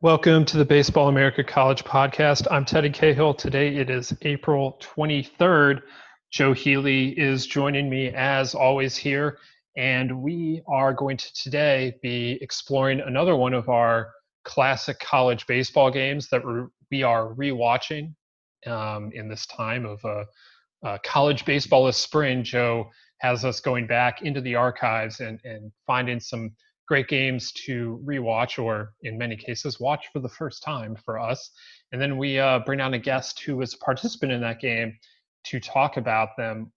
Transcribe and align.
Welcome 0.00 0.44
to 0.44 0.56
the 0.56 0.64
Baseball 0.64 1.08
America 1.08 1.42
College 1.42 1.82
Podcast. 1.82 2.46
I'm 2.52 2.64
Teddy 2.64 2.88
Cahill. 2.88 3.34
Today 3.34 3.74
it 3.74 3.90
is 3.90 4.16
April 4.22 4.80
23rd. 4.80 5.80
Joe 6.30 6.52
Healy 6.52 7.18
is 7.18 7.48
joining 7.48 7.90
me 7.90 8.10
as 8.10 8.54
always 8.54 8.96
here, 8.96 9.38
and 9.76 10.22
we 10.22 10.62
are 10.68 10.94
going 10.94 11.16
to 11.16 11.34
today 11.34 11.96
be 12.00 12.38
exploring 12.40 13.00
another 13.00 13.34
one 13.34 13.52
of 13.52 13.68
our 13.68 14.12
classic 14.44 15.00
college 15.00 15.44
baseball 15.48 15.90
games 15.90 16.28
that 16.28 16.42
we 16.92 17.02
are 17.02 17.34
rewatching 17.34 18.14
um, 18.68 19.10
in 19.12 19.28
this 19.28 19.46
time 19.46 19.84
of 19.84 20.04
uh, 20.04 20.24
uh, 20.86 20.98
college 21.04 21.44
baseball 21.44 21.88
is 21.88 21.96
spring. 21.96 22.44
Joe 22.44 22.88
has 23.18 23.44
us 23.44 23.58
going 23.58 23.88
back 23.88 24.22
into 24.22 24.40
the 24.40 24.54
archives 24.54 25.18
and, 25.18 25.40
and 25.42 25.72
finding 25.88 26.20
some 26.20 26.52
great 26.88 27.06
games 27.06 27.52
to 27.52 28.02
rewatch 28.02 28.62
or 28.62 28.94
in 29.02 29.18
many 29.18 29.36
cases 29.36 29.78
watch 29.78 30.06
for 30.10 30.20
the 30.20 30.28
first 30.28 30.62
time 30.62 30.96
for 31.04 31.18
us. 31.18 31.50
And 31.92 32.00
then 32.00 32.16
we 32.16 32.38
uh, 32.38 32.60
bring 32.60 32.80
on 32.80 32.94
a 32.94 32.98
guest 32.98 33.40
who 33.40 33.58
was 33.58 33.74
a 33.74 33.78
participant 33.78 34.32
in 34.32 34.40
that 34.40 34.58
game 34.58 34.96
to 35.44 35.60
talk 35.60 35.98
about 35.98 36.30
them 36.36 36.72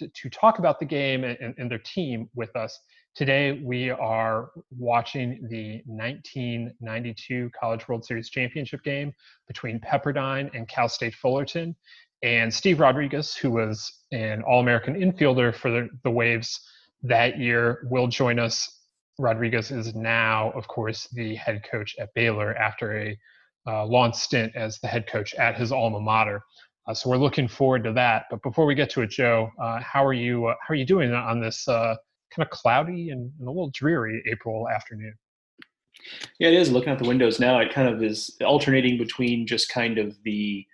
to 0.00 0.28
talk 0.30 0.58
about 0.58 0.80
the 0.80 0.84
game 0.84 1.22
and, 1.22 1.54
and 1.58 1.70
their 1.70 1.78
team 1.78 2.28
with 2.34 2.54
us. 2.56 2.78
Today 3.14 3.60
we 3.64 3.90
are 3.90 4.50
watching 4.76 5.46
the 5.48 5.80
1992 5.86 7.50
college 7.58 7.86
world 7.88 8.04
series 8.04 8.28
championship 8.28 8.82
game 8.82 9.12
between 9.46 9.80
pepperdine 9.80 10.50
and 10.54 10.68
cal 10.68 10.88
state 10.88 11.14
fullerton. 11.14 11.74
And 12.22 12.52
steve 12.52 12.80
rodriguez 12.80 13.36
who 13.36 13.52
was 13.52 14.00
an 14.10 14.42
all-american 14.42 14.94
infielder 14.94 15.54
for 15.54 15.70
the, 15.70 15.88
the 16.02 16.10
waves 16.10 16.60
that 17.02 17.38
year 17.38 17.86
will 17.88 18.08
join 18.08 18.38
us 18.38 18.75
Rodriguez 19.18 19.70
is 19.70 19.94
now, 19.94 20.50
of 20.52 20.68
course, 20.68 21.08
the 21.12 21.34
head 21.36 21.62
coach 21.70 21.96
at 21.98 22.12
Baylor 22.14 22.54
after 22.54 22.98
a 22.98 23.18
uh, 23.66 23.84
long 23.84 24.12
stint 24.12 24.54
as 24.54 24.78
the 24.78 24.86
head 24.86 25.06
coach 25.06 25.34
at 25.34 25.56
his 25.56 25.72
alma 25.72 26.00
mater. 26.00 26.42
Uh, 26.86 26.94
so 26.94 27.10
we're 27.10 27.16
looking 27.16 27.48
forward 27.48 27.82
to 27.84 27.92
that. 27.92 28.26
But 28.30 28.42
before 28.42 28.66
we 28.66 28.74
get 28.74 28.90
to 28.90 29.02
it, 29.02 29.10
Joe, 29.10 29.50
uh, 29.60 29.80
how 29.80 30.04
are 30.04 30.12
you? 30.12 30.46
Uh, 30.46 30.54
how 30.60 30.72
are 30.72 30.76
you 30.76 30.84
doing 30.84 31.12
on 31.12 31.40
this 31.40 31.66
uh, 31.66 31.96
kind 32.30 32.46
of 32.46 32.50
cloudy 32.50 33.10
and, 33.10 33.32
and, 33.38 33.48
a 33.48 33.50
little 33.50 33.70
dreary 33.74 34.22
April 34.30 34.68
afternoon? 34.68 35.14
Yeah, 36.38 36.48
it 36.48 36.54
is. 36.54 36.70
Looking 36.70 36.90
out 36.90 36.98
the 36.98 37.08
windows 37.08 37.40
now, 37.40 37.58
it 37.58 37.72
kind 37.72 37.88
of 37.88 38.02
is 38.02 38.36
alternating 38.44 38.98
between 38.98 39.46
just 39.46 39.68
kind 39.68 39.98
of 39.98 40.16
the 40.24 40.64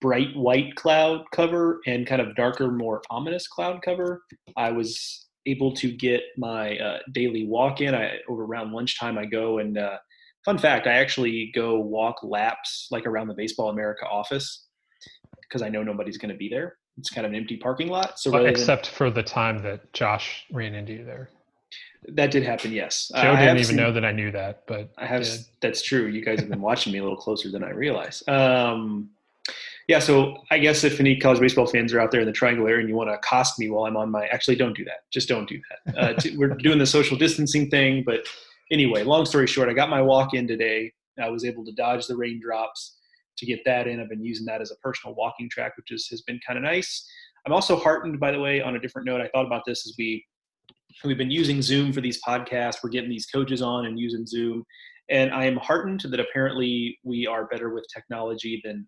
bright 0.00 0.36
white 0.36 0.76
cloud 0.76 1.24
cover 1.32 1.80
and 1.86 2.06
kind 2.06 2.22
of 2.22 2.36
darker, 2.36 2.70
more 2.70 3.02
ominous 3.10 3.48
cloud 3.48 3.82
cover. 3.82 4.22
I 4.56 4.70
was 4.70 5.27
able 5.50 5.72
to 5.74 5.90
get 5.90 6.22
my 6.36 6.76
uh, 6.78 6.98
daily 7.12 7.46
walk 7.46 7.80
in. 7.80 7.94
I 7.94 8.18
over 8.28 8.44
around 8.44 8.72
lunchtime 8.72 9.18
I 9.18 9.26
go 9.26 9.58
and 9.58 9.78
uh, 9.78 9.98
fun 10.44 10.58
fact 10.58 10.86
I 10.86 10.94
actually 10.94 11.50
go 11.54 11.78
walk 11.78 12.22
laps 12.22 12.88
like 12.90 13.06
around 13.06 13.28
the 13.28 13.34
Baseball 13.34 13.70
America 13.70 14.06
office 14.06 14.66
because 15.42 15.62
I 15.62 15.68
know 15.68 15.82
nobody's 15.82 16.18
going 16.18 16.32
to 16.32 16.36
be 16.36 16.48
there. 16.48 16.76
It's 16.98 17.10
kind 17.10 17.26
of 17.26 17.32
an 17.32 17.38
empty 17.38 17.56
parking 17.56 17.88
lot. 17.88 18.18
So 18.18 18.30
well, 18.30 18.46
except 18.46 18.86
than, 18.86 18.94
for 18.94 19.10
the 19.10 19.22
time 19.22 19.62
that 19.62 19.92
Josh 19.92 20.44
ran 20.52 20.74
into 20.74 20.92
you 20.94 21.04
there. 21.04 21.30
That 22.08 22.30
did 22.30 22.42
happen, 22.42 22.72
yes. 22.72 23.10
Joe 23.14 23.20
uh, 23.20 23.36
didn't 23.36 23.56
even 23.56 23.64
seen, 23.64 23.76
know 23.76 23.92
that 23.92 24.04
I 24.04 24.12
knew 24.12 24.30
that, 24.32 24.62
but 24.66 24.90
I 24.98 25.06
have. 25.06 25.22
Did. 25.22 25.40
That's 25.60 25.82
true. 25.82 26.06
You 26.06 26.24
guys 26.24 26.40
have 26.40 26.48
been 26.48 26.60
watching 26.60 26.92
me 26.92 26.98
a 26.98 27.02
little 27.02 27.16
closer 27.16 27.50
than 27.50 27.62
I 27.62 27.70
realize. 27.70 28.22
Um, 28.28 29.10
yeah, 29.88 29.98
so 29.98 30.36
I 30.50 30.58
guess 30.58 30.84
if 30.84 31.00
any 31.00 31.18
college 31.18 31.40
baseball 31.40 31.66
fans 31.66 31.94
are 31.94 32.00
out 32.00 32.10
there 32.10 32.20
in 32.20 32.26
the 32.26 32.32
Triangle 32.32 32.68
area 32.68 32.80
and 32.80 32.88
you 32.90 32.94
want 32.94 33.08
to 33.08 33.14
accost 33.14 33.58
me 33.58 33.70
while 33.70 33.86
I'm 33.86 33.96
on 33.96 34.10
my, 34.10 34.26
actually 34.26 34.56
don't 34.56 34.76
do 34.76 34.84
that. 34.84 35.10
Just 35.10 35.28
don't 35.28 35.48
do 35.48 35.58
that. 35.70 35.98
Uh, 35.98 36.12
to, 36.20 36.36
we're 36.36 36.48
doing 36.48 36.78
the 36.78 36.86
social 36.86 37.16
distancing 37.16 37.70
thing, 37.70 38.04
but 38.04 38.26
anyway, 38.70 39.02
long 39.02 39.24
story 39.24 39.46
short, 39.46 39.70
I 39.70 39.72
got 39.72 39.88
my 39.88 40.02
walk 40.02 40.34
in 40.34 40.46
today. 40.46 40.92
I 41.18 41.30
was 41.30 41.46
able 41.46 41.64
to 41.64 41.72
dodge 41.72 42.06
the 42.06 42.16
raindrops 42.16 42.98
to 43.38 43.46
get 43.46 43.64
that 43.64 43.88
in. 43.88 43.98
I've 43.98 44.10
been 44.10 44.22
using 44.22 44.44
that 44.46 44.60
as 44.60 44.70
a 44.70 44.76
personal 44.76 45.16
walking 45.16 45.48
track, 45.48 45.76
which 45.78 45.90
is, 45.90 46.06
has 46.08 46.20
been 46.20 46.38
kind 46.46 46.58
of 46.58 46.64
nice. 46.64 47.08
I'm 47.46 47.54
also 47.54 47.78
heartened, 47.78 48.20
by 48.20 48.30
the 48.30 48.38
way, 48.38 48.60
on 48.60 48.76
a 48.76 48.78
different 48.78 49.06
note. 49.06 49.22
I 49.22 49.28
thought 49.28 49.46
about 49.46 49.62
this 49.66 49.86
as 49.86 49.94
we 49.96 50.22
we've 51.02 51.16
been 51.16 51.30
using 51.30 51.62
Zoom 51.62 51.94
for 51.94 52.02
these 52.02 52.20
podcasts. 52.22 52.78
We're 52.84 52.90
getting 52.90 53.10
these 53.10 53.26
coaches 53.26 53.62
on 53.62 53.86
and 53.86 53.98
using 53.98 54.26
Zoom, 54.26 54.64
and 55.08 55.32
I 55.32 55.46
am 55.46 55.56
heartened 55.56 56.02
that 56.10 56.20
apparently 56.20 56.98
we 57.04 57.26
are 57.26 57.46
better 57.46 57.70
with 57.70 57.86
technology 57.94 58.60
than 58.62 58.86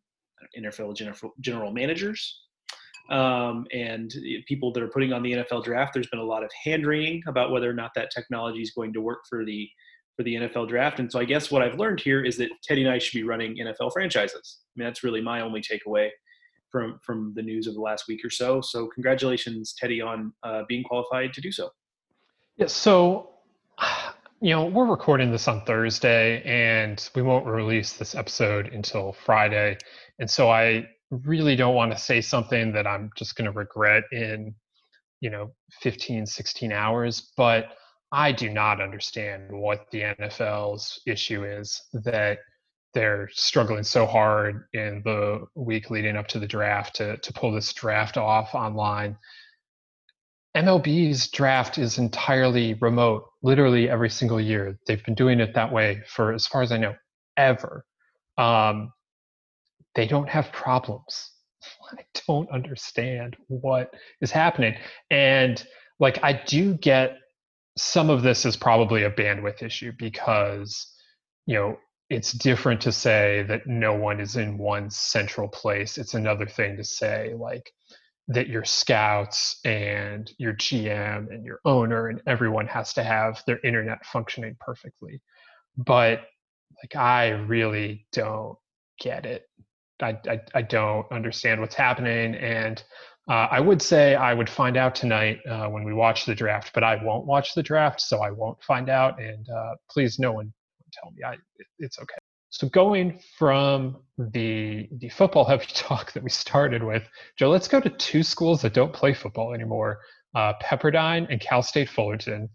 NFL 0.59 0.97
general, 1.41 1.73
managers 1.73 2.43
um, 3.11 3.67
and 3.73 4.15
people 4.47 4.73
that 4.73 4.83
are 4.83 4.89
putting 4.89 5.13
on 5.13 5.23
the 5.23 5.33
NFL 5.33 5.65
draft. 5.65 5.95
There's 5.95 6.09
been 6.09 6.21
a 6.21 6.25
lot 6.25 6.45
of 6.45 6.51
hand 6.65 6.87
wringing 6.87 7.23
about 7.27 7.51
whether 7.51 7.69
or 7.69 7.75
not 7.75 7.91
that 7.97 8.11
technology 8.11 8.61
is 8.61 8.71
going 8.71 8.93
to 8.93 9.01
work 9.01 9.21
for 9.29 9.45
the 9.45 9.69
for 10.17 10.23
the 10.25 10.35
NFL 10.35 10.69
draft. 10.69 10.99
And 10.99 11.11
so 11.11 11.19
I 11.19 11.25
guess 11.25 11.51
what 11.51 11.63
I've 11.63 11.79
learned 11.79 12.01
here 12.01 12.23
is 12.23 12.37
that 12.39 12.51
Teddy 12.63 12.83
and 12.83 12.91
I 12.91 12.99
should 12.99 13.17
be 13.17 13.23
running 13.23 13.57
NFL 13.57 13.93
franchises. 13.93 14.59
I 14.61 14.73
mean, 14.77 14.87
that's 14.87 15.03
really 15.03 15.21
my 15.21 15.41
only 15.41 15.63
takeaway 15.63 16.11
from 16.71 17.01
from 17.05 17.33
the 17.35 17.43
news 17.43 17.67
of 17.67 17.75
the 17.75 17.81
last 17.81 18.05
week 18.09 18.25
or 18.25 18.31
so. 18.31 18.61
So 18.61 18.89
congratulations, 18.89 19.75
Teddy, 19.77 20.01
on 20.01 20.33
uh, 20.43 20.63
being 20.69 20.85
qualified 20.85 21.33
to 21.35 21.41
do 21.41 21.51
so. 21.51 21.71
Yeah. 22.57 22.67
So 22.67 23.31
you 24.43 24.51
know, 24.51 24.65
we're 24.65 24.87
recording 24.87 25.31
this 25.31 25.49
on 25.49 25.63
Thursday 25.67 26.43
and 26.45 27.11
we 27.15 27.21
won't 27.21 27.45
release 27.45 27.95
this 27.95 28.15
episode 28.15 28.69
until 28.69 29.13
Friday. 29.13 29.77
And 30.21 30.31
so 30.31 30.51
I 30.51 30.87
really 31.11 31.57
don't 31.57 31.75
want 31.75 31.93
to 31.93 31.99
say 31.99 32.21
something 32.21 32.73
that 32.73 32.87
I'm 32.87 33.11
just 33.17 33.35
going 33.35 33.47
to 33.47 33.59
regret 33.59 34.05
in, 34.13 34.55
you 35.21 35.31
know, 35.31 35.53
15, 35.81 36.27
16 36.27 36.73
hours. 36.73 37.33
But 37.37 37.71
I 38.13 38.31
do 38.31 38.51
not 38.51 38.81
understand 38.81 39.51
what 39.51 39.87
the 39.91 40.03
NFL's 40.03 41.01
issue 41.07 41.45
is 41.45 41.81
that 41.93 42.39
they're 42.93 43.29
struggling 43.33 43.85
so 43.85 44.05
hard 44.05 44.65
in 44.73 45.01
the 45.05 45.47
week 45.55 45.91
leading 45.91 46.17
up 46.17 46.27
to 46.29 46.39
the 46.39 46.47
draft 46.47 46.97
to, 46.97 47.17
to 47.19 47.33
pull 47.33 47.53
this 47.53 47.73
draft 47.73 48.17
off 48.17 48.55
online. 48.55 49.17
MLB's 50.57 51.31
draft 51.31 51.79
is 51.79 51.99
entirely 51.99 52.75
remote, 52.75 53.25
literally 53.43 53.89
every 53.89 54.11
single 54.11 54.41
year. 54.41 54.77
They've 54.87 55.05
been 55.05 55.15
doing 55.15 55.39
it 55.39 55.55
that 55.55 55.73
way 55.73 56.03
for, 56.09 56.33
as 56.33 56.49
far 56.49 56.63
as 56.63 56.73
I 56.73 56.79
know, 56.79 56.95
ever. 57.37 57.85
Um, 58.37 58.93
they 59.95 60.07
don't 60.07 60.29
have 60.29 60.53
problems. 60.53 61.31
I 61.93 62.03
don't 62.27 62.51
understand 62.51 63.37
what 63.49 63.93
is 64.21 64.31
happening. 64.31 64.77
And 65.11 65.63
like, 65.99 66.23
I 66.23 66.33
do 66.47 66.75
get 66.75 67.19
some 67.77 68.11
of 68.11 68.23
this 68.23 68.45
is 68.45 68.57
probably 68.57 69.05
a 69.05 69.11
bandwidth 69.11 69.63
issue 69.63 69.93
because, 69.99 70.93
you 71.47 71.55
know, 71.55 71.79
it's 72.09 72.33
different 72.33 72.81
to 72.83 72.93
say 72.93 73.45
that 73.49 73.67
no 73.67 73.95
one 73.95 74.21
is 74.21 74.37
in 74.37 74.59
one 74.59 74.91
central 74.91 75.49
place. 75.49 75.97
It's 75.97 76.15
another 76.15 76.47
thing 76.47 76.77
to 76.77 76.85
say, 76.85 77.35
like, 77.39 77.71
that 78.31 78.49
your 78.49 78.65
scouts 78.65 79.59
and 79.65 80.31
your 80.39 80.55
GM 80.55 81.33
and 81.33 81.45
your 81.45 81.59
owner 81.65 82.09
and 82.09 82.23
everyone 82.29 82.67
has 82.69 82.93
to 82.95 83.03
have 83.03 83.43
their 83.47 83.59
internet 83.65 84.07
functioning 84.07 84.57
perfectly. 84.61 85.21
But 85.77 86.23
like 86.83 86.95
I 86.95 87.31
really 87.31 88.07
don't 88.13 88.57
get 89.01 89.27
it. 89.27 89.45
I, 90.03 90.19
I, 90.29 90.41
I 90.55 90.63
don't 90.63 91.07
understand 91.11 91.61
what's 91.61 91.75
happening. 91.75 92.35
And 92.35 92.83
uh, 93.29 93.47
I 93.51 93.61
would 93.61 93.81
say 93.81 94.15
I 94.15 94.35
would 94.35 94.51
find 94.51 94.77
out 94.77 94.95
tonight 94.95 95.39
uh, 95.49 95.67
when 95.69 95.85
we 95.85 95.93
watch 95.93 96.27
the 96.27 96.35
draft, 96.35 96.73
but 96.75 96.83
I 96.83 97.03
won't 97.03 97.27
watch 97.27 97.55
the 97.55 97.63
draft, 97.63 98.01
so 98.01 98.23
I 98.23 98.31
won't 98.31 98.63
find 98.63 98.89
out. 98.89 99.21
And 99.21 99.47
uh, 99.49 99.75
please, 99.89 100.19
no 100.19 100.33
one 100.33 100.53
tell 100.93 101.13
me. 101.13 101.23
I, 101.25 101.35
it, 101.35 101.67
it's 101.79 101.99
okay. 102.01 102.17
So 102.51 102.69
going 102.69 103.21
from 103.39 103.99
the 104.19 104.89
the 104.99 105.09
football 105.11 105.45
heavy 105.49 105.67
talk 105.73 106.13
that 106.13 106.23
we 106.23 106.31
started 106.31 106.83
with, 106.83 107.05
Joe, 107.39 107.51
let's 107.51 107.69
go 107.69 107.81
to 107.81 107.91
two 107.91 108.23
schools 108.23 108.63
that 108.63 108.75
don't 108.75 108.93
play 108.93 109.15
football 109.15 109.55
anymore: 109.55 110.01
uh, 110.35 110.55
Pepperdine 110.61 111.27
and 111.31 111.41
Cal 111.41 111.63
State 111.63 111.89
Fullerton. 111.89 112.49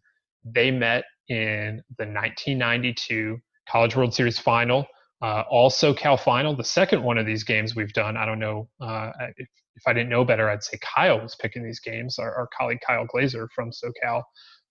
They 0.44 0.71
met 0.71 1.06
in 1.30 1.81
the 1.97 2.06
1992 2.06 3.39
College 3.69 3.95
World 3.95 4.13
Series 4.13 4.38
final. 4.38 4.86
Uh, 5.25 5.44
all 5.50 5.72
SoCal 5.72 6.19
final, 6.19 6.56
the 6.56 6.63
second 6.63 7.01
one 7.01 7.18
of 7.18 7.25
these 7.25 7.44
games 7.44 7.75
we've 7.75 7.94
done. 7.94 8.16
I 8.16 8.27
don't 8.27 8.38
know 8.38 8.69
uh, 8.80 9.10
if, 9.38 9.48
if, 9.75 9.88
I 9.88 9.92
didn't 9.92 10.10
know 10.10 10.24
better, 10.24 10.48
I'd 10.48 10.63
say 10.63 10.77
Kyle 10.83 11.19
was 11.19 11.36
picking 11.42 11.63
these 11.63 11.80
games. 11.80 12.19
Our, 12.19 12.31
our 12.36 12.48
colleague 12.56 12.77
Kyle 12.86 13.07
Glaser 13.07 13.50
from 13.56 13.72
SoCal, 13.72 14.22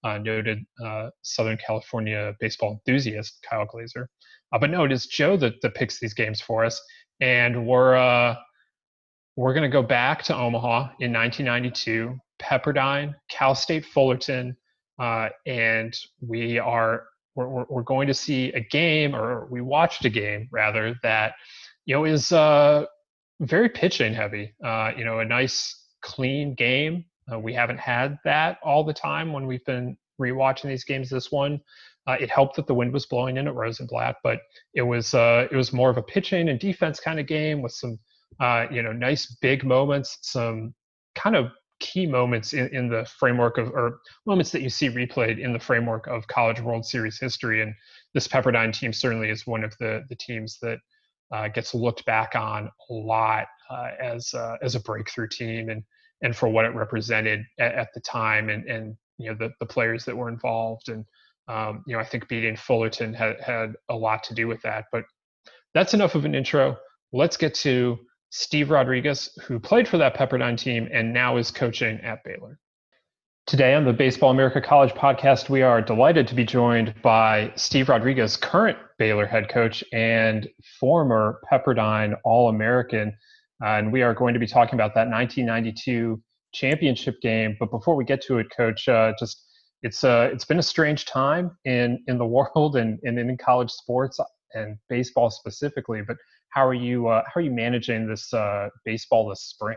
uh, 0.04 0.18
noted 0.18 0.60
uh, 0.84 1.10
Southern 1.22 1.58
California 1.66 2.34
baseball 2.38 2.70
enthusiast 2.70 3.44
Kyle 3.50 3.66
Glaser. 3.66 4.08
Uh, 4.52 4.60
but 4.60 4.70
no, 4.70 4.84
it 4.84 4.92
is 4.92 5.06
Joe 5.06 5.36
that, 5.38 5.54
that 5.62 5.74
picks 5.74 5.98
these 5.98 6.14
games 6.14 6.40
for 6.40 6.64
us, 6.64 6.80
and 7.20 7.66
we're 7.66 7.96
uh, 7.96 8.36
we're 9.34 9.54
going 9.54 9.68
to 9.68 9.76
go 9.76 9.82
back 9.82 10.22
to 10.24 10.36
Omaha 10.36 10.90
in 11.00 11.12
1992, 11.12 12.16
Pepperdine, 12.40 13.12
Cal 13.28 13.56
State 13.56 13.86
Fullerton, 13.86 14.56
and 15.00 15.98
we 16.20 16.60
are 16.60 17.06
we're, 17.34 17.64
we're, 17.68 17.82
going 17.82 18.06
to 18.08 18.14
see 18.14 18.52
a 18.52 18.60
game, 18.60 19.14
or 19.14 19.46
we 19.50 19.60
watched 19.60 20.04
a 20.04 20.10
game 20.10 20.48
rather, 20.52 20.94
that 21.02 21.34
you 21.86 21.94
know 21.94 22.04
is 22.04 22.32
uh, 22.32 22.84
very 23.40 23.68
pitching 23.68 24.14
heavy. 24.14 24.54
Uh, 24.64 24.92
you 24.96 25.04
know, 25.04 25.18
a 25.20 25.24
nice 25.24 25.86
clean 26.02 26.54
game. 26.54 27.04
Uh, 27.32 27.38
we 27.38 27.54
haven't 27.54 27.78
had 27.78 28.18
that 28.24 28.58
all 28.62 28.84
the 28.84 28.92
time 28.92 29.32
when 29.32 29.46
we've 29.46 29.64
been 29.64 29.96
rewatching 30.20 30.68
these 30.68 30.84
games. 30.84 31.10
This 31.10 31.32
one, 31.32 31.60
uh, 32.06 32.16
it 32.20 32.30
helped 32.30 32.56
that 32.56 32.66
the 32.66 32.74
wind 32.74 32.92
was 32.92 33.06
blowing 33.06 33.36
in 33.36 33.48
at 33.48 33.54
Rosenblatt, 33.54 34.16
but 34.22 34.40
it 34.74 34.82
was 34.82 35.14
uh, 35.14 35.46
it 35.50 35.56
was 35.56 35.72
more 35.72 35.90
of 35.90 35.96
a 35.96 36.02
pitching 36.02 36.48
and 36.48 36.60
defense 36.60 37.00
kind 37.00 37.18
of 37.18 37.26
game 37.26 37.62
with 37.62 37.72
some 37.72 37.98
uh, 38.40 38.66
you 38.70 38.82
know 38.82 38.92
nice 38.92 39.36
big 39.40 39.64
moments, 39.64 40.18
some 40.22 40.74
kind 41.14 41.36
of 41.36 41.46
key 41.84 42.06
moments 42.06 42.54
in, 42.54 42.74
in 42.74 42.88
the 42.88 43.04
framework 43.04 43.58
of 43.58 43.68
or 43.68 44.00
moments 44.24 44.50
that 44.50 44.62
you 44.62 44.70
see 44.70 44.88
replayed 44.88 45.38
in 45.38 45.52
the 45.52 45.58
framework 45.58 46.06
of 46.06 46.26
college 46.28 46.58
world 46.58 46.86
series 46.86 47.20
history. 47.20 47.60
And 47.60 47.74
this 48.14 48.26
pepperdine 48.26 48.72
team 48.72 48.90
certainly 48.90 49.28
is 49.28 49.46
one 49.46 49.62
of 49.62 49.76
the 49.78 50.02
the 50.08 50.16
teams 50.16 50.58
that 50.62 50.78
uh, 51.30 51.48
gets 51.48 51.74
looked 51.74 52.06
back 52.06 52.34
on 52.34 52.70
a 52.88 52.92
lot 52.92 53.48
uh, 53.70 53.90
as 54.00 54.32
uh, 54.32 54.56
as 54.62 54.74
a 54.74 54.80
breakthrough 54.80 55.28
team 55.28 55.68
and 55.68 55.82
and 56.22 56.34
for 56.34 56.48
what 56.48 56.64
it 56.64 56.74
represented 56.74 57.44
at, 57.60 57.74
at, 57.74 57.88
the 57.92 58.00
time 58.00 58.48
and 58.48 58.64
and 58.64 58.96
you 59.18 59.28
know 59.28 59.36
the 59.36 59.52
the 59.60 59.66
players 59.66 60.06
that 60.06 60.16
were 60.16 60.30
involved. 60.30 60.88
And 60.88 61.04
um, 61.48 61.84
you 61.86 61.94
know 61.94 62.00
I 62.00 62.04
think 62.04 62.28
beating 62.28 62.56
Fullerton 62.56 63.12
had 63.12 63.38
had 63.42 63.74
a 63.90 63.94
lot 63.94 64.24
to 64.24 64.34
do 64.34 64.48
with 64.48 64.62
that. 64.62 64.86
But 64.90 65.04
that's 65.74 65.92
enough 65.92 66.14
of 66.14 66.24
an 66.24 66.34
intro. 66.34 66.78
Let's 67.12 67.36
get 67.36 67.52
to 67.56 67.98
Steve 68.36 68.70
Rodriguez, 68.70 69.30
who 69.44 69.60
played 69.60 69.86
for 69.86 69.96
that 69.96 70.16
Pepperdine 70.16 70.58
team 70.58 70.88
and 70.92 71.12
now 71.12 71.36
is 71.36 71.52
coaching 71.52 72.00
at 72.00 72.24
Baylor. 72.24 72.58
Today 73.46 73.74
on 73.74 73.84
the 73.84 73.92
Baseball 73.92 74.32
America 74.32 74.60
College 74.60 74.90
podcast, 74.90 75.48
we 75.48 75.62
are 75.62 75.80
delighted 75.80 76.26
to 76.26 76.34
be 76.34 76.44
joined 76.44 77.00
by 77.00 77.52
Steve 77.54 77.88
Rodriguez, 77.88 78.36
current 78.36 78.76
Baylor 78.98 79.24
head 79.24 79.48
coach 79.48 79.84
and 79.92 80.48
former 80.80 81.40
Pepperdine 81.48 82.16
All 82.24 82.48
American. 82.48 83.16
Uh, 83.62 83.78
and 83.78 83.92
we 83.92 84.02
are 84.02 84.14
going 84.14 84.34
to 84.34 84.40
be 84.40 84.48
talking 84.48 84.74
about 84.74 84.96
that 84.96 85.08
1992 85.08 86.20
championship 86.52 87.20
game. 87.20 87.56
But 87.60 87.70
before 87.70 87.94
we 87.94 88.04
get 88.04 88.20
to 88.22 88.38
it, 88.38 88.48
Coach, 88.50 88.88
uh, 88.88 89.12
just 89.16 89.44
it's 89.82 90.02
uh, 90.02 90.28
it's 90.32 90.44
been 90.44 90.58
a 90.58 90.62
strange 90.62 91.04
time 91.04 91.56
in 91.66 92.02
in 92.08 92.18
the 92.18 92.26
world 92.56 92.74
and, 92.74 92.98
and 93.04 93.16
in 93.16 93.38
college 93.38 93.70
sports 93.70 94.18
and 94.54 94.76
baseball 94.88 95.30
specifically. 95.30 96.02
But 96.02 96.16
how 96.54 96.64
are 96.64 96.74
you 96.74 97.08
uh, 97.08 97.22
how 97.26 97.40
are 97.40 97.42
you 97.42 97.50
managing 97.50 98.06
this 98.08 98.32
uh, 98.32 98.68
baseball 98.84 99.28
this 99.28 99.42
spring? 99.42 99.76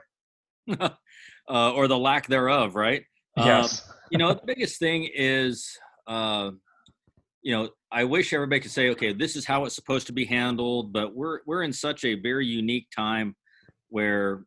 uh, 0.80 1.74
or 1.74 1.88
the 1.88 1.98
lack 1.98 2.28
thereof, 2.28 2.76
right? 2.76 3.04
Yes. 3.36 3.82
Um, 3.82 3.96
you 4.12 4.18
know, 4.18 4.34
the 4.34 4.42
biggest 4.46 4.80
thing 4.80 5.10
is, 5.14 5.68
uh, 6.06 6.52
you 7.42 7.52
know, 7.54 7.70
I 7.92 8.04
wish 8.04 8.32
everybody 8.32 8.62
could 8.62 8.72
say, 8.72 8.90
okay, 8.90 9.12
this 9.12 9.36
is 9.36 9.46
how 9.46 9.66
it's 9.66 9.76
supposed 9.76 10.08
to 10.08 10.14
be 10.14 10.26
handled, 10.26 10.94
but 10.94 11.16
we're 11.16 11.40
we're 11.48 11.64
in 11.64 11.74
such 11.74 12.06
a 12.06 12.16
very 12.16 12.46
unique 12.46 12.88
time 12.96 13.36
where 13.90 14.44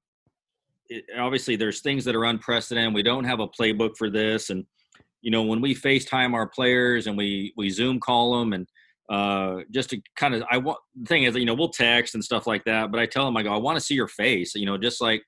it, 0.88 1.04
obviously 1.18 1.56
there's 1.56 1.80
things 1.80 2.04
that 2.04 2.14
are 2.14 2.24
unprecedented. 2.24 2.94
We 2.94 3.02
don't 3.02 3.24
have 3.24 3.40
a 3.40 3.48
playbook 3.48 3.96
for 3.96 4.08
this, 4.08 4.50
and 4.50 4.64
you 5.20 5.32
know, 5.32 5.42
when 5.42 5.60
we 5.60 5.74
FaceTime 5.74 6.32
our 6.34 6.46
players 6.46 7.08
and 7.08 7.16
we 7.16 7.52
we 7.56 7.70
Zoom 7.70 7.98
call 7.98 8.38
them 8.38 8.52
and 8.52 8.68
uh, 9.10 9.62
just 9.72 9.90
to 9.90 10.00
kind 10.14 10.34
of 10.34 10.44
I 10.50 10.58
want 10.58 10.78
the 10.94 11.06
thing 11.06 11.24
is 11.24 11.34
you 11.34 11.44
know 11.44 11.54
we'll 11.54 11.68
text 11.68 12.14
and 12.14 12.24
stuff 12.24 12.46
like 12.46 12.64
that, 12.64 12.92
but 12.92 13.00
I 13.00 13.06
tell 13.06 13.24
them 13.24 13.36
I 13.36 13.42
go 13.42 13.52
I 13.52 13.58
want 13.58 13.76
to 13.76 13.84
see 13.84 13.94
your 13.94 14.08
face, 14.08 14.54
you 14.54 14.66
know, 14.66 14.78
just 14.78 15.00
like 15.00 15.22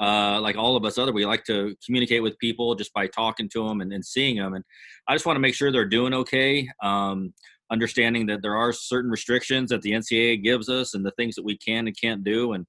uh, 0.00 0.40
like 0.40 0.56
all 0.56 0.76
of 0.76 0.84
us 0.84 0.98
other 0.98 1.12
we 1.12 1.24
like 1.24 1.44
to 1.44 1.76
communicate 1.86 2.22
with 2.22 2.36
people 2.38 2.74
just 2.74 2.92
by 2.92 3.06
talking 3.06 3.48
to 3.50 3.68
them 3.68 3.80
and, 3.80 3.92
and 3.92 4.04
seeing 4.04 4.36
them, 4.36 4.54
and 4.54 4.64
I 5.06 5.14
just 5.14 5.26
want 5.26 5.36
to 5.36 5.40
make 5.40 5.54
sure 5.54 5.70
they're 5.70 5.86
doing 5.86 6.12
okay. 6.12 6.68
Um, 6.82 7.32
understanding 7.70 8.26
that 8.26 8.42
there 8.42 8.56
are 8.56 8.72
certain 8.72 9.12
restrictions 9.12 9.70
that 9.70 9.80
the 9.82 9.92
NCAA 9.92 10.42
gives 10.42 10.68
us 10.68 10.94
and 10.94 11.06
the 11.06 11.12
things 11.12 11.36
that 11.36 11.44
we 11.44 11.56
can 11.56 11.86
and 11.86 11.96
can't 11.96 12.24
do, 12.24 12.54
and 12.54 12.66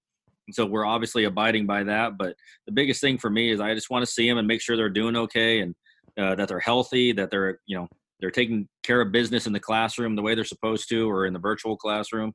so 0.52 0.64
we're 0.64 0.86
obviously 0.86 1.24
abiding 1.24 1.66
by 1.66 1.84
that. 1.86 2.20
But 2.20 2.36
the 2.68 2.72
biggest 2.72 3.02
thing 3.02 3.18
for 3.18 3.32
me 3.32 3.52
is 3.52 3.60
I 3.60 3.74
just 3.74 3.90
want 3.90 4.06
to 4.06 4.12
see 4.12 4.30
them 4.30 4.38
and 4.38 4.48
make 4.48 4.62
sure 4.62 4.78
they're 4.78 4.90
doing 4.90 5.16
okay 5.16 5.62
and 5.62 5.74
uh, 6.20 6.36
that 6.36 6.50
they're 6.50 6.60
healthy, 6.60 7.14
that 7.14 7.32
they're 7.32 7.60
you 7.66 7.78
know 7.78 7.88
they're 8.22 8.32
taking 8.32 8.68
care 8.84 9.02
of 9.02 9.12
business 9.12 9.48
in 9.48 9.54
the 9.54 9.60
classroom 9.60 10.16
the 10.16 10.22
way 10.22 10.36
they're 10.36 10.46
supposed 10.46 10.88
to 10.90 11.10
or 11.10 11.26
in 11.26 11.34
the 11.34 11.40
virtual 11.40 11.76
classroom. 11.76 12.34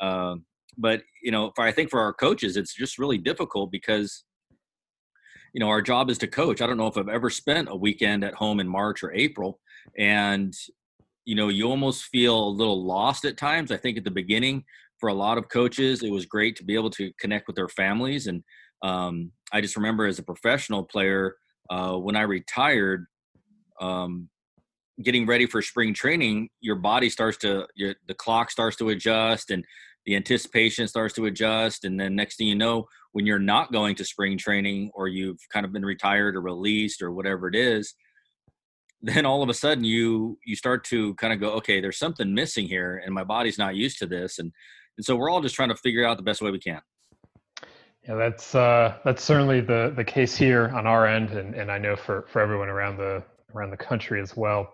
Uh, 0.00 0.36
but 0.78 1.02
you 1.22 1.30
know 1.30 1.52
i 1.58 1.72
think 1.72 1.90
for 1.90 2.00
our 2.00 2.12
coaches 2.12 2.56
it's 2.56 2.74
just 2.74 2.98
really 2.98 3.18
difficult 3.18 3.70
because 3.72 4.24
you 5.52 5.60
know 5.60 5.68
our 5.68 5.82
job 5.82 6.10
is 6.10 6.18
to 6.18 6.28
coach. 6.28 6.62
I 6.62 6.66
don't 6.66 6.76
know 6.76 6.86
if 6.86 6.96
i've 6.96 7.08
ever 7.08 7.30
spent 7.30 7.68
a 7.70 7.76
weekend 7.76 8.24
at 8.24 8.34
home 8.34 8.60
in 8.60 8.68
march 8.68 9.02
or 9.02 9.12
april 9.12 9.58
and 9.98 10.54
you 11.24 11.34
know 11.34 11.48
you 11.48 11.68
almost 11.68 12.04
feel 12.04 12.38
a 12.38 12.48
little 12.48 12.84
lost 12.84 13.24
at 13.24 13.36
times. 13.36 13.70
I 13.70 13.76
think 13.76 13.98
at 13.98 14.04
the 14.04 14.10
beginning 14.10 14.64
for 15.00 15.08
a 15.08 15.14
lot 15.14 15.38
of 15.38 15.48
coaches 15.48 16.02
it 16.02 16.10
was 16.10 16.26
great 16.26 16.56
to 16.56 16.64
be 16.64 16.74
able 16.74 16.90
to 16.90 17.10
connect 17.18 17.46
with 17.46 17.56
their 17.56 17.68
families 17.68 18.26
and 18.26 18.42
um, 18.82 19.32
i 19.52 19.60
just 19.60 19.76
remember 19.76 20.06
as 20.06 20.18
a 20.18 20.22
professional 20.22 20.84
player 20.84 21.36
uh, 21.70 21.94
when 21.94 22.16
i 22.16 22.22
retired 22.22 23.06
um, 23.80 24.28
getting 25.02 25.26
ready 25.26 25.46
for 25.46 25.62
spring 25.62 25.94
training, 25.94 26.48
your 26.60 26.76
body 26.76 27.10
starts 27.10 27.38
to 27.38 27.66
your, 27.74 27.94
the 28.08 28.14
clock 28.14 28.50
starts 28.50 28.76
to 28.76 28.90
adjust 28.90 29.50
and 29.50 29.64
the 30.06 30.16
anticipation 30.16 30.88
starts 30.88 31.14
to 31.14 31.26
adjust. 31.26 31.84
And 31.84 31.98
then 31.98 32.16
next 32.16 32.36
thing 32.36 32.46
you 32.46 32.54
know 32.54 32.86
when 33.12 33.26
you're 33.26 33.38
not 33.38 33.72
going 33.72 33.94
to 33.96 34.04
spring 34.04 34.38
training 34.38 34.90
or 34.94 35.08
you've 35.08 35.40
kind 35.52 35.66
of 35.66 35.72
been 35.72 35.84
retired 35.84 36.36
or 36.36 36.40
released 36.40 37.02
or 37.02 37.12
whatever 37.12 37.48
it 37.48 37.56
is 37.56 37.94
then 39.02 39.24
all 39.24 39.42
of 39.42 39.48
a 39.48 39.54
sudden 39.54 39.84
you 39.84 40.38
you 40.44 40.54
start 40.54 40.84
to 40.84 41.14
kind 41.14 41.32
of 41.32 41.40
go 41.40 41.52
okay 41.52 41.80
there's 41.80 41.98
something 41.98 42.34
missing 42.34 42.66
here 42.66 43.02
and 43.04 43.14
my 43.14 43.24
body's 43.24 43.58
not 43.58 43.74
used 43.74 43.98
to 43.98 44.06
this. 44.06 44.38
And 44.38 44.52
and 44.96 45.04
so 45.04 45.16
we're 45.16 45.30
all 45.30 45.40
just 45.40 45.54
trying 45.54 45.70
to 45.70 45.76
figure 45.76 46.04
out 46.04 46.16
the 46.16 46.22
best 46.22 46.42
way 46.42 46.50
we 46.50 46.58
can. 46.58 46.80
Yeah 48.06 48.14
that's 48.14 48.54
uh 48.54 48.98
that's 49.04 49.22
certainly 49.22 49.60
the 49.60 49.92
the 49.96 50.04
case 50.04 50.36
here 50.36 50.68
on 50.74 50.86
our 50.86 51.06
end 51.06 51.30
and 51.30 51.54
and 51.54 51.70
i 51.70 51.78
know 51.78 51.96
for 51.96 52.26
for 52.28 52.40
everyone 52.40 52.68
around 52.68 52.96
the 52.96 53.22
around 53.54 53.70
the 53.70 53.76
country 53.76 54.20
as 54.22 54.36
well 54.36 54.72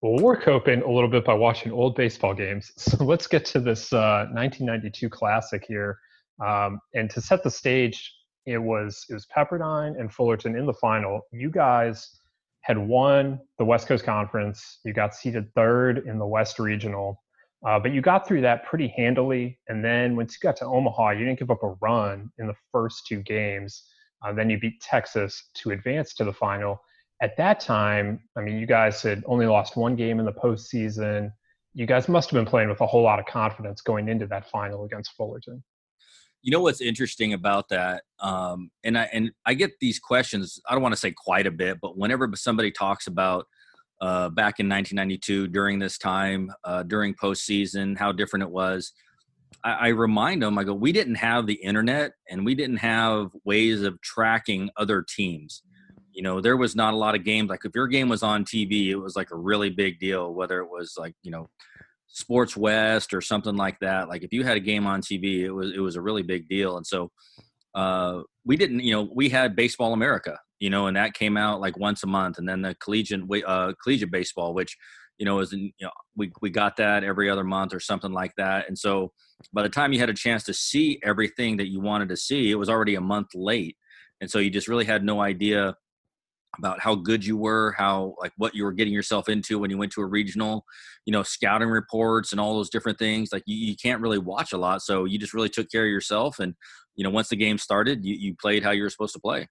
well, 0.00 0.22
we're 0.22 0.40
coping 0.40 0.82
a 0.82 0.90
little 0.90 1.08
bit 1.08 1.24
by 1.24 1.34
watching 1.34 1.72
old 1.72 1.96
baseball 1.96 2.34
games. 2.34 2.72
So 2.78 3.04
let's 3.04 3.26
get 3.26 3.44
to 3.46 3.60
this 3.60 3.92
uh, 3.92 4.26
1992 4.32 5.08
classic 5.08 5.64
here. 5.66 5.98
Um, 6.44 6.80
and 6.94 7.10
to 7.10 7.20
set 7.20 7.42
the 7.42 7.50
stage, 7.50 8.14
it 8.46 8.58
was 8.58 9.04
it 9.10 9.14
was 9.14 9.26
Pepperdine 9.26 9.98
and 9.98 10.12
Fullerton 10.12 10.56
in 10.56 10.66
the 10.66 10.72
final. 10.74 11.20
You 11.32 11.50
guys 11.50 12.20
had 12.62 12.78
won 12.78 13.40
the 13.58 13.64
West 13.64 13.88
Coast 13.88 14.04
Conference. 14.04 14.78
You 14.84 14.92
got 14.92 15.14
seated 15.14 15.52
third 15.54 16.06
in 16.06 16.18
the 16.18 16.26
West 16.26 16.58
Regional, 16.58 17.22
uh, 17.66 17.78
but 17.78 17.92
you 17.92 18.00
got 18.00 18.26
through 18.26 18.42
that 18.42 18.64
pretty 18.64 18.88
handily. 18.96 19.58
And 19.68 19.84
then 19.84 20.16
once 20.16 20.34
you 20.34 20.38
got 20.46 20.56
to 20.58 20.64
Omaha, 20.64 21.10
you 21.10 21.24
didn't 21.24 21.40
give 21.40 21.50
up 21.50 21.62
a 21.62 21.74
run 21.80 22.30
in 22.38 22.46
the 22.46 22.54
first 22.72 23.06
two 23.06 23.20
games. 23.22 23.82
Uh, 24.24 24.32
then 24.32 24.48
you 24.48 24.58
beat 24.58 24.80
Texas 24.80 25.50
to 25.54 25.70
advance 25.70 26.14
to 26.14 26.24
the 26.24 26.32
final 26.32 26.80
at 27.20 27.36
that 27.36 27.60
time, 27.60 28.20
I 28.36 28.40
mean, 28.42 28.58
you 28.58 28.66
guys 28.66 29.02
had 29.02 29.24
only 29.26 29.46
lost 29.46 29.76
one 29.76 29.96
game 29.96 30.20
in 30.20 30.26
the 30.26 30.32
postseason. 30.32 31.32
You 31.74 31.86
guys 31.86 32.08
must 32.08 32.30
have 32.30 32.38
been 32.38 32.48
playing 32.48 32.68
with 32.68 32.80
a 32.80 32.86
whole 32.86 33.02
lot 33.02 33.18
of 33.18 33.26
confidence 33.26 33.80
going 33.80 34.08
into 34.08 34.26
that 34.28 34.48
final 34.50 34.84
against 34.84 35.12
Fullerton. 35.16 35.62
You 36.42 36.52
know 36.52 36.60
what's 36.60 36.80
interesting 36.80 37.32
about 37.32 37.68
that, 37.70 38.04
um, 38.20 38.70
and 38.84 38.96
I 38.96 39.08
and 39.12 39.32
I 39.44 39.54
get 39.54 39.72
these 39.80 39.98
questions. 39.98 40.60
I 40.68 40.72
don't 40.72 40.82
want 40.82 40.94
to 40.94 41.00
say 41.00 41.10
quite 41.10 41.48
a 41.48 41.50
bit, 41.50 41.78
but 41.82 41.98
whenever 41.98 42.30
somebody 42.36 42.70
talks 42.70 43.08
about 43.08 43.46
uh, 44.00 44.28
back 44.28 44.60
in 44.60 44.68
1992 44.68 45.48
during 45.48 45.80
this 45.80 45.98
time, 45.98 46.52
uh, 46.62 46.84
during 46.84 47.12
postseason, 47.14 47.98
how 47.98 48.12
different 48.12 48.44
it 48.44 48.50
was, 48.50 48.92
I, 49.64 49.72
I 49.72 49.88
remind 49.88 50.42
them. 50.42 50.56
I 50.58 50.64
go, 50.64 50.74
we 50.74 50.92
didn't 50.92 51.16
have 51.16 51.48
the 51.48 51.54
internet, 51.54 52.12
and 52.30 52.46
we 52.46 52.54
didn't 52.54 52.76
have 52.76 53.30
ways 53.44 53.82
of 53.82 54.00
tracking 54.00 54.70
other 54.76 55.02
teams 55.02 55.62
you 56.18 56.24
know 56.24 56.40
there 56.40 56.56
was 56.56 56.74
not 56.74 56.94
a 56.94 56.96
lot 56.96 57.14
of 57.14 57.22
games 57.22 57.48
like 57.48 57.64
if 57.64 57.72
your 57.76 57.86
game 57.86 58.08
was 58.08 58.24
on 58.24 58.44
tv 58.44 58.88
it 58.88 58.96
was 58.96 59.14
like 59.14 59.30
a 59.30 59.36
really 59.36 59.70
big 59.70 60.00
deal 60.00 60.34
whether 60.34 60.58
it 60.58 60.68
was 60.68 60.94
like 60.98 61.14
you 61.22 61.30
know 61.30 61.48
sports 62.08 62.56
west 62.56 63.14
or 63.14 63.20
something 63.20 63.54
like 63.54 63.78
that 63.80 64.08
like 64.08 64.24
if 64.24 64.32
you 64.32 64.42
had 64.42 64.56
a 64.56 64.60
game 64.60 64.84
on 64.84 65.00
tv 65.00 65.42
it 65.44 65.52
was 65.52 65.72
it 65.72 65.78
was 65.78 65.94
a 65.94 66.00
really 66.00 66.22
big 66.22 66.48
deal 66.48 66.76
and 66.76 66.84
so 66.84 67.08
uh 67.76 68.20
we 68.44 68.56
didn't 68.56 68.80
you 68.80 68.92
know 68.92 69.08
we 69.14 69.28
had 69.28 69.54
baseball 69.54 69.92
america 69.92 70.36
you 70.58 70.70
know 70.70 70.88
and 70.88 70.96
that 70.96 71.14
came 71.14 71.36
out 71.36 71.60
like 71.60 71.78
once 71.78 72.02
a 72.02 72.06
month 72.06 72.38
and 72.38 72.48
then 72.48 72.62
the 72.62 72.74
collegiate 72.74 73.22
uh 73.46 73.72
collegiate 73.80 74.10
baseball 74.10 74.54
which 74.54 74.76
you 75.18 75.24
know, 75.24 75.36
was 75.36 75.52
you 75.52 75.72
know 75.80 75.90
we 76.16 76.30
we 76.40 76.48
got 76.48 76.76
that 76.76 77.02
every 77.04 77.28
other 77.28 77.44
month 77.44 77.74
or 77.74 77.80
something 77.80 78.12
like 78.12 78.32
that. 78.36 78.68
And 78.68 78.78
so 78.78 79.12
by 79.52 79.62
the 79.62 79.68
time 79.68 79.92
you 79.92 79.98
had 79.98 80.10
a 80.10 80.14
chance 80.14 80.44
to 80.44 80.54
see 80.54 81.00
everything 81.02 81.56
that 81.56 81.68
you 81.68 81.80
wanted 81.80 82.08
to 82.10 82.16
see, 82.16 82.50
it 82.50 82.54
was 82.54 82.68
already 82.68 82.94
a 82.94 83.00
month 83.00 83.34
late. 83.34 83.76
And 84.20 84.30
so 84.30 84.38
you 84.38 84.50
just 84.50 84.68
really 84.68 84.84
had 84.84 85.04
no 85.04 85.20
idea 85.20 85.74
about 86.56 86.80
how 86.80 86.94
good 86.94 87.24
you 87.24 87.36
were, 87.36 87.74
how 87.76 88.14
like 88.20 88.32
what 88.36 88.54
you 88.54 88.64
were 88.64 88.72
getting 88.72 88.92
yourself 88.92 89.28
into 89.28 89.58
when 89.58 89.70
you 89.70 89.76
went 89.76 89.92
to 89.92 90.00
a 90.00 90.06
regional, 90.06 90.64
you 91.04 91.12
know, 91.12 91.22
scouting 91.22 91.68
reports 91.68 92.32
and 92.32 92.40
all 92.40 92.54
those 92.54 92.70
different 92.70 92.98
things. 92.98 93.30
Like 93.32 93.42
you, 93.46 93.56
you 93.56 93.76
can't 93.76 94.00
really 94.00 94.18
watch 94.18 94.52
a 94.52 94.58
lot, 94.58 94.82
so 94.82 95.04
you 95.04 95.18
just 95.18 95.34
really 95.34 95.48
took 95.48 95.70
care 95.70 95.84
of 95.84 95.90
yourself. 95.90 96.38
And 96.38 96.54
you 96.96 97.04
know, 97.04 97.10
once 97.10 97.28
the 97.28 97.36
game 97.36 97.58
started, 97.58 98.04
you, 98.04 98.14
you 98.14 98.34
played 98.40 98.62
how 98.62 98.70
you 98.70 98.82
were 98.82 98.90
supposed 98.90 99.14
to 99.14 99.20
play. 99.20 99.46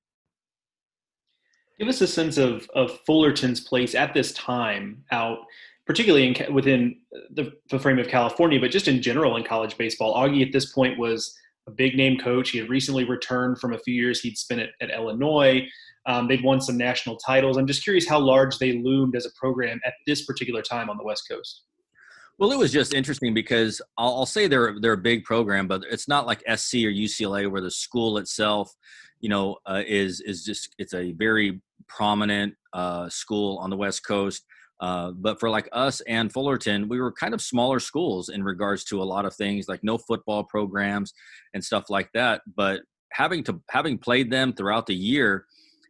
Give 1.79 1.87
us 1.87 2.01
a 2.01 2.07
sense 2.07 2.37
of 2.37 2.67
of 2.73 2.99
Fullerton's 3.05 3.61
place 3.61 3.93
at 3.93 4.13
this 4.13 4.33
time 4.33 5.03
out, 5.11 5.39
particularly 5.85 6.27
in, 6.27 6.53
within 6.53 6.97
the, 7.31 7.53
the 7.69 7.79
frame 7.79 7.99
of 7.99 8.07
California, 8.07 8.59
but 8.59 8.71
just 8.71 8.87
in 8.87 9.01
general 9.01 9.37
in 9.37 9.43
college 9.43 9.77
baseball. 9.77 10.15
Augie 10.15 10.45
at 10.45 10.51
this 10.51 10.73
point 10.73 10.97
was 10.97 11.37
a 11.67 11.71
big 11.71 11.95
name 11.95 12.17
coach. 12.17 12.49
He 12.49 12.57
had 12.57 12.69
recently 12.69 13.03
returned 13.03 13.59
from 13.59 13.73
a 13.73 13.79
few 13.79 13.93
years 13.93 14.21
he'd 14.21 14.37
spent 14.37 14.61
at, 14.61 14.69
at 14.81 14.89
Illinois. 14.89 15.67
Um, 16.07 16.27
they'd 16.27 16.43
won 16.43 16.61
some 16.61 16.77
national 16.77 17.17
titles. 17.17 17.57
I'm 17.57 17.67
just 17.67 17.83
curious 17.83 18.07
how 18.07 18.19
large 18.19 18.57
they 18.57 18.79
loomed 18.81 19.15
as 19.15 19.25
a 19.25 19.29
program 19.39 19.79
at 19.85 19.93
this 20.07 20.25
particular 20.25 20.61
time 20.61 20.89
on 20.89 20.97
the 20.97 21.03
West 21.03 21.23
Coast. 21.29 21.63
Well, 22.39 22.51
it 22.51 22.57
was 22.57 22.71
just 22.71 22.93
interesting 22.93 23.33
because 23.33 23.81
I'll, 23.97 24.15
I'll, 24.15 24.25
say 24.25 24.47
they're 24.47 24.79
they're 24.79 24.93
a 24.93 24.97
big 24.97 25.23
program, 25.23 25.67
but 25.67 25.83
it's 25.89 26.07
not 26.07 26.27
like 26.27 26.39
SC 26.41 26.75
or 26.75 26.91
UCLA 26.91 27.49
where 27.49 27.61
the 27.61 27.71
school 27.71 28.19
itself, 28.19 28.71
you 29.19 29.29
know, 29.29 29.57
uh, 29.65 29.81
is 29.85 30.21
is 30.21 30.45
just 30.45 30.73
it's 30.77 30.93
a 30.93 31.13
very 31.13 31.61
prominent 31.87 32.53
uh, 32.73 33.09
school 33.09 33.57
on 33.57 33.69
the 33.69 33.77
West 33.77 34.05
Coast. 34.05 34.45
Uh, 34.79 35.11
but 35.11 35.39
for 35.39 35.49
like 35.49 35.67
us 35.71 36.01
and 36.01 36.31
Fullerton, 36.31 36.87
we 36.87 36.99
were 36.99 37.11
kind 37.11 37.33
of 37.33 37.41
smaller 37.41 37.79
schools 37.79 38.29
in 38.29 38.43
regards 38.43 38.83
to 38.83 39.01
a 39.01 39.03
lot 39.03 39.25
of 39.25 39.33
things, 39.35 39.67
like 39.67 39.83
no 39.83 39.97
football 39.97 40.43
programs 40.43 41.13
and 41.55 41.65
stuff 41.65 41.89
like 41.89 42.11
that. 42.13 42.41
But 42.55 42.81
having 43.11 43.43
to 43.45 43.59
having 43.69 43.97
played 43.97 44.29
them 44.29 44.53
throughout 44.53 44.85
the 44.85 44.95
year, 44.95 45.45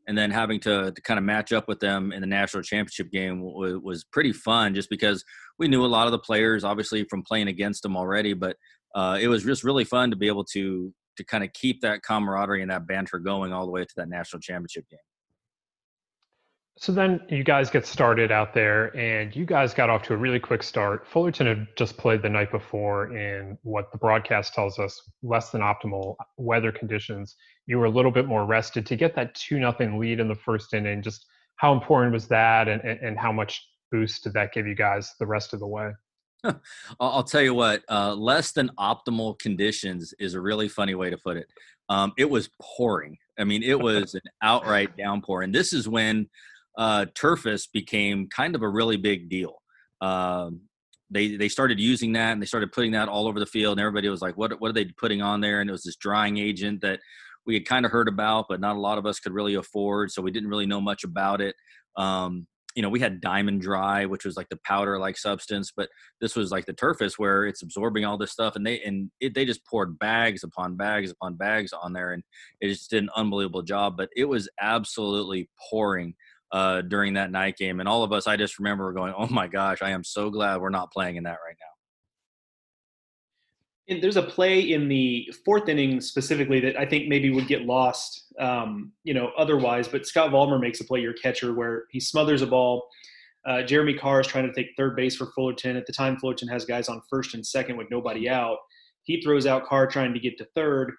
and 0.07 0.17
then 0.17 0.31
having 0.31 0.59
to, 0.61 0.91
to 0.91 1.01
kind 1.01 1.17
of 1.17 1.23
match 1.23 1.51
up 1.51 1.67
with 1.67 1.79
them 1.79 2.11
in 2.11 2.21
the 2.21 2.27
national 2.27 2.63
championship 2.63 3.11
game 3.11 3.41
was, 3.41 3.75
was 3.83 4.03
pretty 4.05 4.33
fun 4.33 4.73
just 4.73 4.89
because 4.89 5.23
we 5.59 5.67
knew 5.67 5.85
a 5.85 5.87
lot 5.87 6.07
of 6.07 6.11
the 6.11 6.19
players 6.19 6.63
obviously 6.63 7.05
from 7.09 7.23
playing 7.23 7.47
against 7.47 7.83
them 7.83 7.95
already 7.97 8.33
but 8.33 8.55
uh, 8.95 9.17
it 9.19 9.27
was 9.27 9.43
just 9.43 9.63
really 9.63 9.83
fun 9.83 10.09
to 10.09 10.15
be 10.15 10.27
able 10.27 10.43
to 10.43 10.93
to 11.17 11.23
kind 11.23 11.43
of 11.43 11.51
keep 11.53 11.81
that 11.81 12.03
camaraderie 12.03 12.61
and 12.61 12.71
that 12.71 12.87
banter 12.87 13.19
going 13.19 13.51
all 13.51 13.65
the 13.65 13.71
way 13.71 13.83
to 13.83 13.93
that 13.97 14.09
national 14.09 14.39
championship 14.39 14.85
game 14.89 14.99
so 16.79 16.91
then 16.91 17.21
you 17.29 17.43
guys 17.43 17.71
get 17.71 17.87
started 17.87 18.31
out 18.31 18.53
there, 18.53 18.95
and 18.95 19.35
you 19.35 19.45
guys 19.45 19.73
got 19.73 19.89
off 19.89 20.03
to 20.03 20.13
a 20.13 20.17
really 20.17 20.39
quick 20.39 20.61
start. 20.61 21.07
Fullerton 21.07 21.47
had 21.47 21.67
just 21.75 21.97
played 21.97 22.21
the 22.21 22.29
night 22.29 22.51
before 22.51 23.17
in 23.17 23.57
what 23.63 23.91
the 23.91 23.97
broadcast 23.97 24.53
tells 24.53 24.77
us 24.77 25.01
less 25.23 25.49
than 25.49 25.61
optimal 25.61 26.15
weather 26.37 26.71
conditions. 26.71 27.35
You 27.65 27.79
were 27.79 27.85
a 27.85 27.89
little 27.89 28.11
bit 28.11 28.27
more 28.27 28.45
rested 28.45 28.85
to 28.85 28.95
get 28.95 29.15
that 29.15 29.33
two 29.33 29.59
nothing 29.59 29.97
lead 29.97 30.19
in 30.19 30.27
the 30.27 30.35
first 30.35 30.73
inning. 30.75 31.01
Just 31.01 31.25
how 31.55 31.73
important 31.73 32.13
was 32.13 32.27
that, 32.27 32.67
and, 32.67 32.81
and 32.83 33.17
how 33.17 33.31
much 33.31 33.67
boost 33.91 34.23
did 34.23 34.33
that 34.33 34.53
give 34.53 34.67
you 34.67 34.75
guys 34.75 35.13
the 35.19 35.25
rest 35.25 35.53
of 35.53 35.59
the 35.59 35.67
way? 35.67 35.91
I'll 36.99 37.23
tell 37.23 37.41
you 37.41 37.55
what, 37.55 37.83
uh, 37.89 38.13
less 38.13 38.51
than 38.51 38.69
optimal 38.79 39.39
conditions 39.39 40.13
is 40.19 40.35
a 40.35 40.41
really 40.41 40.69
funny 40.69 40.93
way 40.93 41.09
to 41.09 41.17
put 41.17 41.37
it. 41.37 41.47
Um, 41.89 42.13
it 42.17 42.29
was 42.29 42.49
pouring. 42.61 43.17
I 43.39 43.43
mean, 43.43 43.63
it 43.63 43.79
was 43.79 44.13
an 44.13 44.21
outright 44.43 44.95
downpour, 44.95 45.41
and 45.41 45.53
this 45.53 45.73
is 45.73 45.87
when 45.87 46.29
uh, 46.77 47.05
Turface 47.13 47.67
became 47.71 48.27
kind 48.27 48.55
of 48.55 48.61
a 48.61 48.69
really 48.69 48.97
big 48.97 49.29
deal. 49.29 49.55
Um, 50.01 50.61
they 51.09 51.35
they 51.35 51.49
started 51.49 51.79
using 51.79 52.13
that 52.13 52.33
and 52.33 52.41
they 52.41 52.45
started 52.45 52.71
putting 52.71 52.91
that 52.91 53.09
all 53.09 53.27
over 53.27 53.39
the 53.39 53.45
field, 53.45 53.73
and 53.73 53.81
everybody 53.81 54.09
was 54.09 54.21
like, 54.21 54.37
"What 54.37 54.59
what 54.61 54.69
are 54.69 54.73
they 54.73 54.85
putting 54.85 55.21
on 55.21 55.41
there?" 55.41 55.61
And 55.61 55.69
it 55.69 55.73
was 55.73 55.83
this 55.83 55.95
drying 55.95 56.37
agent 56.37 56.81
that 56.81 56.99
we 57.45 57.53
had 57.53 57.65
kind 57.65 57.85
of 57.85 57.91
heard 57.91 58.09
about, 58.09 58.45
but 58.49 58.59
not 58.59 58.75
a 58.75 58.79
lot 58.79 58.97
of 58.97 59.05
us 59.05 59.19
could 59.19 59.33
really 59.33 59.55
afford, 59.55 60.11
so 60.11 60.21
we 60.21 60.31
didn't 60.31 60.49
really 60.49 60.65
know 60.65 60.81
much 60.81 61.03
about 61.03 61.41
it. 61.41 61.55
Um, 61.95 62.45
you 62.75 62.83
know, 62.83 62.89
we 62.89 62.99
had 62.99 63.21
Diamond 63.21 63.61
Dry, 63.61 64.05
which 64.05 64.23
was 64.23 64.37
like 64.37 64.49
the 64.49 64.59
powder-like 64.63 65.17
substance, 65.17 65.71
but 65.75 65.89
this 66.21 66.35
was 66.35 66.51
like 66.51 66.67
the 66.67 66.75
Turface, 66.75 67.13
where 67.17 67.47
it's 67.47 67.63
absorbing 67.63 68.05
all 68.05 68.19
this 68.19 68.31
stuff, 68.31 68.55
and 68.55 68.67
they 68.67 68.81
and 68.81 69.09
it, 69.19 69.33
they 69.33 69.45
just 69.45 69.65
poured 69.65 69.97
bags 69.97 70.43
upon 70.43 70.75
bags 70.75 71.09
upon 71.09 71.37
bags 71.37 71.73
on 71.73 71.93
there, 71.93 72.11
and 72.11 72.21
it 72.61 72.67
just 72.67 72.91
did 72.91 73.01
an 73.01 73.09
unbelievable 73.15 73.63
job. 73.63 73.95
But 73.97 74.09
it 74.15 74.25
was 74.25 74.47
absolutely 74.61 75.49
pouring 75.71 76.13
uh, 76.51 76.81
during 76.81 77.13
that 77.13 77.31
night 77.31 77.57
game. 77.57 77.79
And 77.79 77.89
all 77.89 78.03
of 78.03 78.11
us, 78.11 78.27
I 78.27 78.37
just 78.37 78.59
remember 78.59 78.91
going, 78.93 79.13
"Oh 79.17 79.27
my 79.27 79.47
gosh, 79.47 79.81
I 79.81 79.91
am 79.91 80.03
so 80.03 80.29
glad 80.29 80.61
we're 80.61 80.69
not 80.69 80.91
playing 80.91 81.15
in 81.17 81.23
that 81.23 81.37
right 81.45 81.55
now." 81.59 81.65
And 83.89 84.03
there's 84.03 84.17
a 84.17 84.23
play 84.23 84.73
in 84.73 84.89
the 84.89 85.31
fourth 85.45 85.69
inning 85.69 86.01
specifically 86.01 86.59
that 86.59 86.77
I 86.77 86.85
think 86.85 87.07
maybe 87.07 87.29
would 87.29 87.47
get 87.47 87.61
lost, 87.61 88.25
um, 88.37 88.91
you 89.03 89.13
know, 89.13 89.31
otherwise. 89.37 89.87
But 89.87 90.05
Scott 90.05 90.31
Vollmer 90.31 90.59
makes 90.59 90.81
a 90.81 90.83
play, 90.83 90.99
your 90.99 91.13
catcher, 91.13 91.53
where 91.53 91.85
he 91.91 91.99
smothers 91.99 92.41
a 92.41 92.47
ball. 92.47 92.87
Uh, 93.45 93.63
Jeremy 93.63 93.93
Carr 93.93 94.19
is 94.19 94.27
trying 94.27 94.45
to 94.45 94.53
take 94.53 94.71
third 94.75 94.97
base 94.97 95.15
for 95.15 95.27
Fullerton. 95.27 95.77
At 95.77 95.85
the 95.85 95.93
time, 95.93 96.17
Fullerton 96.17 96.49
has 96.49 96.65
guys 96.65 96.89
on 96.89 97.01
first 97.09 97.33
and 97.33 97.45
second 97.45 97.77
with 97.77 97.89
nobody 97.89 98.27
out. 98.27 98.57
He 99.03 99.21
throws 99.21 99.45
out 99.45 99.65
Carr 99.65 99.87
trying 99.87 100.13
to 100.13 100.19
get 100.19 100.37
to 100.39 100.45
third. 100.53 100.91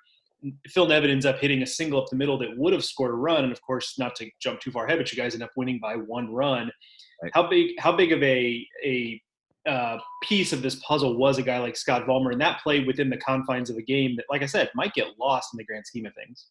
Phil 0.69 0.87
Nevin 0.87 1.11
ends 1.11 1.27
up 1.27 1.39
hitting 1.39 1.63
a 1.63 1.67
single 1.67 2.01
up 2.01 2.09
the 2.11 2.17
middle 2.17 2.39
that 2.39 2.57
would 2.57 2.73
have 2.73 2.85
scored 2.85 3.11
a 3.11 3.15
run, 3.15 3.45
and 3.45 3.53
of 3.53 3.61
course, 3.63 3.99
not 3.99 4.15
to 4.17 4.31
jump 4.41 4.61
too 4.61 4.71
far 4.71 4.87
ahead, 4.87 4.99
but 4.99 5.11
you 5.11 5.17
guys 5.17 5.35
end 5.35 5.43
up 5.43 5.51
winning 5.57 5.79
by 5.81 5.95
one 5.95 6.33
run. 6.33 6.71
Right. 7.23 7.33
How 7.35 7.49
big? 7.49 7.73
How 7.79 7.93
big 7.93 8.13
of 8.13 8.23
a 8.23 8.67
a 8.85 9.21
uh, 9.69 9.99
piece 10.23 10.53
of 10.53 10.63
this 10.63 10.77
puzzle 10.77 11.17
was 11.17 11.39
a 11.39 11.43
guy 11.43 11.59
like 11.59 11.77
Scott 11.77 12.07
Vollmer, 12.07 12.33
and 12.33 12.41
that 12.41 12.63
played 12.63 12.87
within 12.87 13.11
the 13.11 13.17
confines 13.19 13.71
of 13.71 13.77
a 13.77 13.83
game 13.83 14.17
that, 14.17 14.27
like 14.31 14.43
I 14.43 14.47
said, 14.47 14.71
might 14.75 14.95
get 14.95 15.19
lost 15.19 15.51
in 15.53 15.59
the 15.59 15.65
grand 15.65 15.87
scheme 15.87 16.07
of 16.07 16.15
things. 16.15 16.47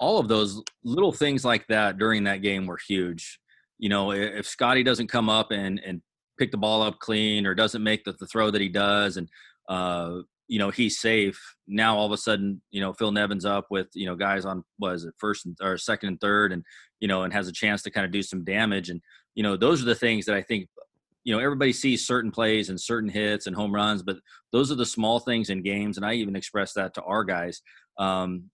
All 0.00 0.18
of 0.18 0.28
those 0.28 0.62
little 0.84 1.12
things 1.12 1.44
like 1.44 1.66
that 1.68 1.98
during 1.98 2.24
that 2.24 2.42
game 2.42 2.66
were 2.66 2.78
huge. 2.88 3.38
You 3.78 3.88
know, 3.88 4.12
if 4.12 4.46
Scotty 4.46 4.82
doesn't 4.82 5.08
come 5.08 5.28
up 5.28 5.50
and 5.50 5.80
and 5.84 6.02
pick 6.38 6.50
the 6.50 6.56
ball 6.56 6.82
up 6.82 6.98
clean 6.98 7.46
or 7.46 7.54
doesn't 7.54 7.82
make 7.82 8.04
the, 8.04 8.12
the 8.18 8.26
throw 8.26 8.50
that 8.50 8.60
he 8.60 8.68
does, 8.68 9.16
and 9.16 9.28
uh, 9.68 10.18
you 10.48 10.58
know 10.58 10.70
he's 10.70 10.98
safe. 10.98 11.40
Now 11.66 11.96
all 11.96 12.06
of 12.06 12.12
a 12.12 12.16
sudden 12.16 12.60
you 12.70 12.80
know 12.80 12.92
phil 12.92 13.12
nevin's 13.12 13.44
up 13.44 13.66
with 13.70 13.88
you 13.94 14.06
know 14.06 14.16
guys 14.16 14.44
on 14.44 14.64
was 14.78 15.04
it 15.04 15.14
first 15.18 15.46
and, 15.46 15.56
or 15.62 15.78
second 15.78 16.08
and 16.08 16.20
third 16.20 16.52
and 16.52 16.64
you 17.00 17.08
know 17.08 17.22
and 17.22 17.32
has 17.32 17.48
a 17.48 17.52
chance 17.52 17.82
to 17.82 17.90
kind 17.90 18.04
of 18.04 18.10
do 18.10 18.22
some 18.22 18.44
damage. 18.44 18.88
And 18.90 19.00
you 19.38 19.44
know 19.44 19.56
those 19.56 19.80
are 19.80 19.86
the 19.86 19.94
things 19.94 20.26
that 20.26 20.34
i 20.34 20.42
think 20.42 20.68
you 21.22 21.32
know 21.32 21.40
everybody 21.40 21.72
sees 21.72 22.04
certain 22.04 22.32
plays 22.32 22.70
and 22.70 22.80
certain 22.80 23.08
hits 23.08 23.46
and 23.46 23.54
home 23.54 23.72
runs 23.72 24.02
but 24.02 24.16
those 24.50 24.72
are 24.72 24.74
the 24.74 24.84
small 24.84 25.20
things 25.20 25.48
in 25.48 25.62
games 25.62 25.96
and 25.96 26.04
i 26.04 26.12
even 26.12 26.34
express 26.34 26.72
that 26.72 26.92
to 26.94 27.02
our 27.02 27.22
guys. 27.22 27.62
Um, 27.98 28.50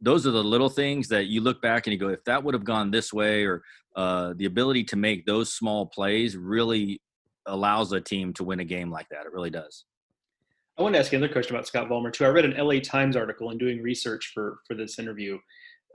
those 0.00 0.26
are 0.26 0.30
the 0.30 0.44
little 0.44 0.68
things 0.68 1.08
that 1.08 1.26
you 1.26 1.42
look 1.42 1.60
back 1.60 1.86
and 1.86 1.92
you 1.92 1.98
go 1.98 2.08
if 2.08 2.24
that 2.24 2.42
would 2.42 2.54
have 2.54 2.64
gone 2.64 2.90
this 2.90 3.12
way 3.12 3.44
or 3.44 3.62
uh, 3.94 4.34
the 4.36 4.44
ability 4.46 4.84
to 4.84 4.96
make 4.96 5.24
those 5.24 5.52
small 5.52 5.86
plays 5.86 6.36
really 6.36 7.00
allows 7.46 7.92
a 7.92 8.00
team 8.00 8.32
to 8.34 8.44
win 8.44 8.60
a 8.60 8.64
game 8.64 8.90
like 8.90 9.08
that. 9.08 9.24
It 9.24 9.32
really 9.32 9.50
does 9.50 9.84
I 10.78 10.82
want 10.82 10.94
to 10.94 10.98
ask 10.98 11.10
you 11.10 11.16
another 11.16 11.32
question 11.32 11.54
about 11.54 11.66
Scott 11.66 11.88
Vollmer 11.88 12.12
too. 12.12 12.24
I 12.24 12.28
read 12.28 12.44
an 12.44 12.54
LA 12.56 12.80
Times 12.80 13.16
article 13.16 13.50
in 13.50 13.58
doing 13.58 13.82
research 13.82 14.32
for 14.34 14.58
for 14.66 14.74
this 14.74 14.98
interview 14.98 15.38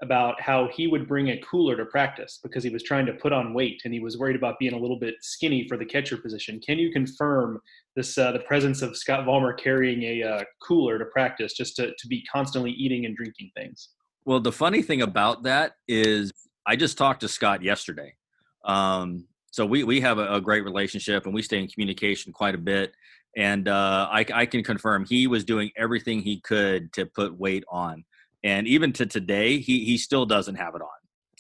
about 0.02 0.42
how 0.42 0.68
he 0.74 0.88
would 0.88 1.08
bring 1.08 1.30
a 1.30 1.40
cooler 1.42 1.78
to 1.78 1.86
practice 1.86 2.40
because 2.42 2.64
he 2.64 2.72
was 2.72 2.82
trying 2.82 3.06
to 3.06 3.14
put 3.14 3.32
on 3.32 3.54
weight 3.54 3.80
and 3.86 3.94
he 3.94 4.00
was 4.00 4.18
worried 4.18 4.36
about 4.36 4.58
being 4.58 4.74
a 4.74 4.78
little 4.78 4.98
bit 4.98 5.14
skinny 5.22 5.68
for 5.68 5.78
the 5.78 5.86
catcher 5.86 6.18
position. 6.18 6.60
Can 6.60 6.80
you 6.80 6.92
confirm 6.92 7.62
this 7.96 8.18
uh, 8.18 8.32
the 8.32 8.40
presence 8.40 8.82
of 8.82 8.98
Scott 8.98 9.28
Vollmer 9.28 9.56
carrying 9.56 10.02
a 10.02 10.24
uh, 10.24 10.44
cooler 10.68 10.98
to 10.98 11.06
practice 11.06 11.54
just 11.54 11.76
to 11.76 11.92
to 11.96 12.08
be 12.08 12.24
constantly 12.24 12.72
eating 12.72 13.06
and 13.06 13.16
drinking 13.16 13.52
things? 13.56 13.90
Well, 14.26 14.40
the 14.40 14.52
funny 14.52 14.82
thing 14.82 15.04
about 15.04 15.44
that 15.44 15.74
is 15.88 16.32
I 16.66 16.76
just 16.76 16.98
talked 16.98 17.22
to 17.22 17.28
Scott 17.28 17.62
yesterday. 17.62 18.16
Um, 18.66 19.28
so 19.52 19.64
we 19.66 19.84
we 19.84 20.02
have 20.02 20.18
a, 20.18 20.36
a, 20.36 20.42
great 20.42 20.64
relationship 20.64 21.26
and 21.26 21.34
we 21.34 21.42
stay 21.42 21.60
in 21.60 21.68
communication 21.68 22.32
quite 22.32 22.56
a 22.56 22.60
bit 22.60 22.94
and 23.38 23.68
uh, 23.68 24.08
I, 24.12 24.26
I, 24.34 24.46
can 24.46 24.64
confirm 24.64 25.06
he 25.06 25.28
was 25.28 25.46
doing 25.46 25.72
everything 25.78 26.22
he 26.22 26.42
could 26.42 26.92
to 26.94 27.06
put 27.06 27.40
weight 27.40 27.64
on 27.70 28.04
and 28.44 28.68
even 28.68 28.92
to 28.94 29.06
today 29.06 29.60
he, 29.60 29.86
he 29.86 29.98
still 29.98 30.26
doesn't 30.26 30.56
have 30.56 30.76
it 30.76 30.82
on 30.82 30.88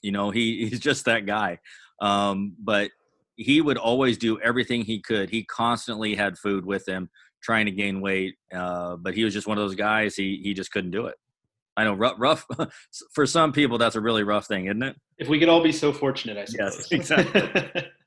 you 0.01 0.11
know 0.11 0.29
he, 0.29 0.65
he's 0.69 0.79
just 0.79 1.05
that 1.05 1.25
guy 1.25 1.59
um, 2.01 2.55
but 2.59 2.91
he 3.35 3.61
would 3.61 3.77
always 3.77 4.17
do 4.17 4.39
everything 4.41 4.83
he 4.83 4.99
could. 4.99 5.29
He 5.29 5.43
constantly 5.43 6.15
had 6.15 6.37
food 6.37 6.65
with 6.65 6.87
him 6.87 7.09
trying 7.41 7.65
to 7.65 7.71
gain 7.71 8.01
weight 8.01 8.35
uh, 8.53 8.95
but 8.97 9.13
he 9.13 9.23
was 9.23 9.33
just 9.33 9.47
one 9.47 9.57
of 9.57 9.63
those 9.63 9.75
guys 9.75 10.15
he, 10.15 10.39
he 10.43 10.53
just 10.53 10.71
couldn't 10.71 10.91
do 10.91 11.07
it. 11.07 11.15
I 11.77 11.85
know 11.85 11.93
rough, 11.93 12.15
rough 12.19 12.45
for 13.13 13.25
some 13.25 13.51
people 13.51 13.77
that's 13.77 13.95
a 13.95 14.01
really 14.01 14.23
rough 14.23 14.47
thing 14.47 14.65
isn't 14.65 14.83
it? 14.83 14.95
If 15.17 15.27
we 15.27 15.39
could 15.39 15.49
all 15.49 15.63
be 15.63 15.71
so 15.71 15.91
fortunate 15.91 16.37
i 16.37 16.45
suppose. 16.45 16.87
yes 16.91 16.91
exactly 16.91 17.83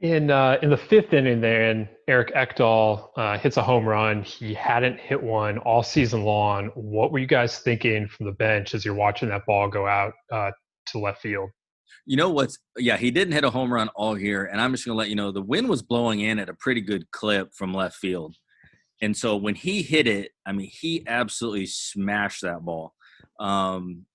In 0.00 0.30
uh, 0.30 0.58
in 0.60 0.68
the 0.68 0.76
fifth 0.76 1.14
inning, 1.14 1.40
then 1.40 1.88
Eric 2.06 2.34
Ekdahl 2.34 3.08
uh, 3.16 3.38
hits 3.38 3.56
a 3.56 3.62
home 3.62 3.86
run. 3.86 4.22
He 4.22 4.52
hadn't 4.52 5.00
hit 5.00 5.22
one 5.22 5.56
all 5.58 5.82
season 5.82 6.22
long. 6.22 6.66
What 6.74 7.12
were 7.12 7.18
you 7.18 7.26
guys 7.26 7.60
thinking 7.60 8.06
from 8.06 8.26
the 8.26 8.32
bench 8.32 8.74
as 8.74 8.84
you're 8.84 8.94
watching 8.94 9.30
that 9.30 9.46
ball 9.46 9.70
go 9.70 9.86
out 9.86 10.12
uh, 10.30 10.50
to 10.88 10.98
left 10.98 11.22
field? 11.22 11.48
You 12.04 12.18
know 12.18 12.28
what's 12.28 12.58
yeah, 12.76 12.98
he 12.98 13.10
didn't 13.10 13.32
hit 13.32 13.44
a 13.44 13.50
home 13.50 13.72
run 13.72 13.88
all 13.96 14.18
year, 14.18 14.44
and 14.44 14.60
I'm 14.60 14.72
just 14.72 14.84
gonna 14.84 14.98
let 14.98 15.08
you 15.08 15.16
know 15.16 15.32
the 15.32 15.40
wind 15.40 15.66
was 15.66 15.82
blowing 15.82 16.20
in 16.20 16.38
at 16.38 16.50
a 16.50 16.54
pretty 16.54 16.82
good 16.82 17.10
clip 17.10 17.54
from 17.54 17.72
left 17.72 17.96
field. 17.96 18.36
And 19.00 19.16
so 19.16 19.36
when 19.36 19.54
he 19.54 19.82
hit 19.82 20.06
it, 20.06 20.32
I 20.44 20.52
mean, 20.52 20.70
he 20.70 21.04
absolutely 21.06 21.66
smashed 21.66 22.42
that 22.42 22.60
ball. 22.60 22.94
Um, 23.38 24.06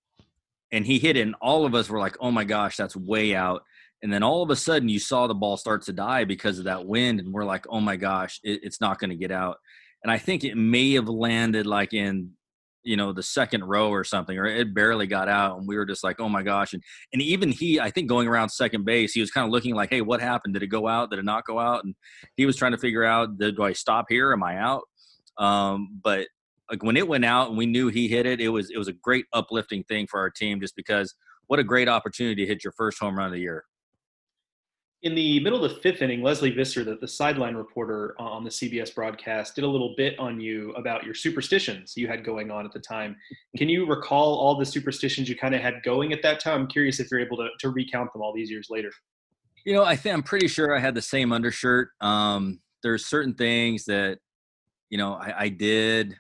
and 0.72 0.86
he 0.86 1.00
hit 1.00 1.18
it, 1.18 1.22
and 1.22 1.36
all 1.42 1.66
of 1.66 1.74
us 1.74 1.90
were 1.90 2.00
like, 2.00 2.18
"Oh 2.20 2.30
my 2.32 2.44
gosh, 2.44 2.78
that's 2.78 2.96
way 2.96 3.36
out!" 3.36 3.64
And 4.04 4.12
then 4.12 4.24
all 4.24 4.42
of 4.42 4.50
a 4.50 4.56
sudden, 4.56 4.90
you 4.90 5.00
saw 5.00 5.28
the 5.28 5.36
ball 5.36 5.58
start 5.58 5.84
to 5.84 5.94
die 5.94 6.24
because 6.24 6.58
of 6.58 6.66
that 6.66 6.86
wind, 6.86 7.20
and 7.20 7.34
we're 7.34 7.46
like, 7.46 7.66
"Oh 7.70 7.80
my 7.80 7.96
gosh, 7.96 8.40
it, 8.44 8.62
it's 8.64 8.82
not 8.82 9.00
going 9.00 9.12
to 9.12 9.16
get 9.16 9.32
out." 9.32 9.58
And 10.04 10.12
I 10.12 10.18
think 10.18 10.44
it 10.44 10.56
may 10.56 10.94
have 10.94 11.08
landed 11.08 11.68
like 11.68 11.94
in, 11.94 12.32
you 12.84 12.98
know, 12.98 13.14
the 13.14 13.22
second 13.22 13.64
row 13.64 13.90
or 13.90 14.04
something, 14.04 14.38
or 14.38 14.46
it 14.46 14.74
barely 14.74 15.06
got 15.06 15.30
out, 15.30 15.60
and 15.60 15.68
we 15.68 15.78
were 15.78 15.86
just 15.86 16.04
like, 16.04 16.20
"Oh 16.20 16.30
my 16.30 16.42
gosh!" 16.42 16.74
And 16.74 16.82
and 17.14 17.22
even 17.22 17.52
he, 17.52 17.80
I 17.80 17.92
think, 17.92 18.10
going 18.10 18.28
around 18.28 18.50
second 18.50 18.86
base, 18.86 19.14
he 19.14 19.22
was 19.22 19.32
kind 19.32 19.46
of 19.46 19.52
looking 19.52 19.76
like, 19.76 19.92
"Hey, 19.92 20.02
what 20.02 20.22
happened? 20.22 20.56
Did 20.56 20.64
it 20.64 20.68
go 20.68 20.88
out? 20.88 21.12
Did 21.12 21.20
it 21.20 21.26
not 21.26 21.46
go 21.46 21.60
out?" 21.60 21.84
And 21.84 21.96
he 22.38 22.46
was 22.46 22.56
trying 22.56 22.72
to 22.72 22.80
figure 22.80 23.04
out, 23.04 23.38
"Do 23.38 23.64
I 23.64 23.74
stop 23.74 24.06
here? 24.10 24.34
Am 24.34 24.44
I 24.44 24.58
out?" 24.58 24.84
Um, 25.38 26.00
but 26.04 26.28
like 26.72 26.84
when 26.84 26.98
it 26.98 27.08
went 27.08 27.26
out 27.26 27.50
and 27.50 27.58
we 27.58 27.66
knew 27.66 27.90
he 27.90 28.08
hit 28.08 28.26
it, 28.26 28.40
it 28.42 28.50
was 28.50 28.72
it 28.72 28.78
was 28.78 28.88
a 28.88 28.94
great 28.94 29.26
uplifting 29.34 29.84
thing 29.84 30.08
for 30.08 30.20
our 30.20 30.30
team 30.30 30.60
just 30.60 30.76
because 30.76 31.14
what 31.48 31.60
a 31.60 31.64
great 31.64 31.90
opportunity 31.90 32.44
to 32.44 32.48
hit 32.48 32.64
your 32.64 32.74
first 32.74 32.98
home 32.98 33.18
run 33.18 33.28
of 33.28 33.34
the 33.34 33.40
year. 33.40 33.66
In 35.04 35.16
the 35.16 35.40
middle 35.40 35.64
of 35.64 35.72
the 35.72 35.78
fifth 35.78 36.04
inning, 36.04 36.22
Lesley 36.22 36.52
Visser, 36.52 36.84
the, 36.84 36.96
the 36.96 37.08
sideline 37.08 37.56
reporter 37.56 38.16
on 38.20 38.44
the 38.44 38.52
CBS 38.52 38.94
broadcast, 38.94 39.56
did 39.56 39.64
a 39.64 39.68
little 39.68 39.96
bit 39.98 40.18
on 40.20 40.40
you 40.40 40.72
about 40.74 41.04
your 41.04 41.16
superstitions 41.16 41.98
you 41.98 42.08
had 42.08 42.24
going 42.24 42.52
on 42.52 42.66
at 42.66 42.72
the 42.72 42.80
time. 42.80 43.16
Can 43.58 43.68
you 43.68 43.88
recall 43.88 44.36
all 44.36 44.56
the 44.56 44.66
superstitions 44.66 45.28
you 45.28 45.36
kind 45.36 45.56
of 45.56 45.62
had 45.62 45.82
going 45.84 46.14
at 46.14 46.22
that 46.22 46.40
time? 46.40 46.62
I'm 46.62 46.68
curious 46.68 47.00
if 47.00 47.10
you're 47.10 47.20
able 47.20 47.38
to, 47.38 47.50
to 47.60 47.70
recount 47.70 48.14
them 48.14 48.22
all 48.22 48.32
these 48.32 48.52
years 48.52 48.68
later. 48.70 48.92
You 49.66 49.74
know, 49.74 49.84
I 49.84 49.96
think 49.96 50.14
I'm 50.14 50.24
pretty 50.24 50.48
sure 50.48 50.76
I 50.76 50.80
had 50.80 50.94
the 50.94 51.02
same 51.02 51.32
undershirt. 51.32 51.90
Um, 52.00 52.60
there's 52.84 53.06
certain 53.06 53.34
things 53.34 53.86
that, 53.86 54.20
you 54.92 55.00
know, 55.00 55.14
I, 55.14 55.44
I 55.44 55.50
did 55.50 56.16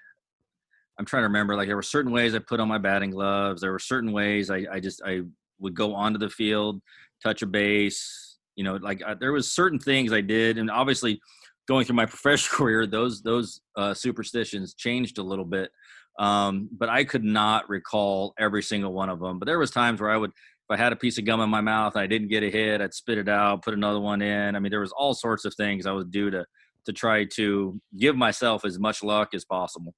I'm 1.01 1.05
trying 1.05 1.21
to 1.21 1.27
remember. 1.29 1.55
Like 1.55 1.67
there 1.67 1.75
were 1.75 1.81
certain 1.81 2.11
ways 2.11 2.35
I 2.35 2.39
put 2.39 2.59
on 2.59 2.67
my 2.67 2.77
batting 2.77 3.09
gloves. 3.09 3.61
There 3.61 3.71
were 3.71 3.79
certain 3.79 4.11
ways 4.11 4.51
I, 4.51 4.67
I 4.71 4.79
just 4.79 5.01
I 5.03 5.21
would 5.59 5.73
go 5.73 5.95
onto 5.95 6.19
the 6.19 6.29
field, 6.29 6.79
touch 7.23 7.41
a 7.41 7.47
base. 7.47 8.30
You 8.55 8.63
know, 8.63 8.75
like 8.75 9.01
I, 9.05 9.13
there 9.13 9.31
was 9.31 9.51
certain 9.51 9.79
things 9.79 10.11
I 10.13 10.21
did, 10.21 10.57
and 10.57 10.69
obviously, 10.69 11.21
going 11.67 11.85
through 11.85 11.95
my 11.95 12.05
professional 12.13 12.57
career, 12.57 12.85
those 12.87 13.21
those 13.21 13.61
uh, 13.77 13.93
superstitions 13.93 14.73
changed 14.73 15.17
a 15.17 15.23
little 15.23 15.45
bit. 15.45 15.71
Um, 16.19 16.69
but 16.71 16.89
I 16.89 17.03
could 17.03 17.23
not 17.23 17.69
recall 17.69 18.33
every 18.37 18.61
single 18.61 18.93
one 18.93 19.09
of 19.09 19.19
them. 19.19 19.39
But 19.39 19.45
there 19.45 19.59
was 19.59 19.71
times 19.71 20.01
where 20.01 20.11
I 20.11 20.17
would, 20.17 20.31
if 20.31 20.69
I 20.69 20.77
had 20.77 20.91
a 20.91 20.97
piece 20.97 21.17
of 21.17 21.25
gum 21.25 21.39
in 21.39 21.49
my 21.49 21.61
mouth 21.61 21.95
I 21.95 22.05
didn't 22.05 22.27
get 22.27 22.43
a 22.43 22.49
hit, 22.49 22.81
I'd 22.81 22.93
spit 22.93 23.17
it 23.17 23.29
out, 23.29 23.63
put 23.63 23.73
another 23.73 23.99
one 23.99 24.21
in. 24.21 24.55
I 24.55 24.59
mean, 24.59 24.71
there 24.71 24.81
was 24.81 24.91
all 24.91 25.13
sorts 25.13 25.45
of 25.45 25.55
things 25.55 25.85
I 25.85 25.93
would 25.93 26.11
do 26.11 26.29
to 26.31 26.45
to 26.85 26.93
try 26.93 27.25
to 27.25 27.79
give 27.97 28.15
myself 28.15 28.65
as 28.65 28.79
much 28.79 29.03
luck 29.03 29.29
as 29.33 29.45
possible. 29.45 29.93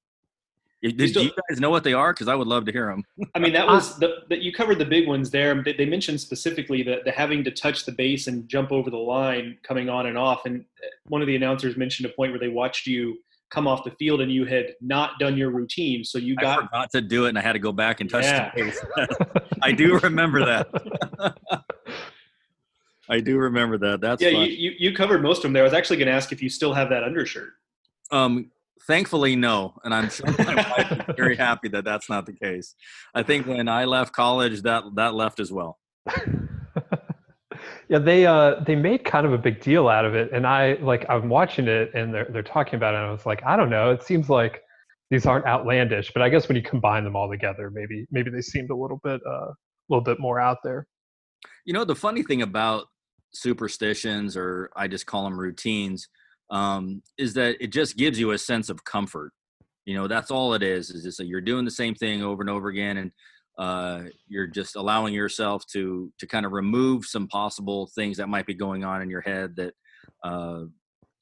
Did 0.83 1.11
still, 1.11 1.23
you 1.23 1.31
guys 1.49 1.61
know 1.61 1.69
what 1.69 1.85
they 1.85 1.93
are? 1.93 2.11
Because 2.11 2.27
I 2.27 2.35
would 2.35 2.47
love 2.47 2.65
to 2.65 2.71
hear 2.73 2.87
them. 2.87 3.05
I 3.33 3.39
mean, 3.39 3.53
that 3.53 3.65
was 3.65 3.97
the, 3.99 4.17
that 4.29 4.41
you 4.41 4.51
covered 4.51 4.79
the 4.79 4.85
big 4.85 5.07
ones 5.07 5.29
there. 5.31 5.63
They, 5.63 5.73
they 5.73 5.85
mentioned 5.85 6.19
specifically 6.19 6.83
the, 6.83 6.97
the 7.05 7.11
having 7.11 7.41
to 7.45 7.51
touch 7.51 7.85
the 7.85 7.93
base 7.93 8.27
and 8.27 8.49
jump 8.49 8.73
over 8.73 8.89
the 8.89 8.97
line 8.97 9.57
coming 9.63 9.87
on 9.87 10.07
and 10.07 10.17
off. 10.17 10.45
And 10.45 10.65
uh, 10.83 10.87
one 11.07 11.21
of 11.21 11.27
the 11.27 11.37
announcers 11.37 11.77
mentioned 11.77 12.09
a 12.09 12.13
point 12.13 12.33
where 12.33 12.39
they 12.39 12.49
watched 12.49 12.85
you 12.85 13.17
come 13.49 13.65
off 13.65 13.85
the 13.85 13.91
field 13.91 14.19
and 14.19 14.29
you 14.29 14.45
had 14.45 14.73
not 14.81 15.19
done 15.19 15.37
your 15.37 15.51
routine. 15.51 16.03
So 16.03 16.17
you 16.17 16.35
got 16.35 16.59
I 16.59 16.65
forgot 16.65 16.91
to 16.91 17.01
do 17.01 17.27
it 17.27 17.29
and 17.29 17.37
I 17.37 17.41
had 17.41 17.53
to 17.53 17.59
go 17.59 17.71
back 17.71 18.01
and 18.01 18.09
touch 18.09 18.25
yeah. 18.25 18.51
the 18.53 18.63
base. 18.63 18.85
I 19.61 19.71
do 19.71 19.99
remember 19.99 20.43
that. 20.45 21.63
I 23.09 23.19
do 23.21 23.37
remember 23.37 23.77
that. 23.77 24.01
That's 24.01 24.21
yeah. 24.21 24.29
You, 24.29 24.45
you, 24.45 24.71
you 24.79 24.95
covered 24.95 25.21
most 25.21 25.37
of 25.37 25.43
them 25.43 25.53
there. 25.53 25.63
I 25.63 25.65
was 25.65 25.73
actually 25.73 25.97
going 25.97 26.07
to 26.07 26.13
ask 26.13 26.31
if 26.31 26.41
you 26.41 26.49
still 26.49 26.73
have 26.73 26.89
that 26.89 27.03
undershirt. 27.03 27.51
Um, 28.11 28.51
thankfully 28.87 29.35
no 29.35 29.73
and 29.83 29.93
i'm 29.93 30.09
sure 30.09 30.25
my 30.39 30.55
wife 30.55 30.91
is 30.91 30.99
very 31.17 31.35
happy 31.35 31.67
that 31.69 31.83
that's 31.83 32.09
not 32.09 32.25
the 32.25 32.33
case. 32.33 32.75
I 33.13 33.23
think 33.23 33.47
when 33.47 33.67
i 33.67 33.85
left 33.85 34.13
college 34.13 34.61
that 34.63 34.83
that 34.95 35.13
left 35.13 35.39
as 35.39 35.51
well. 35.51 35.79
Yeah 37.89 37.99
they 37.99 38.25
uh 38.25 38.55
they 38.65 38.75
made 38.75 39.03
kind 39.03 39.25
of 39.25 39.33
a 39.33 39.37
big 39.37 39.61
deal 39.61 39.87
out 39.87 40.03
of 40.03 40.15
it 40.15 40.31
and 40.33 40.47
i 40.47 40.73
like 40.81 41.05
i'm 41.09 41.29
watching 41.29 41.67
it 41.67 41.91
and 41.93 42.13
they're 42.13 42.27
they're 42.31 42.41
talking 42.41 42.75
about 42.75 42.93
it 42.93 42.97
and 42.97 43.05
i 43.05 43.11
was 43.11 43.25
like 43.25 43.43
i 43.45 43.55
don't 43.55 43.69
know 43.69 43.91
it 43.91 44.03
seems 44.03 44.29
like 44.29 44.61
these 45.11 45.25
aren't 45.25 45.45
outlandish 45.45 46.11
but 46.13 46.21
i 46.21 46.29
guess 46.29 46.47
when 46.47 46.55
you 46.57 46.63
combine 46.63 47.03
them 47.03 47.15
all 47.15 47.29
together 47.29 47.69
maybe 47.69 48.05
maybe 48.09 48.31
they 48.31 48.41
seemed 48.41 48.69
a 48.69 48.75
little 48.75 48.99
bit 49.03 49.21
uh 49.27 49.51
a 49.51 49.89
little 49.89 50.03
bit 50.03 50.19
more 50.19 50.39
out 50.39 50.57
there. 50.63 50.87
You 51.65 51.73
know 51.73 51.83
the 51.85 51.95
funny 51.95 52.23
thing 52.23 52.41
about 52.41 52.85
superstitions 53.33 54.37
or 54.37 54.69
i 54.75 54.87
just 54.87 55.05
call 55.05 55.23
them 55.23 55.39
routines 55.39 56.07
um, 56.53 57.01
is 57.17 57.33
that 57.33 57.57
it 57.59 57.73
just 57.73 57.97
gives 57.97 58.19
you 58.19 58.31
a 58.31 58.37
sense 58.37 58.69
of 58.69 58.85
comfort. 58.85 59.31
You 59.85 59.95
know, 59.95 60.07
that's 60.07 60.31
all 60.31 60.53
it 60.53 60.63
is. 60.63 60.91
Is 60.91 61.03
just 61.03 61.17
that 61.17 61.25
you're 61.25 61.41
doing 61.41 61.65
the 61.65 61.71
same 61.71 61.95
thing 61.95 62.23
over 62.23 62.41
and 62.41 62.49
over 62.49 62.69
again, 62.69 62.97
and 62.97 63.11
uh, 63.57 64.03
you're 64.27 64.47
just 64.47 64.75
allowing 64.75 65.13
yourself 65.13 65.65
to 65.73 66.13
to 66.19 66.27
kind 66.27 66.45
of 66.45 66.53
remove 66.53 67.05
some 67.05 67.27
possible 67.27 67.89
things 67.95 68.17
that 68.17 68.29
might 68.29 68.45
be 68.45 68.53
going 68.53 68.85
on 68.85 69.01
in 69.01 69.09
your 69.09 69.21
head 69.21 69.55
that 69.57 69.73
uh, 70.23 70.61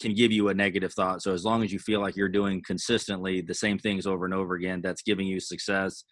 can 0.02 0.14
give 0.14 0.34
you 0.34 0.50
a 0.50 0.54
negative 0.54 0.94
thought. 0.94 1.22
So 1.22 1.34
as 1.34 1.46
long 1.46 1.64
as 1.64 1.72
you 1.72 1.80
feel 1.80 2.02
like 2.02 2.18
you're 2.18 2.30
doing 2.30 2.62
consistently 2.68 3.42
the 3.42 3.54
same 3.54 3.80
things 3.80 4.06
over 4.06 4.26
and 4.26 4.34
over 4.34 4.56
again, 4.56 4.82
that's 4.82 5.02
giving 5.02 5.28
you 5.28 5.40
success. 5.40 6.04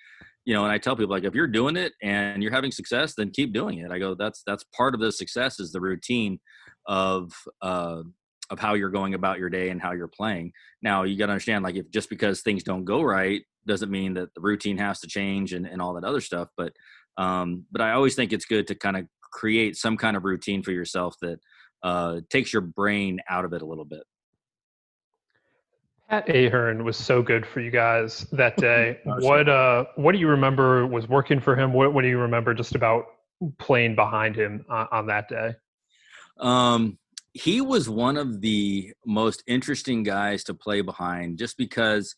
You 0.46 0.54
know, 0.54 0.64
and 0.64 0.72
I 0.72 0.78
tell 0.78 0.96
people 0.96 1.12
like 1.12 1.26
if 1.26 1.36
you're 1.36 1.48
doing 1.48 1.76
it 1.76 1.92
and 2.02 2.42
you're 2.42 2.54
having 2.54 2.72
success, 2.72 3.16
then 3.16 3.32
keep 3.32 3.54
doing 3.54 3.80
it. 3.80 3.92
I 3.92 4.00
go, 4.00 4.16
that's 4.16 4.44
that's 4.48 4.64
part 4.76 4.96
of 4.96 5.02
the 5.02 5.12
success 5.12 5.60
is 5.60 5.74
the 5.74 5.82
routine 5.82 6.40
of 6.88 7.32
uh, 7.62 8.02
of 8.50 8.60
how 8.60 8.74
you're 8.74 8.90
going 8.90 9.14
about 9.14 9.40
your 9.40 9.50
day 9.50 9.70
and 9.70 9.82
how 9.82 9.92
you're 9.92 10.08
playing. 10.08 10.52
Now 10.82 11.04
you 11.04 11.18
got 11.18 11.28
to 11.28 11.34
understand, 11.34 11.64
like 11.64 11.76
if 11.76 11.90
just 11.92 12.10
because 12.10 12.42
things 12.42 12.64
don't 12.64 12.86
go 12.86 13.02
right 13.02 13.42
doesn't 13.68 13.92
mean 13.92 14.16
that 14.16 14.34
the 14.34 14.42
routine 14.42 14.78
has 14.78 15.00
to 15.02 15.08
change 15.08 15.54
and, 15.54 15.66
and 15.66 15.82
all 15.82 15.94
that 15.94 16.04
other 16.04 16.22
stuff. 16.22 16.50
But 16.58 16.74
um, 17.18 17.66
but 17.72 17.82
I 17.82 17.92
always 17.92 18.16
think 18.16 18.34
it's 18.34 18.46
good 18.46 18.68
to 18.68 18.76
kind 18.76 18.98
of 18.98 19.06
create 19.22 19.76
some 19.76 19.98
kind 19.98 20.16
of 20.18 20.24
routine 20.24 20.64
for 20.64 20.72
yourself 20.72 21.16
that 21.22 21.40
uh, 21.84 22.22
takes 22.30 22.54
your 22.54 22.62
brain 22.62 23.20
out 23.30 23.46
of 23.46 23.54
it 23.54 23.62
a 23.62 23.66
little 23.66 23.86
bit. 23.86 24.04
Pat 26.10 26.28
Ahearne 26.28 26.84
was 26.84 26.98
so 26.98 27.22
good 27.22 27.46
for 27.46 27.60
you 27.62 27.70
guys 27.70 28.26
that 28.32 28.58
day. 28.58 29.00
what 29.04 29.48
uh, 29.48 29.86
what 29.96 30.14
do 30.14 30.18
you 30.18 30.28
remember 30.28 30.88
was 30.88 31.08
working 31.08 31.40
for 31.40 31.56
him? 31.56 31.74
What, 31.74 31.94
what 31.94 32.02
do 32.02 32.08
you 32.08 32.20
remember 32.20 32.54
just 32.54 32.76
about 32.76 33.06
playing 33.58 33.96
behind 33.96 34.36
him 34.36 34.66
on, 34.70 34.88
on 34.92 35.08
that 35.08 35.30
day? 35.30 35.56
Um, 36.40 36.98
he 37.34 37.62
was 37.62 37.90
one 37.90 38.18
of 38.18 38.42
the 38.42 38.94
most 39.06 39.44
interesting 39.48 40.04
guys 40.04 40.44
to 40.46 40.54
play 40.54 40.82
behind 40.82 41.38
just 41.38 41.58
because 41.58 42.16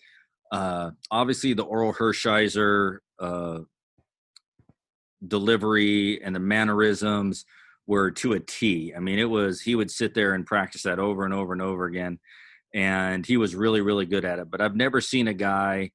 uh, 0.52 0.92
obviously 1.10 1.54
the 1.54 1.66
Orel 1.66 1.96
Hershiser 1.96 2.98
uh, 3.20 3.60
delivery 5.28 6.22
and 6.24 6.36
the 6.36 6.40
mannerisms 6.40 7.46
were 7.88 8.12
to 8.12 8.34
a 8.34 8.40
T. 8.40 8.94
I 8.96 9.00
mean, 9.00 9.20
it 9.20 9.30
was, 9.30 9.62
he 9.62 9.76
would 9.76 9.92
sit 9.92 10.14
there 10.14 10.34
and 10.34 10.46
practice 10.46 10.84
that 10.84 11.00
over 11.00 11.26
and 11.26 11.34
over 11.34 11.54
and 11.54 11.62
over 11.62 11.86
again. 11.86 12.20
And 12.74 13.26
he 13.26 13.38
was 13.38 13.54
really, 13.54 13.82
really 13.82 14.06
good 14.06 14.24
at 14.24 14.40
it. 14.40 14.50
But 14.50 14.62
I've 14.62 14.76
never 14.76 15.02
seen 15.02 15.28
a 15.28 15.34
guy 15.34 15.92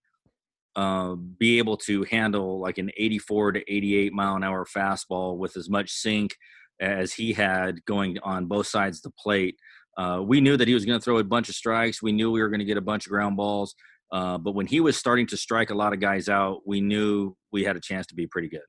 uh, 0.74 1.14
be 1.14 1.57
able 1.57 1.79
to 1.79 2.05
handle 2.05 2.61
like 2.61 2.76
an 2.76 2.90
84 2.96 3.52
to 3.52 3.72
88 3.72 4.12
mile 4.12 4.37
an 4.37 4.44
hour 4.44 4.66
fastball 4.66 5.38
with 5.38 5.57
as 5.57 5.70
much 5.70 5.90
sink 5.90 6.37
as 6.81 7.12
he 7.12 7.33
had 7.33 7.85
going 7.85 8.19
on 8.23 8.47
both 8.47 8.67
sides 8.67 8.99
of 8.99 9.03
the 9.05 9.12
plate. 9.19 9.57
Uh, 9.97 10.23
we 10.23 10.41
knew 10.41 10.57
that 10.57 10.69
he 10.69 10.75
was 10.75 10.85
going 10.85 10.99
to 10.99 11.03
throw 11.03 11.19
a 11.19 11.25
bunch 11.25 11.49
of 11.49 11.55
strikes. 11.55 12.03
We 12.03 12.12
knew 12.12 12.31
we 12.31 12.43
were 12.43 12.49
going 12.49 12.61
to 12.61 12.67
get 12.67 12.77
a 12.77 12.83
bunch 12.83 13.07
of 13.07 13.11
ground 13.11 13.37
balls. 13.37 13.75
Uh, 14.12 14.39
but 14.39 14.55
when 14.55 14.67
he 14.67 14.81
was 14.81 14.97
starting 14.97 15.27
to 15.29 15.37
strike 15.37 15.71
a 15.71 15.75
lot 15.75 15.93
of 15.93 16.01
guys 16.01 16.29
out, 16.29 16.61
we 16.67 16.81
knew 16.81 17.35
we 17.53 17.65
had 17.65 17.77
a 17.77 17.81
chance 17.81 18.07
to 18.09 18.15
be 18.15 18.27
pretty 18.27 18.49
good. 18.49 18.61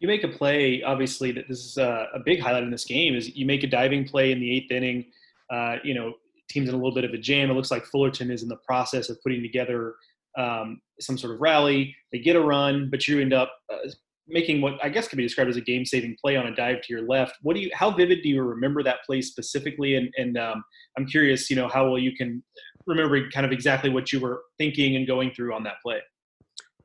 You 0.00 0.08
make 0.08 0.24
a 0.24 0.28
play, 0.28 0.82
obviously, 0.82 1.32
that 1.32 1.48
this 1.48 1.60
is 1.64 1.76
a, 1.78 2.08
a 2.14 2.18
big 2.24 2.40
highlight 2.40 2.64
in 2.64 2.70
this 2.70 2.84
game 2.84 3.14
is 3.14 3.34
you 3.36 3.46
make 3.46 3.62
a 3.62 3.66
diving 3.66 4.06
play 4.06 4.32
in 4.32 4.40
the 4.40 4.50
eighth 4.50 4.70
inning. 4.70 5.04
Uh, 5.50 5.76
you 5.84 5.94
know, 5.94 6.14
team's 6.50 6.68
in 6.68 6.74
a 6.74 6.78
little 6.78 6.94
bit 6.94 7.04
of 7.04 7.12
a 7.12 7.18
jam. 7.18 7.50
It 7.50 7.54
looks 7.54 7.70
like 7.70 7.84
Fullerton 7.86 8.30
is 8.30 8.42
in 8.42 8.48
the 8.48 8.58
process 8.66 9.08
of 9.10 9.18
putting 9.22 9.42
together 9.42 9.94
um, 10.36 10.80
some 11.00 11.16
sort 11.16 11.34
of 11.34 11.40
rally. 11.40 11.94
They 12.12 12.18
get 12.18 12.36
a 12.36 12.40
run, 12.40 12.90
but 12.90 13.06
you 13.06 13.20
end 13.20 13.32
up 13.32 13.52
uh, 13.72 13.88
making 14.26 14.60
what 14.60 14.74
I 14.82 14.88
guess 14.88 15.08
could 15.08 15.16
be 15.16 15.22
described 15.22 15.50
as 15.50 15.56
a 15.56 15.60
game-saving 15.60 16.16
play 16.20 16.36
on 16.36 16.46
a 16.46 16.54
dive 16.54 16.82
to 16.82 16.92
your 16.92 17.02
left. 17.02 17.36
What 17.42 17.54
do 17.54 17.60
you? 17.60 17.70
How 17.74 17.90
vivid 17.90 18.22
do 18.22 18.28
you 18.28 18.42
remember 18.42 18.82
that 18.82 18.98
play 19.04 19.20
specifically? 19.20 19.96
And 19.96 20.08
and 20.16 20.38
um, 20.38 20.64
I'm 20.96 21.06
curious, 21.06 21.50
you 21.50 21.56
know, 21.56 21.68
how 21.68 21.88
well 21.88 21.98
you 21.98 22.16
can 22.16 22.42
remember 22.86 23.28
kind 23.30 23.46
of 23.46 23.52
exactly 23.52 23.90
what 23.90 24.12
you 24.12 24.20
were 24.20 24.42
thinking 24.58 24.96
and 24.96 25.06
going 25.06 25.32
through 25.32 25.54
on 25.54 25.64
that 25.64 25.74
play. 25.82 26.00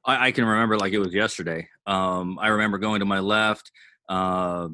I, 0.06 0.28
I 0.28 0.32
can 0.32 0.46
remember 0.46 0.78
like 0.78 0.94
it 0.94 1.00
was 1.00 1.14
yesterday. 1.14 1.68
Um, 1.86 2.40
I 2.40 2.50
remember 2.50 2.78
going 2.78 3.00
to 3.00 3.06
my 3.06 3.20
left, 3.20 3.72
uh, 4.08 4.70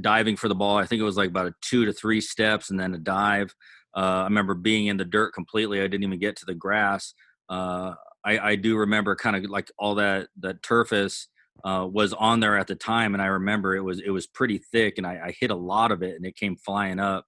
diving 0.00 0.36
for 0.36 0.48
the 0.48 0.54
ball. 0.54 0.76
I 0.76 0.86
think 0.86 1.00
it 1.00 1.04
was 1.04 1.16
like 1.16 1.30
about 1.30 1.46
a 1.46 1.54
two 1.62 1.84
to 1.84 1.92
three 1.92 2.20
steps 2.20 2.70
and 2.70 2.78
then 2.78 2.94
a 2.94 2.98
dive. 2.98 3.54
Uh, 3.94 4.20
I 4.20 4.24
remember 4.24 4.54
being 4.54 4.86
in 4.86 4.96
the 4.96 5.04
dirt 5.04 5.32
completely. 5.32 5.80
I 5.80 5.84
didn't 5.84 6.04
even 6.04 6.18
get 6.18 6.36
to 6.36 6.46
the 6.46 6.54
grass. 6.54 7.14
Uh, 7.48 7.94
I, 8.24 8.38
I 8.38 8.56
do 8.56 8.76
remember 8.76 9.16
kind 9.16 9.36
of 9.36 9.50
like 9.50 9.70
all 9.78 9.96
that 9.96 10.28
that 10.40 10.62
turf 10.62 10.92
is 10.92 11.28
uh, 11.64 11.86
was 11.90 12.12
on 12.12 12.40
there 12.40 12.58
at 12.58 12.66
the 12.66 12.74
time, 12.74 13.14
and 13.14 13.22
I 13.22 13.26
remember 13.26 13.76
it 13.76 13.82
was 13.82 14.00
it 14.00 14.10
was 14.10 14.26
pretty 14.26 14.58
thick, 14.58 14.98
and 14.98 15.06
I, 15.06 15.20
I 15.26 15.34
hit 15.38 15.50
a 15.50 15.56
lot 15.56 15.92
of 15.92 16.02
it, 16.02 16.16
and 16.16 16.26
it 16.26 16.36
came 16.36 16.56
flying 16.56 16.98
up. 16.98 17.24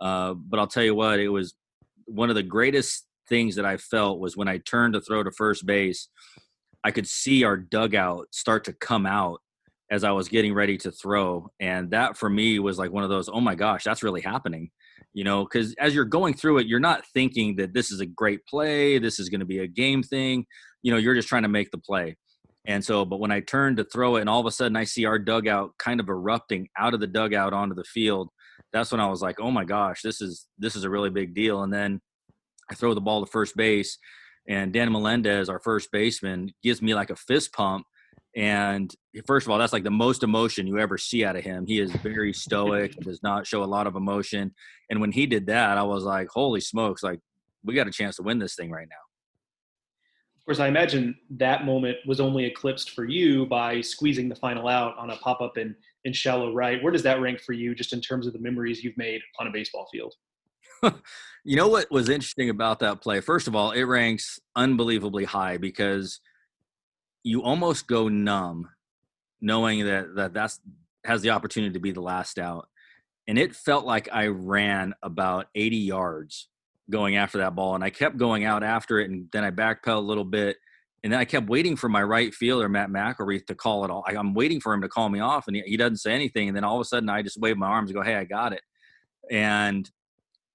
Uh, 0.00 0.34
but 0.34 0.58
I'll 0.58 0.66
tell 0.66 0.84
you 0.84 0.94
what, 0.94 1.20
it 1.20 1.28
was 1.28 1.54
one 2.06 2.28
of 2.28 2.36
the 2.36 2.42
greatest 2.42 3.06
things 3.28 3.56
that 3.56 3.64
I 3.64 3.76
felt 3.76 4.20
was 4.20 4.36
when 4.36 4.48
I 4.48 4.58
turned 4.58 4.94
to 4.94 5.00
throw 5.00 5.22
to 5.22 5.30
first 5.30 5.66
base. 5.66 6.08
I 6.84 6.90
could 6.90 7.08
see 7.08 7.42
our 7.42 7.56
dugout 7.56 8.26
start 8.32 8.64
to 8.64 8.72
come 8.72 9.06
out 9.06 9.40
as 9.90 10.04
I 10.04 10.12
was 10.12 10.28
getting 10.28 10.54
ready 10.54 10.76
to 10.78 10.90
throw, 10.90 11.48
and 11.60 11.90
that 11.90 12.16
for 12.16 12.28
me 12.28 12.58
was 12.58 12.78
like 12.78 12.92
one 12.92 13.04
of 13.04 13.10
those, 13.10 13.28
oh 13.28 13.40
my 13.40 13.54
gosh, 13.54 13.84
that's 13.84 14.02
really 14.02 14.20
happening 14.20 14.70
you 15.16 15.24
know 15.24 15.44
because 15.44 15.74
as 15.80 15.94
you're 15.94 16.04
going 16.04 16.34
through 16.34 16.58
it 16.58 16.66
you're 16.66 16.78
not 16.78 17.04
thinking 17.06 17.56
that 17.56 17.72
this 17.72 17.90
is 17.90 18.00
a 18.00 18.06
great 18.06 18.44
play 18.46 18.98
this 18.98 19.18
is 19.18 19.28
going 19.28 19.40
to 19.40 19.46
be 19.46 19.60
a 19.60 19.66
game 19.66 20.02
thing 20.02 20.44
you 20.82 20.92
know 20.92 20.98
you're 20.98 21.14
just 21.14 21.26
trying 21.26 21.42
to 21.42 21.48
make 21.48 21.70
the 21.70 21.78
play 21.78 22.14
and 22.66 22.84
so 22.84 23.04
but 23.04 23.20
when 23.20 23.30
i 23.30 23.40
turned 23.40 23.76
to 23.76 23.84
throw 23.84 24.16
it 24.16 24.20
and 24.20 24.28
all 24.28 24.40
of 24.40 24.46
a 24.46 24.50
sudden 24.50 24.76
i 24.76 24.84
see 24.84 25.04
our 25.04 25.18
dugout 25.18 25.70
kind 25.78 26.00
of 26.00 26.08
erupting 26.08 26.68
out 26.78 26.94
of 26.94 27.00
the 27.00 27.06
dugout 27.06 27.52
onto 27.52 27.74
the 27.74 27.84
field 27.84 28.28
that's 28.72 28.92
when 28.92 29.00
i 29.00 29.08
was 29.08 29.22
like 29.22 29.40
oh 29.40 29.50
my 29.50 29.64
gosh 29.64 30.02
this 30.02 30.20
is 30.20 30.46
this 30.58 30.76
is 30.76 30.84
a 30.84 30.90
really 30.90 31.10
big 31.10 31.34
deal 31.34 31.62
and 31.62 31.72
then 31.72 32.00
i 32.70 32.74
throw 32.74 32.94
the 32.94 33.00
ball 33.00 33.24
to 33.24 33.30
first 33.30 33.56
base 33.56 33.98
and 34.48 34.72
dan 34.72 34.92
melendez 34.92 35.48
our 35.48 35.60
first 35.60 35.90
baseman 35.92 36.50
gives 36.62 36.82
me 36.82 36.94
like 36.94 37.10
a 37.10 37.16
fist 37.16 37.52
pump 37.52 37.86
and 38.36 38.94
first 39.24 39.46
of 39.46 39.50
all, 39.50 39.58
that's 39.58 39.72
like 39.72 39.82
the 39.82 39.90
most 39.90 40.22
emotion 40.22 40.66
you 40.66 40.78
ever 40.78 40.98
see 40.98 41.24
out 41.24 41.36
of 41.36 41.42
him. 41.42 41.66
He 41.66 41.80
is 41.80 41.90
very 41.90 42.34
stoic, 42.34 42.94
does 42.96 43.22
not 43.22 43.46
show 43.46 43.62
a 43.62 43.64
lot 43.64 43.86
of 43.86 43.96
emotion. 43.96 44.54
And 44.90 45.00
when 45.00 45.10
he 45.10 45.26
did 45.26 45.46
that, 45.46 45.78
I 45.78 45.82
was 45.82 46.04
like, 46.04 46.28
holy 46.28 46.60
smokes, 46.60 47.02
like 47.02 47.18
we 47.64 47.74
got 47.74 47.88
a 47.88 47.90
chance 47.90 48.16
to 48.16 48.22
win 48.22 48.38
this 48.38 48.54
thing 48.54 48.70
right 48.70 48.88
now. 48.90 49.05
Of 50.46 50.54
course, 50.54 50.60
I 50.60 50.68
imagine 50.68 51.18
that 51.30 51.64
moment 51.64 51.96
was 52.06 52.20
only 52.20 52.44
eclipsed 52.44 52.90
for 52.90 53.04
you 53.04 53.46
by 53.46 53.80
squeezing 53.80 54.28
the 54.28 54.36
final 54.36 54.68
out 54.68 54.96
on 54.96 55.10
a 55.10 55.16
pop 55.16 55.40
up 55.40 55.58
in, 55.58 55.74
in 56.04 56.12
shallow 56.12 56.52
right. 56.52 56.80
Where 56.82 56.92
does 56.92 57.02
that 57.02 57.20
rank 57.20 57.40
for 57.40 57.52
you 57.52 57.74
just 57.74 57.92
in 57.92 58.00
terms 58.00 58.28
of 58.28 58.32
the 58.32 58.38
memories 58.38 58.84
you've 58.84 58.96
made 58.96 59.20
on 59.40 59.48
a 59.48 59.50
baseball 59.50 59.88
field? 59.90 60.14
you 61.44 61.56
know 61.56 61.66
what 61.66 61.90
was 61.90 62.08
interesting 62.08 62.48
about 62.48 62.78
that 62.78 63.00
play? 63.00 63.20
First 63.20 63.48
of 63.48 63.56
all, 63.56 63.72
it 63.72 63.82
ranks 63.82 64.38
unbelievably 64.54 65.24
high 65.24 65.56
because– 65.56 66.20
you 67.26 67.42
almost 67.42 67.88
go 67.88 68.08
numb 68.08 68.70
knowing 69.40 69.84
that 69.84 70.14
that 70.14 70.32
that's 70.32 70.60
has 71.04 71.22
the 71.22 71.30
opportunity 71.30 71.72
to 71.72 71.80
be 71.80 71.90
the 71.90 72.00
last 72.00 72.38
out 72.38 72.68
and 73.26 73.36
it 73.36 73.54
felt 73.54 73.84
like 73.84 74.08
i 74.12 74.28
ran 74.28 74.94
about 75.02 75.46
80 75.56 75.76
yards 75.76 76.48
going 76.90 77.16
after 77.16 77.38
that 77.38 77.54
ball 77.54 77.74
and 77.74 77.84
i 77.84 77.90
kept 77.90 78.16
going 78.16 78.44
out 78.44 78.62
after 78.62 79.00
it 79.00 79.10
and 79.10 79.26
then 79.32 79.44
i 79.44 79.50
backpedaled 79.50 79.96
a 79.96 80.00
little 80.00 80.24
bit 80.24 80.56
and 81.02 81.12
then 81.12 81.18
i 81.20 81.24
kept 81.24 81.48
waiting 81.48 81.76
for 81.76 81.88
my 81.88 82.02
right 82.02 82.32
fielder 82.34 82.68
matt 82.68 82.90
mcelreath 82.90 83.46
to 83.46 83.54
call 83.54 83.84
it 83.84 83.90
all 83.90 84.04
i'm 84.06 84.34
waiting 84.34 84.60
for 84.60 84.72
him 84.72 84.80
to 84.80 84.88
call 84.88 85.08
me 85.08 85.20
off 85.20 85.46
and 85.46 85.56
he, 85.56 85.62
he 85.62 85.76
doesn't 85.76 85.98
say 85.98 86.12
anything 86.12 86.48
and 86.48 86.56
then 86.56 86.64
all 86.64 86.76
of 86.76 86.80
a 86.80 86.84
sudden 86.84 87.08
i 87.08 87.22
just 87.22 87.40
wave 87.40 87.56
my 87.56 87.66
arms 87.66 87.90
and 87.90 87.96
go 87.96 88.02
hey 88.02 88.14
i 88.14 88.24
got 88.24 88.52
it 88.52 88.62
and 89.30 89.90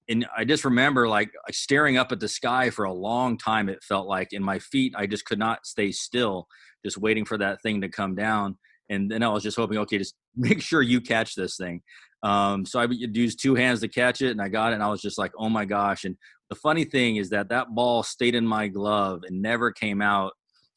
and 0.08 0.26
I 0.36 0.44
just 0.44 0.64
remember 0.64 1.08
like 1.08 1.30
staring 1.50 1.96
up 1.96 2.12
at 2.12 2.20
the 2.20 2.28
sky 2.28 2.70
for 2.70 2.84
a 2.84 2.92
long 2.92 3.38
time. 3.38 3.68
It 3.68 3.82
felt 3.82 4.06
like 4.08 4.32
in 4.32 4.42
my 4.42 4.58
feet, 4.58 4.94
I 4.96 5.06
just 5.06 5.24
could 5.24 5.38
not 5.38 5.64
stay 5.66 5.92
still, 5.92 6.48
just 6.84 6.98
waiting 6.98 7.24
for 7.24 7.38
that 7.38 7.62
thing 7.62 7.80
to 7.80 7.88
come 7.88 8.14
down. 8.14 8.58
And 8.90 9.10
then 9.10 9.22
I 9.22 9.28
was 9.28 9.42
just 9.42 9.56
hoping, 9.56 9.78
okay, 9.78 9.98
just 9.98 10.14
make 10.36 10.60
sure 10.60 10.82
you 10.82 11.00
catch 11.00 11.34
this 11.34 11.56
thing. 11.56 11.82
Um, 12.22 12.64
so 12.64 12.78
I 12.80 12.86
used 12.86 13.42
two 13.42 13.54
hands 13.54 13.80
to 13.80 13.88
catch 13.88 14.22
it, 14.22 14.30
and 14.30 14.40
I 14.40 14.48
got 14.48 14.72
it. 14.72 14.74
And 14.74 14.82
I 14.82 14.88
was 14.88 15.02
just 15.02 15.18
like, 15.18 15.32
oh 15.38 15.48
my 15.48 15.64
gosh! 15.64 16.04
And 16.04 16.16
the 16.48 16.54
funny 16.54 16.84
thing 16.84 17.16
is 17.16 17.30
that 17.30 17.48
that 17.48 17.74
ball 17.74 18.02
stayed 18.02 18.34
in 18.34 18.46
my 18.46 18.68
glove 18.68 19.22
and 19.26 19.42
never 19.42 19.72
came 19.72 20.00
out 20.02 20.32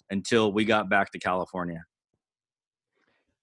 until 0.10 0.52
we 0.52 0.66
got 0.66 0.90
back 0.90 1.12
to 1.12 1.20
California. 1.20 1.84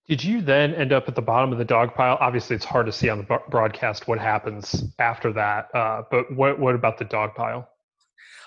Did 0.09 0.23
you 0.23 0.43
then 0.43 0.75
end 0.75 0.93
up 0.93 1.09
at 1.09 1.15
the 1.15 1.23
bottom 1.23 1.53
of 1.53 1.59
the 1.59 1.65
dog 1.65 1.95
pile? 1.95 2.19
Obviously, 2.21 2.57
it's 2.57 2.65
hard 2.65 2.87
to 2.87 2.93
see 2.93 3.09
on 3.09 3.19
the 3.19 3.39
broadcast 3.49 4.09
what 4.09 4.19
happens 4.19 4.85
after 4.99 5.33
that. 5.33 5.69
Uh, 5.75 6.03
but 6.11 6.35
what 6.35 6.59
what 6.59 6.75
about 6.75 6.99
the 6.99 7.05
dog 7.05 7.35
pile? 7.35 7.69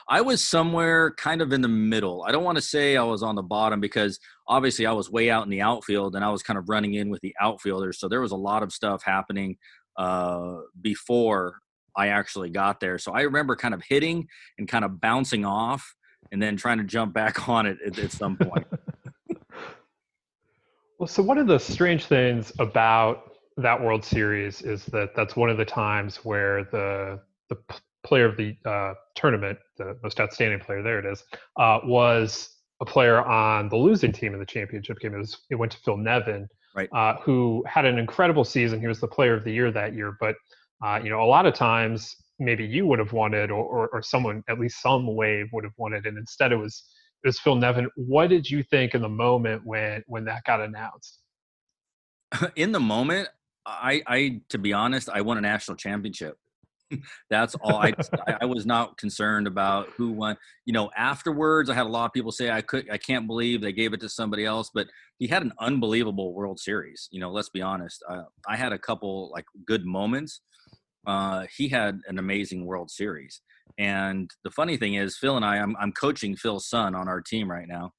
I 0.07 0.21
was 0.21 0.43
somewhere 0.43 1.11
kind 1.11 1.41
of 1.41 1.51
in 1.51 1.61
the 1.61 1.67
middle. 1.67 2.23
I 2.23 2.31
don't 2.31 2.43
want 2.43 2.57
to 2.57 2.61
say 2.61 2.95
I 2.95 3.03
was 3.03 3.23
on 3.23 3.35
the 3.35 3.41
bottom 3.41 3.79
because 3.79 4.19
obviously 4.47 4.85
I 4.85 4.91
was 4.91 5.09
way 5.09 5.31
out 5.31 5.43
in 5.43 5.49
the 5.49 5.61
outfield 5.61 6.15
and 6.15 6.23
I 6.23 6.29
was 6.29 6.43
kind 6.43 6.59
of 6.59 6.69
running 6.69 6.93
in 6.93 7.09
with 7.09 7.21
the 7.21 7.35
outfielders. 7.41 7.99
So 7.99 8.07
there 8.07 8.21
was 8.21 8.31
a 8.31 8.37
lot 8.37 8.61
of 8.61 8.71
stuff 8.71 9.03
happening 9.03 9.57
uh, 9.97 10.57
before 10.79 11.59
I 11.95 12.09
actually 12.09 12.49
got 12.49 12.79
there. 12.79 12.99
So 12.99 13.13
I 13.13 13.21
remember 13.21 13.55
kind 13.55 13.73
of 13.73 13.81
hitting 13.87 14.27
and 14.59 14.67
kind 14.67 14.85
of 14.85 15.01
bouncing 15.01 15.43
off 15.43 15.95
and 16.31 16.41
then 16.41 16.55
trying 16.55 16.77
to 16.77 16.83
jump 16.83 17.13
back 17.13 17.49
on 17.49 17.65
it 17.65 17.77
at, 17.85 17.97
at 17.97 18.11
some 18.11 18.37
point. 18.37 18.67
Well, 20.97 21.07
so 21.07 21.21
one 21.21 21.37
of 21.37 21.47
the 21.47 21.59
strange 21.59 22.05
things 22.05 22.53
about 22.57 23.33
that 23.57 23.81
World 23.81 24.03
Series 24.03 24.61
is 24.61 24.85
that 24.85 25.13
that's 25.15 25.35
one 25.35 25.49
of 25.49 25.57
the 25.57 25.65
times 25.65 26.17
where 26.23 26.63
the 26.65 27.19
the 27.49 27.57
player 28.05 28.25
of 28.25 28.37
the 28.37 28.55
uh, 28.65 28.93
tournament, 29.15 29.57
the 29.77 29.97
most 30.03 30.19
outstanding 30.19 30.59
player, 30.59 30.81
there 30.81 30.99
it 30.99 31.05
is, 31.05 31.23
uh, 31.57 31.79
was 31.83 32.49
a 32.81 32.85
player 32.85 33.23
on 33.25 33.69
the 33.69 33.75
losing 33.75 34.11
team 34.11 34.33
in 34.33 34.39
the 34.39 34.45
championship 34.45 34.99
game. 34.99 35.13
It 35.13 35.17
was 35.17 35.37
it 35.49 35.55
went 35.55 35.71
to 35.73 35.77
Phil 35.79 35.97
Nevin, 35.97 36.47
right. 36.75 36.89
uh, 36.93 37.15
who 37.21 37.63
had 37.67 37.85
an 37.85 37.97
incredible 37.97 38.43
season. 38.43 38.79
He 38.79 38.87
was 38.87 38.99
the 38.99 39.07
player 39.07 39.33
of 39.33 39.43
the 39.43 39.51
year 39.51 39.71
that 39.71 39.93
year. 39.93 40.17
But 40.19 40.35
uh, 40.85 40.99
you 41.03 41.09
know, 41.09 41.21
a 41.21 41.25
lot 41.25 41.45
of 41.45 41.53
times 41.53 42.15
maybe 42.37 42.65
you 42.65 42.85
would 42.85 42.99
have 42.99 43.13
wanted, 43.13 43.49
or, 43.49 43.63
or, 43.63 43.89
or 43.89 44.01
someone 44.01 44.43
at 44.49 44.59
least 44.59 44.81
some 44.81 45.15
wave 45.15 45.47
would 45.53 45.63
have 45.63 45.73
wanted, 45.77 46.05
and 46.05 46.17
instead 46.17 46.51
it 46.51 46.57
was 46.57 46.83
is 47.23 47.39
Phil 47.39 47.55
Nevin. 47.55 47.89
What 47.95 48.29
did 48.29 48.49
you 48.49 48.63
think 48.63 48.93
in 48.93 49.01
the 49.01 49.09
moment 49.09 49.63
when 49.65 50.03
when 50.07 50.25
that 50.25 50.43
got 50.43 50.61
announced? 50.61 51.19
In 52.55 52.71
the 52.71 52.79
moment, 52.79 53.29
I, 53.65 54.01
I 54.05 54.41
to 54.49 54.57
be 54.57 54.73
honest, 54.73 55.09
I 55.09 55.21
won 55.21 55.37
a 55.37 55.41
national 55.41 55.77
championship. 55.77 56.37
That's 57.29 57.55
all. 57.55 57.77
I 57.77 57.93
I 58.41 58.45
was 58.45 58.65
not 58.65 58.97
concerned 58.97 59.47
about 59.47 59.89
who 59.97 60.11
won. 60.11 60.37
You 60.65 60.73
know, 60.73 60.91
afterwards, 60.95 61.69
I 61.69 61.73
had 61.73 61.85
a 61.85 61.89
lot 61.89 62.05
of 62.05 62.13
people 62.13 62.31
say 62.31 62.51
I 62.51 62.61
could, 62.61 62.89
I 62.91 62.97
can't 62.97 63.27
believe 63.27 63.61
they 63.61 63.73
gave 63.73 63.93
it 63.93 64.01
to 64.01 64.09
somebody 64.09 64.45
else. 64.45 64.69
But 64.73 64.87
he 65.17 65.27
had 65.27 65.41
an 65.41 65.53
unbelievable 65.59 66.33
World 66.33 66.59
Series. 66.59 67.07
You 67.11 67.19
know, 67.19 67.31
let's 67.31 67.49
be 67.49 67.61
honest. 67.61 68.03
Uh, 68.09 68.23
I 68.47 68.55
had 68.55 68.73
a 68.73 68.79
couple 68.79 69.31
like 69.31 69.45
good 69.65 69.85
moments. 69.85 70.41
Uh, 71.07 71.45
he 71.55 71.67
had 71.67 72.01
an 72.07 72.17
amazing 72.19 72.65
World 72.65 72.89
Series. 72.89 73.41
And 73.77 74.29
the 74.43 74.51
funny 74.51 74.77
thing 74.77 74.95
is, 74.95 75.17
Phil 75.17 75.35
and 75.35 75.45
I, 75.45 75.57
I'm, 75.57 75.75
I'm 75.77 75.91
coaching 75.91 76.35
Phil's 76.35 76.67
son 76.69 76.95
on 76.95 77.07
our 77.07 77.21
team 77.21 77.49
right 77.49 77.67
now. 77.67 77.93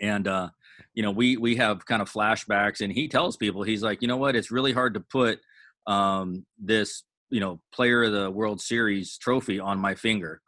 And, 0.00 0.26
uh, 0.26 0.48
you 0.94 1.02
know, 1.02 1.10
we, 1.10 1.36
we 1.36 1.56
have 1.56 1.86
kind 1.86 2.02
of 2.02 2.10
flashbacks 2.10 2.80
and 2.80 2.92
he 2.92 3.08
tells 3.08 3.36
people, 3.36 3.62
he's 3.62 3.82
like, 3.82 4.02
you 4.02 4.08
know 4.08 4.16
what, 4.16 4.36
it's 4.36 4.50
really 4.50 4.72
hard 4.72 4.94
to 4.94 5.00
put 5.00 5.40
um, 5.86 6.44
this, 6.58 7.04
you 7.30 7.40
know, 7.40 7.60
player 7.72 8.04
of 8.04 8.12
the 8.12 8.30
world 8.30 8.60
series 8.60 9.18
trophy 9.18 9.60
on 9.60 9.78
my 9.78 9.94
finger. 9.94 10.40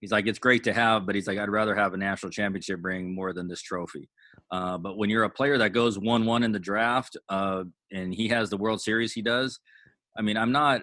He's 0.00 0.12
like, 0.12 0.26
it's 0.26 0.38
great 0.38 0.64
to 0.64 0.72
have, 0.72 1.06
but 1.06 1.14
he's 1.14 1.26
like, 1.26 1.38
I'd 1.38 1.48
rather 1.48 1.74
have 1.74 1.94
a 1.94 1.96
national 1.96 2.30
championship 2.30 2.80
ring 2.82 3.14
more 3.14 3.32
than 3.32 3.48
this 3.48 3.62
trophy. 3.62 4.08
Uh, 4.50 4.76
but 4.78 4.98
when 4.98 5.08
you're 5.08 5.24
a 5.24 5.30
player 5.30 5.56
that 5.58 5.70
goes 5.70 5.98
one-one 5.98 6.42
in 6.42 6.52
the 6.52 6.58
draft, 6.58 7.16
uh, 7.28 7.64
and 7.90 8.14
he 8.14 8.28
has 8.28 8.50
the 8.50 8.56
World 8.56 8.80
Series, 8.80 9.12
he 9.12 9.22
does. 9.22 9.58
I 10.16 10.22
mean, 10.22 10.36
I'm 10.36 10.52
not 10.52 10.82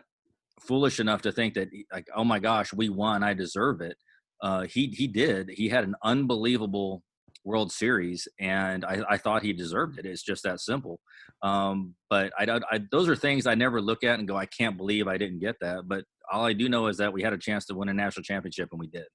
foolish 0.59 0.99
enough 0.99 1.21
to 1.21 1.31
think 1.31 1.53
that 1.53 1.69
like 1.91 2.07
oh 2.15 2.23
my 2.23 2.39
gosh 2.39 2.73
we 2.73 2.89
won 2.89 3.23
i 3.23 3.33
deserve 3.33 3.81
it 3.81 3.97
uh, 4.41 4.63
he 4.63 4.87
he 4.87 5.07
did 5.07 5.49
he 5.49 5.69
had 5.69 5.83
an 5.83 5.95
unbelievable 6.03 7.01
world 7.43 7.71
series 7.71 8.27
and 8.39 8.85
i, 8.85 9.01
I 9.09 9.17
thought 9.17 9.43
he 9.43 9.53
deserved 9.53 9.99
it 9.99 10.05
it's 10.05 10.23
just 10.23 10.43
that 10.43 10.59
simple 10.59 10.99
um, 11.41 11.95
but 12.09 12.31
I, 12.37 12.59
I 12.71 12.79
those 12.91 13.09
are 13.09 13.15
things 13.15 13.47
i 13.47 13.55
never 13.55 13.81
look 13.81 14.03
at 14.03 14.19
and 14.19 14.27
go 14.27 14.35
i 14.35 14.45
can't 14.45 14.77
believe 14.77 15.07
i 15.07 15.17
didn't 15.17 15.39
get 15.39 15.55
that 15.61 15.87
but 15.87 16.05
all 16.31 16.45
i 16.45 16.53
do 16.53 16.69
know 16.69 16.87
is 16.87 16.97
that 16.97 17.13
we 17.13 17.21
had 17.21 17.33
a 17.33 17.37
chance 17.37 17.65
to 17.65 17.75
win 17.75 17.89
a 17.89 17.93
national 17.93 18.23
championship 18.23 18.69
and 18.71 18.79
we 18.79 18.87
did 18.87 19.05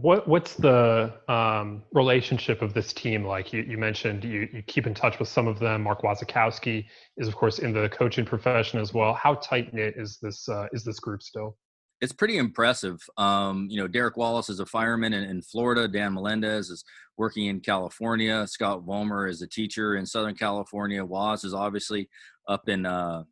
what 0.00 0.26
what's 0.26 0.54
the 0.54 1.12
um, 1.28 1.84
relationship 1.92 2.62
of 2.62 2.74
this 2.74 2.92
team 2.92 3.24
like? 3.24 3.52
You, 3.52 3.62
you 3.62 3.78
mentioned 3.78 4.24
you, 4.24 4.48
you 4.52 4.62
keep 4.66 4.88
in 4.88 4.94
touch 4.94 5.20
with 5.20 5.28
some 5.28 5.46
of 5.46 5.60
them. 5.60 5.82
Mark 5.84 6.02
Wasikowski 6.02 6.86
is 7.16 7.28
of 7.28 7.36
course 7.36 7.60
in 7.60 7.72
the 7.72 7.88
coaching 7.90 8.24
profession 8.24 8.80
as 8.80 8.92
well. 8.92 9.14
How 9.14 9.34
tight 9.34 9.72
knit 9.72 9.94
is 9.96 10.18
this 10.20 10.48
uh, 10.48 10.66
is 10.72 10.82
this 10.82 10.98
group 10.98 11.22
still? 11.22 11.56
It's 12.00 12.12
pretty 12.12 12.38
impressive. 12.38 13.00
Um, 13.16 13.68
you 13.70 13.78
know, 13.78 13.88
Derek 13.88 14.16
Wallace 14.16 14.48
is 14.48 14.60
a 14.60 14.66
fireman 14.66 15.12
in, 15.12 15.24
in, 15.24 15.40
Florida. 15.42 15.88
Dan 15.88 16.14
Melendez 16.14 16.68
is 16.68 16.84
working 17.16 17.46
in 17.46 17.60
California. 17.60 18.46
Scott 18.46 18.84
Vollmer 18.84 19.28
is 19.28 19.40
a 19.42 19.46
teacher 19.46 19.96
in 19.96 20.04
Southern 20.04 20.34
California. 20.34 21.04
Waz 21.04 21.44
is 21.44 21.54
obviously 21.54 22.08
up 22.48 22.68
in 22.68 22.84
uh, 22.84 23.22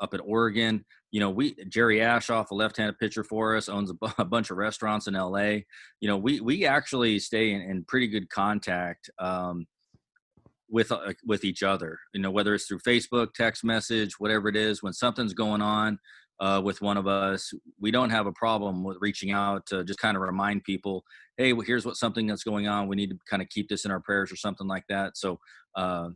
up 0.00 0.12
at 0.12 0.20
Oregon 0.22 0.84
you 1.10 1.18
know, 1.20 1.30
we 1.30 1.54
Jerry 1.68 1.98
Ashoff, 1.98 2.50
a 2.50 2.54
left-handed 2.54 2.98
pitcher 2.98 3.24
for 3.24 3.56
us, 3.56 3.68
owns 3.68 3.90
a, 3.90 3.94
b- 3.94 4.12
a 4.18 4.24
bunch 4.24 4.50
of 4.50 4.56
restaurants 4.56 5.06
in 5.06 5.14
LA. 5.14 5.60
You 6.00 6.08
know, 6.08 6.16
we 6.16 6.40
we 6.40 6.66
actually 6.66 7.18
stay 7.18 7.52
in, 7.52 7.60
in 7.62 7.84
pretty 7.84 8.08
good 8.08 8.30
contact 8.30 9.10
um, 9.18 9.66
with 10.68 10.92
uh, 10.92 11.12
with 11.24 11.44
each 11.44 11.62
other. 11.62 11.98
You 12.14 12.20
know, 12.20 12.30
whether 12.30 12.54
it's 12.54 12.66
through 12.66 12.80
Facebook, 12.80 13.34
text 13.34 13.64
message, 13.64 14.20
whatever 14.20 14.48
it 14.48 14.56
is. 14.56 14.82
When 14.82 14.92
something's 14.92 15.34
going 15.34 15.62
on, 15.62 15.98
uh, 16.40 16.60
with 16.64 16.80
one 16.80 16.96
of 16.96 17.06
us, 17.06 17.52
we 17.78 17.90
don't 17.90 18.10
have 18.10 18.26
a 18.26 18.32
problem 18.32 18.82
with 18.82 18.96
reaching 19.00 19.30
out 19.30 19.66
to 19.66 19.84
just 19.84 19.98
kind 19.98 20.16
of 20.16 20.22
remind 20.22 20.64
people, 20.64 21.04
hey, 21.36 21.52
well, 21.52 21.66
here's 21.66 21.84
what 21.84 21.96
something 21.96 22.26
that's 22.26 22.44
going 22.44 22.66
on. 22.66 22.88
We 22.88 22.96
need 22.96 23.10
to 23.10 23.18
kind 23.28 23.42
of 23.42 23.48
keep 23.50 23.68
this 23.68 23.84
in 23.84 23.90
our 23.90 24.00
prayers 24.00 24.32
or 24.32 24.36
something 24.36 24.66
like 24.66 24.84
that. 24.88 25.16
So, 25.16 25.38
uh, 25.76 26.08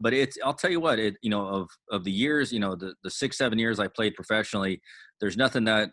but 0.00 0.12
it's 0.12 0.36
I'll 0.44 0.54
tell 0.54 0.70
you 0.70 0.80
what 0.80 0.98
it 0.98 1.14
you 1.22 1.30
know 1.30 1.46
of 1.46 1.68
of 1.90 2.02
the 2.02 2.10
years 2.10 2.52
you 2.52 2.58
know 2.58 2.74
the 2.74 2.94
the 3.04 3.10
six 3.10 3.38
seven 3.38 3.56
years 3.56 3.78
I 3.78 3.86
played 3.86 4.14
professionally, 4.16 4.82
there's 5.20 5.36
nothing 5.36 5.64
that 5.64 5.90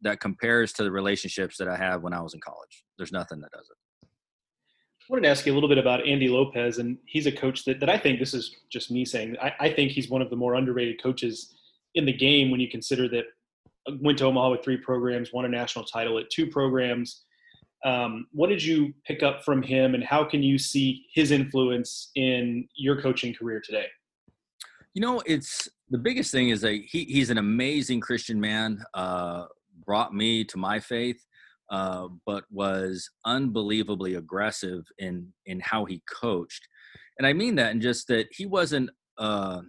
that 0.00 0.20
compares 0.20 0.72
to 0.74 0.82
the 0.82 0.90
relationships 0.90 1.58
that 1.58 1.68
I 1.68 1.76
have 1.76 2.02
when 2.02 2.14
I 2.14 2.22
was 2.22 2.32
in 2.32 2.40
college. 2.40 2.84
There's 2.96 3.12
nothing 3.12 3.40
that 3.40 3.50
does 3.52 3.68
it. 3.70 3.76
I 4.04 5.06
wanted 5.10 5.22
to 5.22 5.28
ask 5.28 5.44
you 5.44 5.52
a 5.52 5.54
little 5.54 5.68
bit 5.68 5.76
about 5.76 6.06
Andy 6.06 6.28
Lopez, 6.28 6.78
and 6.78 6.96
he's 7.04 7.26
a 7.26 7.32
coach 7.32 7.66
that, 7.66 7.78
that 7.80 7.90
I 7.90 7.98
think 7.98 8.18
this 8.18 8.32
is 8.32 8.56
just 8.70 8.90
me 8.90 9.04
saying. 9.04 9.36
I, 9.42 9.52
I 9.60 9.70
think 9.70 9.92
he's 9.92 10.08
one 10.08 10.22
of 10.22 10.30
the 10.30 10.36
more 10.36 10.54
underrated 10.54 11.02
coaches 11.02 11.53
in 11.94 12.04
the 12.04 12.12
game 12.12 12.50
when 12.50 12.60
you 12.60 12.68
consider 12.68 13.08
that 13.08 13.24
went 14.00 14.18
to 14.18 14.24
Omaha 14.24 14.50
with 14.50 14.64
three 14.64 14.76
programs, 14.76 15.32
won 15.32 15.44
a 15.44 15.48
national 15.48 15.84
title 15.84 16.18
at 16.18 16.30
two 16.30 16.46
programs. 16.46 17.24
Um, 17.84 18.26
what 18.32 18.48
did 18.48 18.62
you 18.62 18.94
pick 19.06 19.22
up 19.22 19.44
from 19.44 19.62
him, 19.62 19.94
and 19.94 20.02
how 20.02 20.24
can 20.24 20.42
you 20.42 20.58
see 20.58 21.06
his 21.12 21.30
influence 21.30 22.10
in 22.14 22.66
your 22.74 23.00
coaching 23.00 23.34
career 23.34 23.60
today? 23.62 23.86
You 24.94 25.02
know, 25.02 25.22
it's 25.26 25.68
the 25.90 25.98
biggest 25.98 26.32
thing 26.32 26.48
is 26.48 26.62
that 26.62 26.72
he, 26.72 27.04
he's 27.04 27.30
an 27.30 27.38
amazing 27.38 28.00
Christian 28.00 28.40
man. 28.40 28.82
Uh, 28.94 29.46
brought 29.84 30.14
me 30.14 30.44
to 30.44 30.56
my 30.56 30.80
faith, 30.80 31.22
uh, 31.70 32.08
but 32.24 32.44
was 32.50 33.10
unbelievably 33.26 34.14
aggressive 34.14 34.86
in 34.98 35.30
in 35.44 35.60
how 35.60 35.84
he 35.84 36.02
coached, 36.10 36.66
and 37.18 37.26
I 37.26 37.34
mean 37.34 37.54
that 37.56 37.72
in 37.72 37.80
just 37.80 38.08
that 38.08 38.28
he 38.30 38.46
wasn't. 38.46 38.90
Uh, 39.18 39.60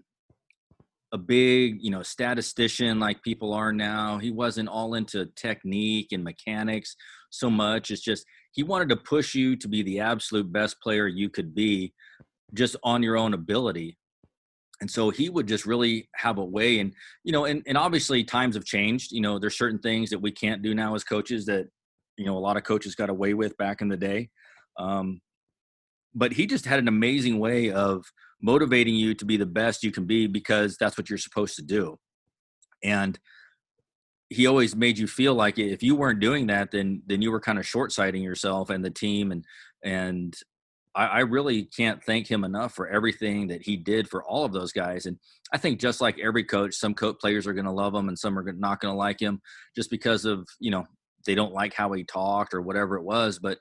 a 1.16 1.18
big, 1.18 1.78
you 1.82 1.90
know, 1.90 2.04
statistician 2.04 3.00
like 3.00 3.24
people 3.24 3.54
are 3.54 3.72
now. 3.72 4.18
He 4.18 4.32
wasn't 4.32 4.68
all 4.68 4.96
into 4.96 5.28
technique 5.38 6.10
and 6.12 6.26
mechanics 6.26 6.98
so 7.30 7.50
much. 7.50 7.90
It's 7.90 8.02
just 8.02 8.26
he 8.52 8.64
wanted 8.64 8.90
to 8.90 8.98
push 8.98 9.34
you 9.34 9.56
to 9.56 9.70
be 9.70 9.82
the 9.82 10.02
absolute 10.02 10.52
best 10.52 10.80
player 10.82 11.08
you 11.08 11.30
could 11.30 11.56
be 11.56 11.94
just 12.54 12.76
on 12.84 13.02
your 13.02 13.16
own 13.16 13.34
ability. 13.34 13.98
And 14.82 14.92
so 14.92 15.10
he 15.10 15.30
would 15.30 15.48
just 15.48 15.66
really 15.66 16.10
have 16.16 16.38
a 16.38 16.44
way 16.44 16.80
and 16.80 16.94
you 17.24 17.32
know 17.32 17.46
and, 17.46 17.64
and 17.66 17.78
obviously 17.78 18.26
times 18.26 18.56
have 18.56 18.66
changed. 18.66 19.14
You 19.14 19.22
know, 19.22 19.40
there's 19.40 19.58
certain 19.58 19.80
things 19.80 20.10
that 20.10 20.20
we 20.20 20.32
can't 20.32 20.62
do 20.62 20.76
now 20.76 20.96
as 20.96 21.06
coaches 21.06 21.46
that 21.46 21.68
you 22.18 22.26
know 22.26 22.38
a 22.38 22.44
lot 22.48 22.58
of 22.58 22.64
coaches 22.64 22.94
got 22.94 23.10
away 23.10 23.34
with 23.34 23.56
back 23.56 23.80
in 23.80 23.88
the 23.88 23.96
day. 23.96 24.30
Um, 24.78 25.22
but 26.14 26.34
he 26.34 26.46
just 26.46 26.66
had 26.66 26.80
an 26.80 26.90
amazing 26.90 27.40
way 27.40 27.72
of 27.72 28.04
motivating 28.46 28.94
you 28.94 29.16
to 29.16 29.26
be 29.26 29.38
the 29.38 29.46
best 29.46 29.84
you 29.84 29.92
can 29.92 30.06
be 30.06 30.28
because 30.28 30.78
that's 30.80 30.98
what 30.98 31.10
you're 31.10 31.18
supposed 31.18 31.56
to 31.56 31.64
do. 31.64 31.98
And 32.84 33.18
he 34.30 34.46
always 34.46 34.76
made 34.76 35.00
you 35.00 35.08
feel 35.08 35.34
like 35.34 35.58
if 35.58 35.82
you 35.82 35.96
weren't 35.96 36.20
doing 36.20 36.48
that, 36.48 36.70
then 36.72 37.02
then 37.08 37.22
you 37.22 37.32
were 37.32 37.40
kind 37.40 37.58
of 37.58 37.66
short 37.66 37.92
sighting 37.92 38.22
yourself 38.22 38.70
and 38.70 38.86
the 38.86 38.92
team. 38.92 39.32
And 39.32 39.44
and 39.84 40.36
I, 40.94 41.06
I, 41.06 41.20
really 41.22 41.66
can't 41.66 42.04
thank 42.04 42.28
him 42.28 42.44
enough 42.44 42.74
for 42.74 42.88
everything 42.88 43.48
that 43.48 43.64
he 43.64 43.78
did 43.78 44.08
for 44.08 44.24
all 44.24 44.46
of 44.46 44.54
those 44.54 44.72
guys. 44.72 45.06
And 45.06 45.18
I 45.54 45.58
think 45.58 45.80
just 45.80 46.02
like 46.02 46.18
every 46.20 46.44
coach, 46.44 46.74
some 46.74 46.94
coach 46.94 47.18
players 47.20 47.46
are 47.46 47.54
going 47.54 47.66
to 47.66 47.72
love 47.72 47.94
him 47.94 48.08
and 48.08 48.18
some 48.18 48.38
are 48.38 48.52
not 48.54 48.80
going 48.80 48.94
to 48.94 48.98
like 48.98 49.20
him 49.20 49.42
just 49.76 49.90
because 49.90 50.26
of 50.26 50.48
you 50.60 50.72
know 50.72 50.86
they 51.26 51.36
don't 51.36 51.54
like 51.54 51.74
how 51.74 51.92
he 51.92 52.04
talked 52.04 52.54
or 52.54 52.62
whatever 52.62 52.96
it 52.96 53.04
was. 53.04 53.40
But 53.40 53.58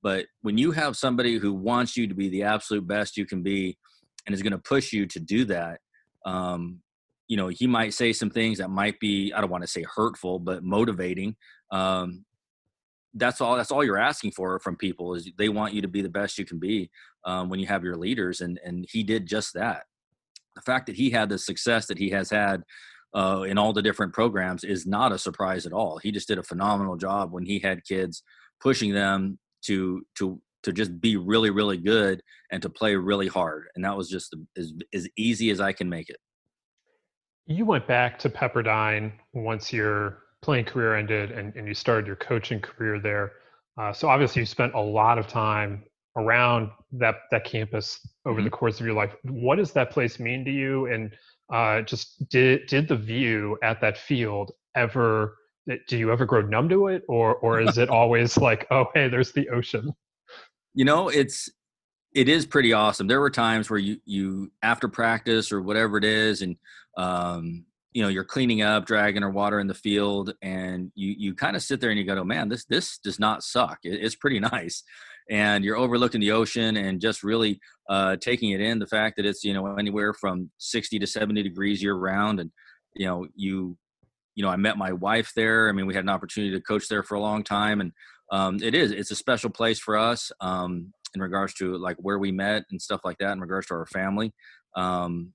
but 0.00 0.26
when 0.42 0.58
you 0.58 0.70
have 0.72 0.96
somebody 0.96 1.38
who 1.38 1.52
wants 1.52 1.96
you 1.96 2.06
to 2.06 2.14
be 2.14 2.28
the 2.28 2.44
absolute 2.44 2.86
best 2.86 3.16
you 3.16 3.26
can 3.26 3.42
be 3.42 3.76
and 4.26 4.34
is 4.34 4.42
going 4.42 4.52
to 4.52 4.58
push 4.58 4.92
you 4.92 5.06
to 5.06 5.20
do 5.20 5.44
that 5.44 5.80
um, 6.26 6.80
you 7.28 7.36
know 7.36 7.48
he 7.48 7.66
might 7.66 7.94
say 7.94 8.12
some 8.12 8.30
things 8.30 8.58
that 8.58 8.70
might 8.70 8.98
be 9.00 9.32
i 9.34 9.40
don't 9.40 9.50
want 9.50 9.62
to 9.62 9.68
say 9.68 9.84
hurtful 9.94 10.38
but 10.38 10.62
motivating 10.62 11.36
um, 11.70 12.24
that's 13.14 13.40
all 13.40 13.56
that's 13.56 13.70
all 13.70 13.84
you're 13.84 13.98
asking 13.98 14.32
for 14.32 14.58
from 14.60 14.76
people 14.76 15.14
is 15.14 15.30
they 15.38 15.48
want 15.48 15.74
you 15.74 15.82
to 15.82 15.88
be 15.88 16.02
the 16.02 16.08
best 16.08 16.38
you 16.38 16.44
can 16.44 16.58
be 16.58 16.90
um, 17.24 17.48
when 17.48 17.60
you 17.60 17.66
have 17.66 17.84
your 17.84 17.96
leaders 17.96 18.40
and 18.40 18.60
and 18.64 18.86
he 18.90 19.02
did 19.02 19.26
just 19.26 19.54
that. 19.54 19.84
The 20.54 20.62
fact 20.62 20.86
that 20.86 20.96
he 20.96 21.10
had 21.10 21.28
the 21.28 21.38
success 21.38 21.86
that 21.86 21.98
he 21.98 22.10
has 22.10 22.30
had 22.30 22.62
uh, 23.14 23.44
in 23.46 23.58
all 23.58 23.72
the 23.72 23.82
different 23.82 24.12
programs 24.12 24.64
is 24.64 24.86
not 24.86 25.12
a 25.12 25.18
surprise 25.18 25.66
at 25.66 25.72
all. 25.72 25.98
He 25.98 26.10
just 26.10 26.28
did 26.28 26.38
a 26.38 26.42
phenomenal 26.42 26.96
job 26.96 27.32
when 27.32 27.44
he 27.44 27.58
had 27.58 27.84
kids 27.84 28.22
pushing 28.60 28.92
them 28.92 29.38
to 29.62 30.02
to 30.16 30.40
to 30.68 30.72
just 30.72 31.00
be 31.00 31.16
really 31.16 31.50
really 31.50 31.78
good 31.78 32.22
and 32.52 32.62
to 32.62 32.68
play 32.68 32.94
really 32.94 33.28
hard 33.28 33.64
and 33.74 33.84
that 33.84 33.96
was 33.96 34.08
just 34.08 34.34
as, 34.56 34.72
as 34.94 35.08
easy 35.16 35.50
as 35.50 35.60
i 35.60 35.72
can 35.72 35.88
make 35.88 36.08
it. 36.08 36.18
You 37.46 37.64
went 37.64 37.86
back 37.86 38.18
to 38.20 38.28
pepperdine 38.28 39.12
once 39.32 39.72
your 39.72 40.18
playing 40.42 40.66
career 40.66 40.94
ended 40.94 41.30
and, 41.30 41.54
and 41.56 41.66
you 41.66 41.72
started 41.72 42.06
your 42.06 42.16
coaching 42.16 42.60
career 42.60 43.00
there. 43.00 43.32
Uh, 43.80 43.92
so 43.92 44.08
obviously 44.08 44.40
you 44.40 44.46
spent 44.46 44.74
a 44.74 44.80
lot 44.80 45.18
of 45.18 45.26
time 45.28 45.82
around 46.16 46.70
that 46.92 47.16
that 47.30 47.44
campus 47.44 48.06
over 48.26 48.36
mm-hmm. 48.36 48.44
the 48.44 48.50
course 48.50 48.80
of 48.80 48.86
your 48.86 48.94
life. 48.94 49.14
What 49.22 49.56
does 49.56 49.72
that 49.72 49.90
place 49.90 50.18
mean 50.18 50.44
to 50.44 50.50
you? 50.50 50.86
And 50.86 51.16
uh, 51.50 51.82
just 51.82 52.28
did 52.28 52.66
did 52.66 52.86
the 52.86 52.96
view 52.96 53.56
at 53.62 53.80
that 53.80 53.96
field 53.96 54.52
ever 54.74 55.36
do 55.86 55.98
you 55.98 56.12
ever 56.12 56.26
grow 56.26 56.42
numb 56.42 56.68
to 56.68 56.88
it 56.88 57.02
or 57.08 57.36
or 57.36 57.60
is 57.60 57.78
it 57.78 57.88
always 58.00 58.36
like 58.36 58.66
oh 58.70 58.86
hey 58.94 59.08
there's 59.08 59.32
the 59.32 59.48
ocean 59.50 59.92
you 60.78 60.84
know 60.84 61.08
it's 61.08 61.50
it 62.14 62.28
is 62.28 62.46
pretty 62.46 62.72
awesome. 62.72 63.08
There 63.08 63.20
were 63.20 63.30
times 63.30 63.68
where 63.68 63.80
you 63.80 63.96
you 64.04 64.52
after 64.62 64.88
practice 64.88 65.50
or 65.50 65.60
whatever 65.60 65.98
it 65.98 66.04
is 66.04 66.40
and 66.40 66.56
um 66.96 67.64
you 67.92 68.00
know 68.00 68.08
you're 68.08 68.22
cleaning 68.22 68.62
up 68.62 68.86
dragging 68.86 69.24
or 69.24 69.30
water 69.30 69.58
in 69.58 69.66
the 69.66 69.74
field 69.74 70.34
and 70.40 70.92
you 70.94 71.16
you 71.18 71.34
kind 71.34 71.56
of 71.56 71.62
sit 71.64 71.80
there 71.80 71.90
and 71.90 71.98
you 71.98 72.04
go 72.04 72.14
oh 72.14 72.22
man 72.22 72.48
this 72.48 72.64
this 72.66 72.98
does 72.98 73.18
not 73.18 73.42
suck. 73.42 73.78
It, 73.82 74.04
it's 74.04 74.14
pretty 74.14 74.38
nice. 74.52 74.84
And 75.28 75.64
you're 75.64 75.76
overlooking 75.76 76.20
the 76.20 76.30
ocean 76.30 76.76
and 76.76 77.00
just 77.00 77.24
really 77.24 77.60
uh, 77.90 78.16
taking 78.16 78.50
it 78.52 78.60
in 78.60 78.78
the 78.78 78.86
fact 78.86 79.16
that 79.16 79.26
it's 79.26 79.42
you 79.42 79.54
know 79.54 79.74
anywhere 79.74 80.14
from 80.14 80.48
60 80.58 81.00
to 81.00 81.06
70 81.08 81.42
degrees 81.42 81.82
year 81.82 81.96
round 81.96 82.38
and 82.38 82.52
you 82.94 83.06
know 83.06 83.26
you 83.34 83.76
you 84.38 84.44
know, 84.44 84.50
I 84.50 84.56
met 84.56 84.78
my 84.78 84.92
wife 84.92 85.32
there. 85.34 85.68
I 85.68 85.72
mean, 85.72 85.86
we 85.86 85.94
had 85.94 86.04
an 86.04 86.08
opportunity 86.08 86.54
to 86.54 86.60
coach 86.60 86.86
there 86.86 87.02
for 87.02 87.16
a 87.16 87.20
long 87.20 87.42
time, 87.42 87.80
and 87.80 87.90
um, 88.30 88.58
it 88.62 88.74
is 88.74 88.90
it's 88.92 89.10
a 89.10 89.16
special 89.16 89.50
place 89.50 89.78
for 89.78 89.96
us 89.96 90.30
um, 90.40 90.92
in 91.14 91.20
regards 91.20 91.54
to 91.54 91.76
like 91.78 91.96
where 91.98 92.18
we 92.18 92.32
met 92.32 92.64
and 92.70 92.80
stuff 92.80 93.00
like 93.04 93.18
that. 93.18 93.32
In 93.32 93.40
regards 93.40 93.66
to 93.68 93.74
our 93.74 93.86
family, 93.86 94.32
um, 94.76 95.32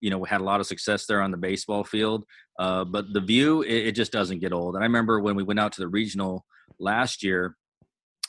you 0.00 0.10
know, 0.10 0.18
we 0.18 0.28
had 0.28 0.40
a 0.40 0.44
lot 0.44 0.60
of 0.60 0.66
success 0.66 1.06
there 1.06 1.22
on 1.22 1.30
the 1.30 1.36
baseball 1.36 1.84
field, 1.84 2.24
uh, 2.58 2.84
but 2.84 3.12
the 3.12 3.20
view 3.20 3.62
it, 3.62 3.88
it, 3.88 3.92
just 3.92 4.12
doesn't 4.12 4.40
get 4.40 4.52
old. 4.52 4.74
And 4.74 4.84
I 4.84 4.86
remember 4.86 5.20
when 5.20 5.36
we 5.36 5.42
went 5.42 5.60
out 5.60 5.72
to 5.72 5.80
the 5.80 5.88
regional 5.88 6.44
last 6.78 7.22
year 7.22 7.56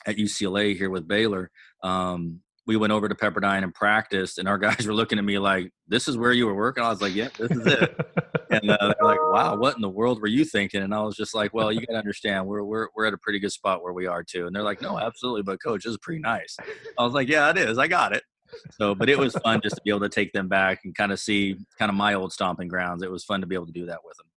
at 0.05 0.15
UCLA 0.15 0.77
here 0.77 0.89
with 0.89 1.07
Baylor. 1.07 1.51
Um, 1.83 2.41
we 2.67 2.75
went 2.75 2.91
over 2.91 3.07
to 3.07 3.15
Pepperdine 3.15 3.63
and 3.63 3.73
practiced, 3.73 4.37
and 4.37 4.47
our 4.47 4.57
guys 4.59 4.85
were 4.85 4.93
looking 4.93 5.17
at 5.17 5.25
me 5.25 5.39
like, 5.39 5.71
"This 5.87 6.07
is 6.07 6.17
where 6.17 6.33
you 6.33 6.45
were 6.45 6.53
working." 6.53 6.83
I 6.83 6.89
was 6.89 7.01
like, 7.01 7.15
"Yep, 7.15 7.31
yeah, 7.39 7.47
this 7.47 7.57
is 7.57 7.65
it." 7.65 8.07
and 8.51 8.69
uh, 8.69 8.77
they're 8.81 9.07
like, 9.07 9.19
"Wow, 9.31 9.55
what 9.55 9.75
in 9.75 9.81
the 9.81 9.89
world 9.89 10.21
were 10.21 10.27
you 10.27 10.45
thinking?" 10.45 10.83
And 10.83 10.93
I 10.93 11.01
was 11.01 11.15
just 11.15 11.33
like, 11.33 11.53
"Well, 11.53 11.71
you 11.71 11.79
got 11.79 11.93
to 11.93 11.99
understand, 11.99 12.45
we're 12.45 12.63
we're 12.63 12.89
we're 12.95 13.05
at 13.05 13.13
a 13.13 13.17
pretty 13.17 13.39
good 13.39 13.51
spot 13.51 13.81
where 13.81 13.93
we 13.93 14.05
are 14.05 14.23
too." 14.23 14.45
And 14.45 14.55
they're 14.55 14.63
like, 14.63 14.81
"No, 14.81 14.99
absolutely, 14.99 15.43
but 15.43 15.63
coach, 15.63 15.83
this 15.83 15.91
is 15.91 15.99
pretty 16.01 16.21
nice." 16.21 16.57
I 16.99 17.03
was 17.03 17.13
like, 17.13 17.29
"Yeah, 17.29 17.49
it 17.49 17.57
is. 17.57 17.77
I 17.77 17.87
got 17.87 18.13
it." 18.13 18.23
So, 18.71 18.95
but 18.95 19.09
it 19.09 19.17
was 19.17 19.35
fun 19.43 19.61
just 19.61 19.75
to 19.75 19.81
be 19.83 19.89
able 19.89 20.01
to 20.01 20.09
take 20.09 20.31
them 20.31 20.47
back 20.47 20.81
and 20.85 20.95
kind 20.95 21.11
of 21.11 21.19
see 21.19 21.57
kind 21.77 21.89
of 21.89 21.95
my 21.95 22.13
old 22.13 22.31
stomping 22.31 22.67
grounds. 22.67 23.03
It 23.03 23.11
was 23.11 23.23
fun 23.23 23.41
to 23.41 23.47
be 23.47 23.55
able 23.55 23.65
to 23.65 23.73
do 23.73 23.85
that 23.87 23.99
with 24.05 24.15
them. 24.17 24.27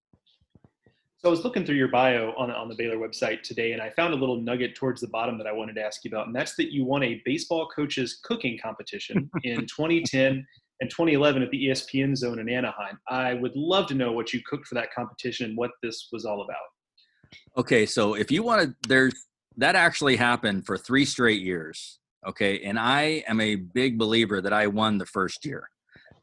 So 1.23 1.29
I 1.29 1.31
was 1.31 1.45
looking 1.45 1.67
through 1.67 1.77
your 1.77 1.89
bio 1.89 2.33
on, 2.39 2.51
on 2.51 2.71
the 2.71 2.75
Baylor 2.75 2.97
website 2.97 3.43
today, 3.43 3.73
and 3.73 3.83
I 3.83 3.91
found 3.91 4.15
a 4.15 4.17
little 4.17 4.41
nugget 4.41 4.75
towards 4.75 5.03
the 5.03 5.09
bottom 5.09 5.37
that 5.37 5.47
I 5.47 5.53
wanted 5.53 5.75
to 5.75 5.83
ask 5.83 6.03
you 6.03 6.09
about, 6.09 6.27
and 6.27 6.35
that's 6.35 6.55
that 6.55 6.73
you 6.73 6.87
won 6.87 7.03
a 7.03 7.21
baseball 7.27 7.69
coaches 7.77 8.21
cooking 8.25 8.59
competition 8.63 9.31
in 9.45 9.61
2010 9.67 10.47
and 10.81 10.91
2011 10.91 11.43
at 11.43 11.51
the 11.51 11.67
ESPN 11.67 12.17
Zone 12.17 12.39
in 12.39 12.49
Anaheim. 12.49 12.99
I 13.07 13.35
would 13.35 13.55
love 13.55 13.87
to 13.89 13.95
know 13.95 14.13
what 14.13 14.33
you 14.33 14.41
cooked 14.49 14.67
for 14.67 14.77
that 14.77 14.95
competition 14.95 15.51
and 15.51 15.59
what 15.59 15.73
this 15.83 16.09
was 16.11 16.25
all 16.25 16.41
about. 16.41 17.37
Okay, 17.59 17.85
so 17.85 18.15
if 18.15 18.31
you 18.31 18.43
want 18.43 18.63
to, 18.63 18.75
there's 18.89 19.27
that 19.59 19.75
actually 19.75 20.17
happened 20.17 20.65
for 20.65 20.79
three 20.79 21.05
straight 21.05 21.43
years. 21.43 21.99
Okay, 22.27 22.63
and 22.63 22.79
I 22.79 23.25
am 23.29 23.43
a 23.43 23.57
big 23.57 23.99
believer 23.99 24.41
that 24.41 24.55
I 24.55 24.69
won 24.69 24.97
the 24.97 25.05
first 25.05 25.45
year 25.45 25.69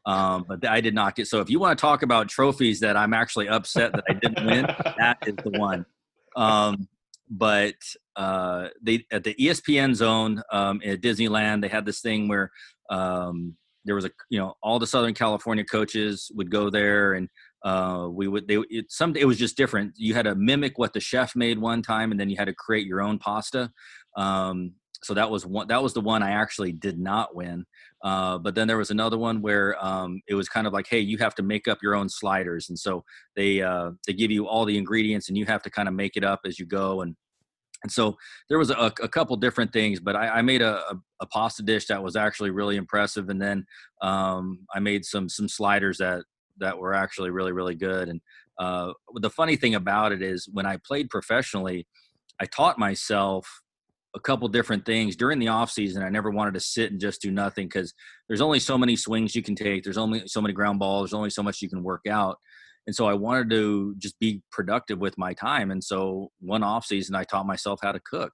um, 0.06 0.44
but 0.48 0.66
I 0.66 0.80
did 0.80 0.94
not 0.94 1.14
get. 1.16 1.26
So 1.26 1.40
if 1.40 1.50
you 1.50 1.58
want 1.58 1.78
to 1.78 1.80
talk 1.80 2.02
about 2.02 2.28
trophies 2.28 2.80
that 2.80 2.96
I'm 2.96 3.14
actually 3.14 3.48
upset 3.48 3.92
that 3.92 4.04
I 4.08 4.14
didn't 4.14 4.46
win, 4.46 4.66
that 4.98 5.18
is 5.26 5.36
the 5.36 5.58
one. 5.58 5.84
Um, 6.36 6.88
but 7.30 7.74
uh, 8.16 8.68
they 8.80 9.04
at 9.10 9.24
the 9.24 9.34
ESPN 9.34 9.94
zone 9.94 10.42
um, 10.52 10.80
at 10.84 11.00
Disneyland, 11.00 11.62
they 11.62 11.68
had 11.68 11.84
this 11.84 12.00
thing 12.00 12.28
where 12.28 12.50
um, 12.90 13.56
there 13.84 13.94
was 13.94 14.04
a 14.04 14.10
you 14.30 14.38
know 14.38 14.54
all 14.62 14.78
the 14.78 14.86
Southern 14.86 15.14
California 15.14 15.64
coaches 15.64 16.30
would 16.34 16.50
go 16.50 16.70
there 16.70 17.14
and 17.14 17.28
uh, 17.64 18.08
we 18.10 18.28
would 18.28 18.46
they 18.46 18.58
it, 18.70 18.86
some 18.90 19.14
it 19.16 19.26
was 19.26 19.38
just 19.38 19.56
different. 19.56 19.92
You 19.96 20.14
had 20.14 20.24
to 20.24 20.34
mimic 20.34 20.78
what 20.78 20.92
the 20.92 21.00
chef 21.00 21.34
made 21.34 21.58
one 21.58 21.82
time, 21.82 22.10
and 22.10 22.20
then 22.20 22.30
you 22.30 22.36
had 22.36 22.46
to 22.46 22.54
create 22.54 22.86
your 22.86 23.02
own 23.02 23.18
pasta. 23.18 23.70
Um, 24.16 24.72
so 25.02 25.14
that 25.14 25.30
was 25.30 25.46
one 25.46 25.68
that 25.68 25.82
was 25.82 25.94
the 25.94 26.00
one 26.00 26.22
i 26.22 26.32
actually 26.32 26.72
did 26.72 26.98
not 26.98 27.34
win 27.34 27.64
uh, 28.02 28.38
but 28.38 28.54
then 28.54 28.68
there 28.68 28.78
was 28.78 28.90
another 28.90 29.18
one 29.18 29.42
where 29.42 29.82
um, 29.84 30.20
it 30.28 30.34
was 30.34 30.48
kind 30.48 30.66
of 30.66 30.72
like 30.72 30.86
hey 30.88 31.00
you 31.00 31.18
have 31.18 31.34
to 31.34 31.42
make 31.42 31.66
up 31.66 31.78
your 31.82 31.94
own 31.94 32.08
sliders. 32.08 32.68
And 32.68 32.78
so 32.78 33.04
they 33.36 33.62
uh, 33.62 33.90
they 34.06 34.12
give 34.12 34.30
you 34.30 34.46
all 34.46 34.64
the 34.64 34.78
ingredients 34.78 35.28
and 35.28 35.36
you 35.36 35.46
have 35.46 35.62
to 35.62 35.70
kind 35.70 35.88
of 35.88 35.94
make 35.94 36.16
it 36.16 36.24
up 36.24 36.40
as 36.44 36.58
you 36.58 36.66
go. 36.66 37.02
And 37.02 37.16
and 37.82 37.92
so 37.92 38.16
there 38.48 38.58
was 38.58 38.70
a, 38.70 38.92
a 39.02 39.08
couple 39.08 39.36
different 39.36 39.72
things 39.72 40.00
but 40.00 40.16
i, 40.16 40.28
I 40.28 40.42
made 40.42 40.62
a, 40.62 40.78
a, 40.90 41.00
a, 41.20 41.26
pasta 41.26 41.62
dish 41.62 41.86
that 41.86 42.02
was 42.02 42.16
actually 42.16 42.50
really 42.50 42.74
impressive. 42.74 43.28
And 43.28 43.40
then 43.40 43.64
um, 44.02 44.60
i 44.74 44.80
made 44.80 45.04
some 45.04 45.28
some 45.28 45.48
sliders 45.48 45.98
that 45.98 46.24
that 46.58 46.76
were 46.78 46.94
actually 46.94 47.30
really 47.30 47.52
really 47.52 47.76
good. 47.76 48.08
And 48.08 48.20
uh, 48.58 48.92
the 49.14 49.30
funny 49.30 49.54
thing 49.54 49.74
about 49.74 50.12
it 50.12 50.22
is 50.22 50.48
when 50.52 50.66
i 50.66 50.76
played 50.84 51.10
professionally 51.10 51.86
i 52.40 52.46
taught 52.46 52.78
myself 52.78 53.62
a 54.18 54.20
couple 54.20 54.48
different 54.48 54.84
things 54.84 55.14
during 55.16 55.38
the 55.38 55.48
off 55.48 55.70
season. 55.70 56.02
I 56.02 56.08
never 56.08 56.30
wanted 56.30 56.54
to 56.54 56.60
sit 56.60 56.90
and 56.90 57.00
just 57.00 57.22
do 57.22 57.30
nothing 57.30 57.66
because 57.66 57.94
there's 58.26 58.40
only 58.40 58.58
so 58.58 58.76
many 58.76 58.96
swings 58.96 59.34
you 59.34 59.42
can 59.42 59.54
take. 59.54 59.84
There's 59.84 59.96
only 59.96 60.26
so 60.26 60.40
many 60.40 60.52
ground 60.52 60.80
balls. 60.80 61.04
There's 61.04 61.18
only 61.18 61.30
so 61.30 61.42
much 61.42 61.62
you 61.62 61.68
can 61.68 61.84
work 61.84 62.02
out. 62.10 62.36
And 62.86 62.94
so 62.94 63.06
I 63.06 63.14
wanted 63.14 63.50
to 63.50 63.94
just 63.98 64.18
be 64.18 64.42
productive 64.50 64.98
with 64.98 65.16
my 65.16 65.34
time. 65.34 65.70
And 65.70 65.82
so 65.82 66.30
one 66.40 66.64
off 66.64 66.84
season, 66.84 67.14
I 67.14 67.24
taught 67.24 67.46
myself 67.46 67.78
how 67.82 67.92
to 67.92 68.00
cook. 68.00 68.32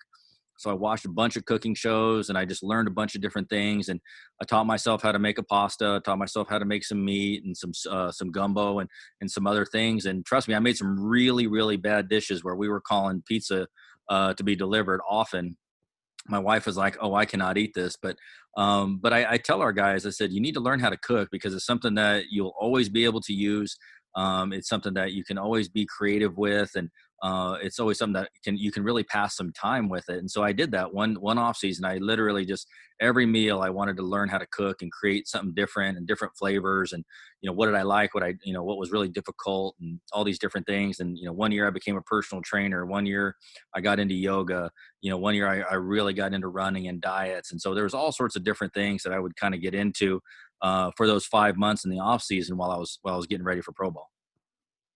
So 0.56 0.70
I 0.70 0.74
watched 0.74 1.04
a 1.04 1.10
bunch 1.10 1.36
of 1.36 1.44
cooking 1.44 1.74
shows 1.74 2.28
and 2.28 2.38
I 2.38 2.44
just 2.44 2.62
learned 2.62 2.88
a 2.88 2.92
bunch 2.92 3.14
of 3.14 3.20
different 3.20 3.50
things. 3.50 3.88
And 3.88 4.00
I 4.40 4.44
taught 4.44 4.66
myself 4.66 5.02
how 5.02 5.12
to 5.12 5.18
make 5.18 5.38
a 5.38 5.42
pasta, 5.42 6.00
taught 6.04 6.18
myself 6.18 6.48
how 6.48 6.60
to 6.60 6.64
make 6.64 6.84
some 6.84 7.04
meat 7.04 7.44
and 7.44 7.56
some, 7.56 7.72
uh, 7.90 8.12
some 8.12 8.30
gumbo 8.30 8.78
and, 8.78 8.88
and 9.20 9.30
some 9.30 9.46
other 9.46 9.66
things. 9.66 10.06
And 10.06 10.24
trust 10.24 10.48
me, 10.48 10.54
I 10.54 10.60
made 10.60 10.76
some 10.76 10.98
really, 10.98 11.48
really 11.48 11.76
bad 11.76 12.08
dishes 12.08 12.44
where 12.44 12.54
we 12.54 12.68
were 12.68 12.80
calling 12.80 13.24
pizza 13.26 13.66
uh, 14.08 14.34
to 14.34 14.44
be 14.44 14.54
delivered 14.54 15.00
often 15.08 15.56
my 16.26 16.38
wife 16.38 16.66
was 16.66 16.76
like, 16.76 16.96
"Oh, 17.00 17.14
I 17.14 17.24
cannot 17.24 17.58
eat 17.58 17.72
this," 17.74 17.96
but 18.00 18.16
um, 18.56 18.98
but 19.02 19.12
I, 19.12 19.32
I, 19.32 19.38
tell 19.38 19.62
our 19.62 19.72
guys, 19.72 20.06
I 20.06 20.10
said, 20.10 20.30
you 20.30 20.40
need 20.40 20.54
to 20.54 20.60
learn 20.60 20.78
how 20.78 20.88
to 20.88 20.96
cook 20.96 21.28
because 21.32 21.54
it's 21.54 21.66
something 21.66 21.94
that 21.96 22.26
you'll 22.30 22.54
always 22.56 22.88
be 22.88 23.04
able 23.04 23.20
to 23.22 23.32
use. 23.32 23.76
Um, 24.14 24.52
it's 24.52 24.68
something 24.68 24.94
that 24.94 25.12
you 25.12 25.24
can 25.24 25.38
always 25.38 25.68
be 25.68 25.86
creative 25.86 26.36
with, 26.36 26.70
and 26.76 26.88
uh, 27.24 27.56
it's 27.62 27.80
always 27.80 27.96
something 27.96 28.20
that 28.20 28.28
can 28.44 28.58
you 28.58 28.70
can 28.70 28.84
really 28.84 29.02
pass 29.02 29.34
some 29.34 29.50
time 29.52 29.88
with 29.88 30.04
it. 30.10 30.18
And 30.18 30.30
so 30.30 30.42
I 30.42 30.52
did 30.52 30.70
that 30.72 30.92
one 30.92 31.14
one 31.14 31.38
off 31.38 31.56
season. 31.56 31.86
I 31.86 31.96
literally 31.96 32.44
just 32.44 32.68
every 33.00 33.24
meal 33.24 33.62
I 33.62 33.70
wanted 33.70 33.96
to 33.96 34.02
learn 34.02 34.28
how 34.28 34.36
to 34.36 34.46
cook 34.52 34.82
and 34.82 34.92
create 34.92 35.26
something 35.26 35.54
different 35.54 35.96
and 35.96 36.06
different 36.06 36.36
flavors. 36.36 36.92
And 36.92 37.02
you 37.40 37.48
know 37.48 37.54
what 37.54 37.64
did 37.64 37.76
I 37.76 37.82
like? 37.82 38.14
What 38.14 38.24
I 38.24 38.34
you 38.44 38.52
know 38.52 38.62
what 38.62 38.76
was 38.76 38.92
really 38.92 39.08
difficult 39.08 39.74
and 39.80 39.98
all 40.12 40.22
these 40.22 40.38
different 40.38 40.66
things. 40.66 41.00
And 41.00 41.16
you 41.18 41.24
know 41.24 41.32
one 41.32 41.50
year 41.50 41.66
I 41.66 41.70
became 41.70 41.96
a 41.96 42.02
personal 42.02 42.42
trainer. 42.42 42.84
One 42.84 43.06
year 43.06 43.36
I 43.74 43.80
got 43.80 43.98
into 43.98 44.14
yoga. 44.14 44.70
You 45.00 45.08
know 45.08 45.16
one 45.16 45.34
year 45.34 45.48
I, 45.48 45.60
I 45.60 45.74
really 45.76 46.12
got 46.12 46.34
into 46.34 46.48
running 46.48 46.88
and 46.88 47.00
diets. 47.00 47.52
And 47.52 47.60
so 47.60 47.72
there 47.72 47.84
was 47.84 47.94
all 47.94 48.12
sorts 48.12 48.36
of 48.36 48.44
different 48.44 48.74
things 48.74 49.02
that 49.02 49.14
I 49.14 49.18
would 49.18 49.34
kind 49.36 49.54
of 49.54 49.62
get 49.62 49.74
into 49.74 50.20
uh, 50.60 50.90
for 50.94 51.06
those 51.06 51.24
five 51.24 51.56
months 51.56 51.86
in 51.86 51.90
the 51.90 52.00
off 52.00 52.22
season 52.22 52.58
while 52.58 52.70
I 52.70 52.76
was 52.76 52.98
while 53.00 53.14
I 53.14 53.16
was 53.16 53.26
getting 53.26 53.46
ready 53.46 53.62
for 53.62 53.72
pro 53.72 53.90
ball. 53.90 54.10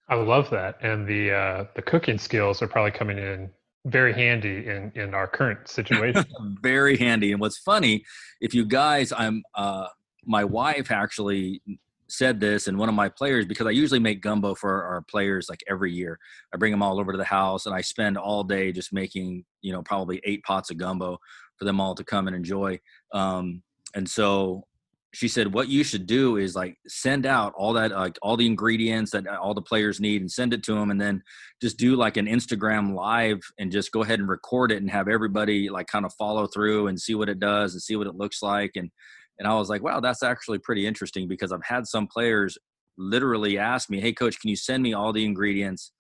I 0.09 0.15
love 0.15 0.49
that, 0.51 0.79
and 0.83 1.07
the 1.07 1.33
uh, 1.33 1.65
the 1.75 1.83
cooking 1.83 2.19
skills 2.19 2.63
are 2.63 2.69
probably 2.69 2.93
coming 2.93 3.19
in 3.19 3.51
very 3.87 4.13
handy 4.13 4.67
in 4.67 4.93
in 4.95 5.15
our 5.15 5.27
current 5.27 5.69
situation. 5.69 6.25
very 6.63 6.97
handy. 6.97 7.33
And 7.33 7.41
what's 7.41 7.59
funny, 7.59 8.05
if 8.41 8.55
you 8.55 8.65
guys, 8.65 9.13
I'm 9.13 9.43
uh, 9.55 9.89
my 10.25 10.45
wife 10.45 10.91
actually 10.91 11.63
said 12.09 12.41
this 12.41 12.69
and 12.69 12.79
one 12.79 12.89
of 12.89 12.95
my 12.95 13.09
players 13.09 13.45
because 13.45 13.67
I 13.67 13.71
usually 13.71 14.01
make 14.01 14.23
gumbo 14.23 14.55
for 14.55 14.83
our 14.85 15.03
players 15.03 15.49
like 15.49 15.63
every 15.69 15.93
year. 15.93 16.19
I 16.55 16.57
bring 16.57 16.73
them 16.73 16.83
all 16.83 16.99
over 16.99 17.13
to 17.13 17.19
the 17.19 17.25
house 17.25 17.67
and 17.67 17.75
I 17.75 17.83
spend 17.83 18.17
all 18.17 18.43
day 18.45 18.73
just 18.73 18.93
making, 18.93 19.45
you 19.61 19.73
know, 19.73 19.83
probably 19.83 20.21
eight 20.25 20.43
pots 20.43 20.71
of 20.71 20.79
gumbo 20.79 21.19
for 21.57 21.67
them 21.67 21.81
all 21.81 21.95
to 21.95 22.05
come 22.05 22.27
and 22.27 22.35
enjoy. 22.35 22.81
Um, 23.13 23.63
and 23.95 24.09
so 24.09 24.67
she 25.15 25.29
said 25.29 25.55
what 25.55 25.69
you 25.69 25.83
should 25.83 26.07
do 26.07 26.37
is 26.37 26.55
like 26.55 26.77
send 26.87 27.25
out 27.25 27.55
all 27.57 27.73
that 27.73 27.91
like 27.93 28.19
all 28.21 28.37
the 28.37 28.47
ingredients 28.47 29.11
that 29.11 29.27
uh, 29.27 29.39
all 29.41 29.55
the 29.55 29.63
players 29.63 30.01
need 30.01 30.21
and 30.21 30.31
send 30.31 30.53
it 30.53 30.63
to 30.63 30.75
them 30.75 30.91
and 30.91 31.01
then 31.01 31.23
just 31.63 31.79
do 31.79 31.97
like 31.97 32.17
an 32.17 32.27
instagram 32.27 32.95
live 32.95 33.41
and 33.59 33.73
just 33.73 33.91
go 33.91 34.03
ahead 34.03 34.21
and 34.21 34.29
record 34.29 34.71
it 34.71 34.83
and 34.83 34.91
have 34.91 35.09
everybody 35.09 35.71
like 35.71 35.87
kind 35.87 36.05
of 36.05 36.13
follow 36.15 36.47
through 36.47 36.89
and 36.89 37.01
see 37.01 37.15
what 37.15 37.29
it 37.29 37.39
does 37.39 37.73
and 37.73 37.83
see 37.83 37.97
what 37.97 38.07
it 38.07 38.17
looks 38.17 38.43
like 38.43 38.73
and 38.77 38.91
and 39.39 39.49
i 39.49 39.55
was 39.55 39.71
like 39.71 39.83
wow 39.83 40.01
that's 40.01 40.23
actually 40.23 40.59
pretty 40.59 40.87
interesting 40.87 41.27
because 41.27 41.53
i've 41.53 41.65
had 41.65 41.87
some 41.87 42.07
players 42.07 42.59
literally 42.99 43.57
ask 43.57 43.89
me 43.89 44.01
hey 44.01 44.13
coach 44.13 44.39
can 44.41 44.51
you 44.51 44.57
send 44.57 44.83
me 44.83 44.93
all 44.93 45.13
the 45.13 45.25
ingredients 45.25 45.93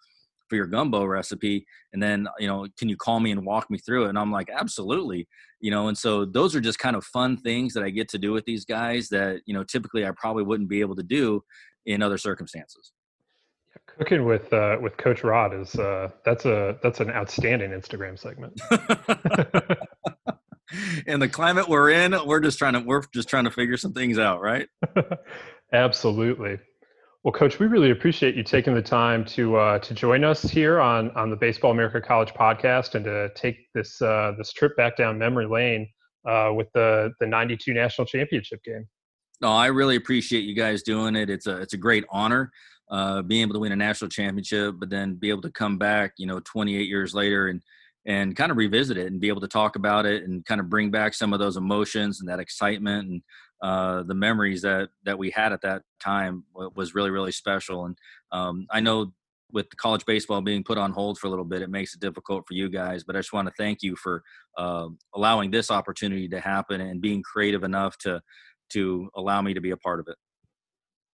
for 0.48 0.56
your 0.56 0.66
gumbo 0.66 1.04
recipe 1.04 1.66
and 1.92 2.02
then 2.02 2.26
you 2.38 2.46
know 2.46 2.66
can 2.78 2.88
you 2.88 2.96
call 2.96 3.20
me 3.20 3.30
and 3.30 3.44
walk 3.44 3.70
me 3.70 3.78
through 3.78 4.06
it? 4.06 4.08
And 4.10 4.18
i'm 4.18 4.32
like 4.32 4.48
absolutely. 4.50 5.28
You 5.60 5.70
know 5.70 5.88
and 5.88 5.98
so 5.98 6.24
those 6.24 6.54
are 6.54 6.60
just 6.60 6.78
kind 6.78 6.96
of 6.96 7.04
fun 7.04 7.36
things 7.36 7.74
that 7.74 7.82
i 7.82 7.90
get 7.90 8.08
to 8.10 8.18
do 8.18 8.32
with 8.32 8.44
these 8.44 8.64
guys 8.64 9.08
that 9.08 9.40
you 9.46 9.54
know 9.54 9.64
typically 9.64 10.06
i 10.06 10.10
probably 10.16 10.44
wouldn't 10.44 10.68
be 10.68 10.80
able 10.80 10.96
to 10.96 11.02
do 11.02 11.42
in 11.86 12.02
other 12.02 12.18
circumstances. 12.18 12.92
Cooking 13.86 14.24
with 14.24 14.52
uh, 14.52 14.76
with 14.80 14.96
coach 14.96 15.24
rod 15.24 15.54
is 15.54 15.74
uh, 15.74 16.10
that's 16.24 16.44
a 16.44 16.78
that's 16.82 17.00
an 17.00 17.10
outstanding 17.10 17.70
instagram 17.70 18.18
segment. 18.18 18.60
In 21.06 21.18
the 21.18 21.28
climate 21.28 21.66
we're 21.66 21.88
in 21.88 22.14
we're 22.26 22.40
just 22.40 22.58
trying 22.58 22.74
to 22.74 22.80
we're 22.80 23.02
just 23.14 23.26
trying 23.28 23.44
to 23.44 23.50
figure 23.50 23.78
some 23.78 23.94
things 23.94 24.18
out 24.18 24.42
right? 24.42 24.68
Absolutely 25.72 26.58
well, 27.28 27.38
Coach, 27.38 27.58
we 27.58 27.66
really 27.66 27.90
appreciate 27.90 28.36
you 28.36 28.42
taking 28.42 28.74
the 28.74 28.80
time 28.80 29.22
to 29.26 29.56
uh, 29.56 29.78
to 29.80 29.92
join 29.92 30.24
us 30.24 30.44
here 30.44 30.80
on 30.80 31.10
on 31.10 31.28
the 31.28 31.36
Baseball 31.36 31.72
America 31.72 32.00
College 32.00 32.32
podcast 32.32 32.94
and 32.94 33.04
to 33.04 33.28
take 33.34 33.68
this 33.74 34.00
uh, 34.00 34.32
this 34.38 34.50
trip 34.50 34.74
back 34.78 34.96
down 34.96 35.18
memory 35.18 35.44
lane 35.44 35.86
uh, 36.26 36.50
with 36.54 36.68
the 36.72 37.12
the 37.20 37.26
'92 37.26 37.74
national 37.74 38.06
championship 38.06 38.64
game. 38.64 38.88
No, 39.42 39.48
I 39.48 39.66
really 39.66 39.96
appreciate 39.96 40.44
you 40.44 40.54
guys 40.54 40.82
doing 40.82 41.16
it. 41.16 41.28
It's 41.28 41.46
a 41.46 41.58
it's 41.58 41.74
a 41.74 41.76
great 41.76 42.06
honor 42.10 42.50
uh, 42.90 43.20
being 43.20 43.42
able 43.42 43.52
to 43.52 43.60
win 43.60 43.72
a 43.72 43.76
national 43.76 44.08
championship, 44.08 44.76
but 44.78 44.88
then 44.88 45.16
be 45.16 45.28
able 45.28 45.42
to 45.42 45.52
come 45.52 45.76
back, 45.76 46.12
you 46.16 46.26
know, 46.26 46.40
28 46.46 46.88
years 46.88 47.12
later 47.12 47.48
and 47.48 47.60
and 48.06 48.36
kind 48.36 48.50
of 48.50 48.56
revisit 48.56 48.96
it 48.96 49.08
and 49.08 49.20
be 49.20 49.28
able 49.28 49.42
to 49.42 49.48
talk 49.48 49.76
about 49.76 50.06
it 50.06 50.22
and 50.22 50.46
kind 50.46 50.62
of 50.62 50.70
bring 50.70 50.90
back 50.90 51.12
some 51.12 51.34
of 51.34 51.40
those 51.40 51.58
emotions 51.58 52.20
and 52.20 52.28
that 52.30 52.40
excitement 52.40 53.06
and 53.06 53.22
uh, 53.62 54.02
the 54.04 54.14
memories 54.14 54.62
that 54.62 54.90
that 55.04 55.18
we 55.18 55.30
had 55.30 55.52
at 55.52 55.62
that 55.62 55.82
time 56.00 56.44
was 56.54 56.94
really 56.94 57.10
really 57.10 57.32
special. 57.32 57.86
And 57.86 57.96
um, 58.32 58.66
I 58.70 58.80
know 58.80 59.12
with 59.52 59.74
college 59.76 60.04
baseball 60.04 60.42
being 60.42 60.62
put 60.62 60.78
on 60.78 60.92
hold 60.92 61.18
for 61.18 61.26
a 61.26 61.30
little 61.30 61.44
bit, 61.44 61.62
it 61.62 61.70
makes 61.70 61.94
it 61.94 62.00
difficult 62.00 62.44
for 62.46 62.54
you 62.54 62.68
guys. 62.68 63.02
But 63.04 63.16
I 63.16 63.20
just 63.20 63.32
want 63.32 63.48
to 63.48 63.54
thank 63.56 63.82
you 63.82 63.96
for 63.96 64.22
uh, 64.58 64.88
allowing 65.14 65.50
this 65.50 65.70
opportunity 65.70 66.28
to 66.28 66.40
happen 66.40 66.80
and 66.80 67.00
being 67.00 67.22
creative 67.22 67.64
enough 67.64 67.96
to 67.98 68.20
to 68.70 69.08
allow 69.16 69.40
me 69.40 69.54
to 69.54 69.60
be 69.60 69.70
a 69.70 69.76
part 69.76 70.00
of 70.00 70.08
it. 70.08 70.16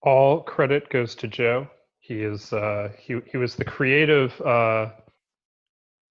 All 0.01 0.41
credit 0.41 0.89
goes 0.89 1.15
to 1.15 1.27
Joe. 1.27 1.67
He 1.99 2.21
is 2.21 2.53
uh, 2.53 2.89
he 2.97 3.19
he 3.31 3.37
was 3.37 3.55
the 3.55 3.65
creative 3.65 4.39
uh, 4.41 4.89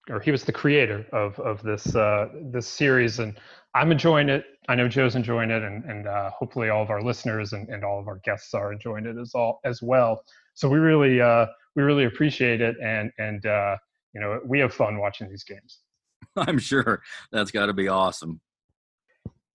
or 0.09 0.19
he 0.19 0.31
was 0.31 0.43
the 0.43 0.51
creator 0.51 1.05
of 1.11 1.39
of 1.39 1.61
this 1.63 1.95
uh, 1.95 2.29
this 2.51 2.67
series, 2.67 3.19
and 3.19 3.39
I'm 3.73 3.91
enjoying 3.91 4.29
it. 4.29 4.45
I 4.67 4.75
know 4.75 4.87
Joe's 4.87 5.15
enjoying 5.15 5.51
it, 5.51 5.63
and 5.63 5.83
and 5.85 6.07
uh, 6.07 6.31
hopefully 6.31 6.69
all 6.69 6.81
of 6.81 6.89
our 6.89 7.01
listeners 7.01 7.53
and, 7.53 7.69
and 7.69 7.83
all 7.83 7.99
of 7.99 8.07
our 8.07 8.19
guests 8.23 8.53
are 8.53 8.73
enjoying 8.73 9.05
it 9.05 9.17
as 9.17 9.33
all 9.35 9.59
as 9.63 9.81
well. 9.81 10.23
So 10.53 10.69
we 10.69 10.79
really 10.79 11.21
uh, 11.21 11.47
we 11.75 11.83
really 11.83 12.05
appreciate 12.05 12.61
it, 12.61 12.75
and 12.81 13.11
and 13.17 13.45
uh, 13.45 13.77
you 14.13 14.21
know 14.21 14.39
we 14.45 14.59
have 14.59 14.73
fun 14.73 14.97
watching 14.97 15.29
these 15.29 15.43
games. 15.43 15.79
I'm 16.35 16.59
sure 16.59 17.01
that's 17.31 17.51
got 17.51 17.67
to 17.67 17.73
be 17.73 17.87
awesome. 17.87 18.41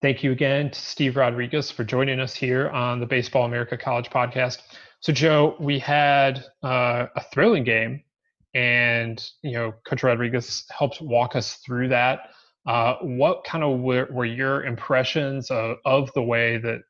Thank 0.02 0.22
you 0.22 0.32
again 0.32 0.70
to 0.70 0.80
Steve 0.80 1.16
Rodriguez 1.16 1.70
for 1.70 1.84
joining 1.84 2.20
us 2.20 2.34
here 2.34 2.70
on 2.70 3.00
the 3.00 3.06
Baseball 3.06 3.44
America 3.44 3.76
College 3.76 4.08
podcast. 4.08 4.58
So 5.00 5.12
Joe, 5.12 5.56
we 5.60 5.78
had 5.78 6.44
uh, 6.62 7.06
a 7.14 7.22
thrilling 7.32 7.64
game 7.64 8.02
and 8.54 9.30
you 9.42 9.52
know 9.52 9.72
coach 9.86 10.02
rodriguez 10.02 10.64
helped 10.76 11.00
walk 11.00 11.36
us 11.36 11.56
through 11.64 11.88
that 11.88 12.30
uh, 12.66 12.96
what 13.00 13.44
kind 13.44 13.64
of 13.64 13.80
were, 13.80 14.08
were 14.10 14.24
your 14.24 14.64
impressions 14.64 15.50
of, 15.50 15.76
of, 15.84 16.12
the 16.14 16.22
way 16.22 16.58
that 16.58 16.80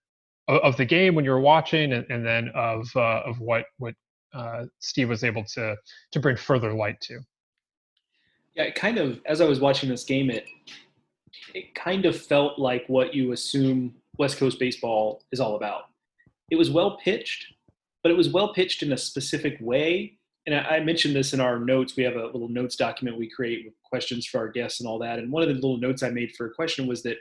of 0.49 0.77
the 0.77 0.85
game 0.85 1.15
when 1.15 1.25
you 1.25 1.31
were 1.31 1.41
watching 1.41 1.93
and, 1.93 2.05
and 2.11 2.27
then 2.27 2.51
of 2.55 2.89
uh, 2.97 3.23
of 3.25 3.39
what 3.41 3.67
what 3.79 3.95
uh, 4.35 4.65
steve 4.81 5.09
was 5.09 5.23
able 5.23 5.45
to 5.45 5.77
to 6.11 6.21
bring 6.21 6.37
further 6.37 6.73
light 6.73 7.01
to? 7.01 7.21
Yeah 8.55 8.65
it 8.65 8.75
kind 8.75 8.99
of 8.99 9.21
as 9.27 9.41
i 9.41 9.45
was 9.45 9.61
watching 9.61 9.89
this 9.89 10.05
game 10.05 10.29
it 10.29 10.47
it 11.55 11.75
kind 11.75 12.05
of 12.05 12.21
felt 12.21 12.59
like 12.59 12.85
what 12.89 13.15
you 13.15 13.33
assume 13.33 13.95
west 14.19 14.39
coast 14.39 14.59
baseball 14.59 15.23
is 15.33 15.41
all 15.41 15.57
about. 15.57 15.85
It 16.51 16.57
was 16.57 16.71
well 16.71 16.99
pitched 16.99 17.47
but 18.03 18.11
it 18.11 18.17
was 18.17 18.29
well 18.29 18.53
pitched 18.53 18.83
in 18.83 18.93
a 18.93 18.97
specific 18.97 19.57
way 19.61 20.19
and 20.47 20.55
I 20.55 20.81
mentioned 20.81 21.15
this 21.15 21.33
in 21.33 21.41
our 21.41 21.59
notes. 21.59 21.97
We 21.97 22.03
have 22.05 22.17
a 22.17 22.27
little 22.27 22.49
notes 22.49 22.77
document 22.77 23.19
we 23.19 23.29
create 23.29 23.65
with 23.65 23.75
questions 23.85 24.27
for 24.27 24.39
our 24.39 24.49
guests 24.49 24.81
and 24.81 24.89
all 24.89 24.99
that. 25.01 25.19
And 25.19 25.31
one 25.31 25.43
of 25.43 25.49
the 25.49 25.55
little 25.55 25.79
notes 25.79 26.03
I 26.03 26.11
made 26.11 26.35
for 26.37 26.47
a 26.47 26.55
question 26.55 26.87
was 26.87 27.03
that, 27.03 27.17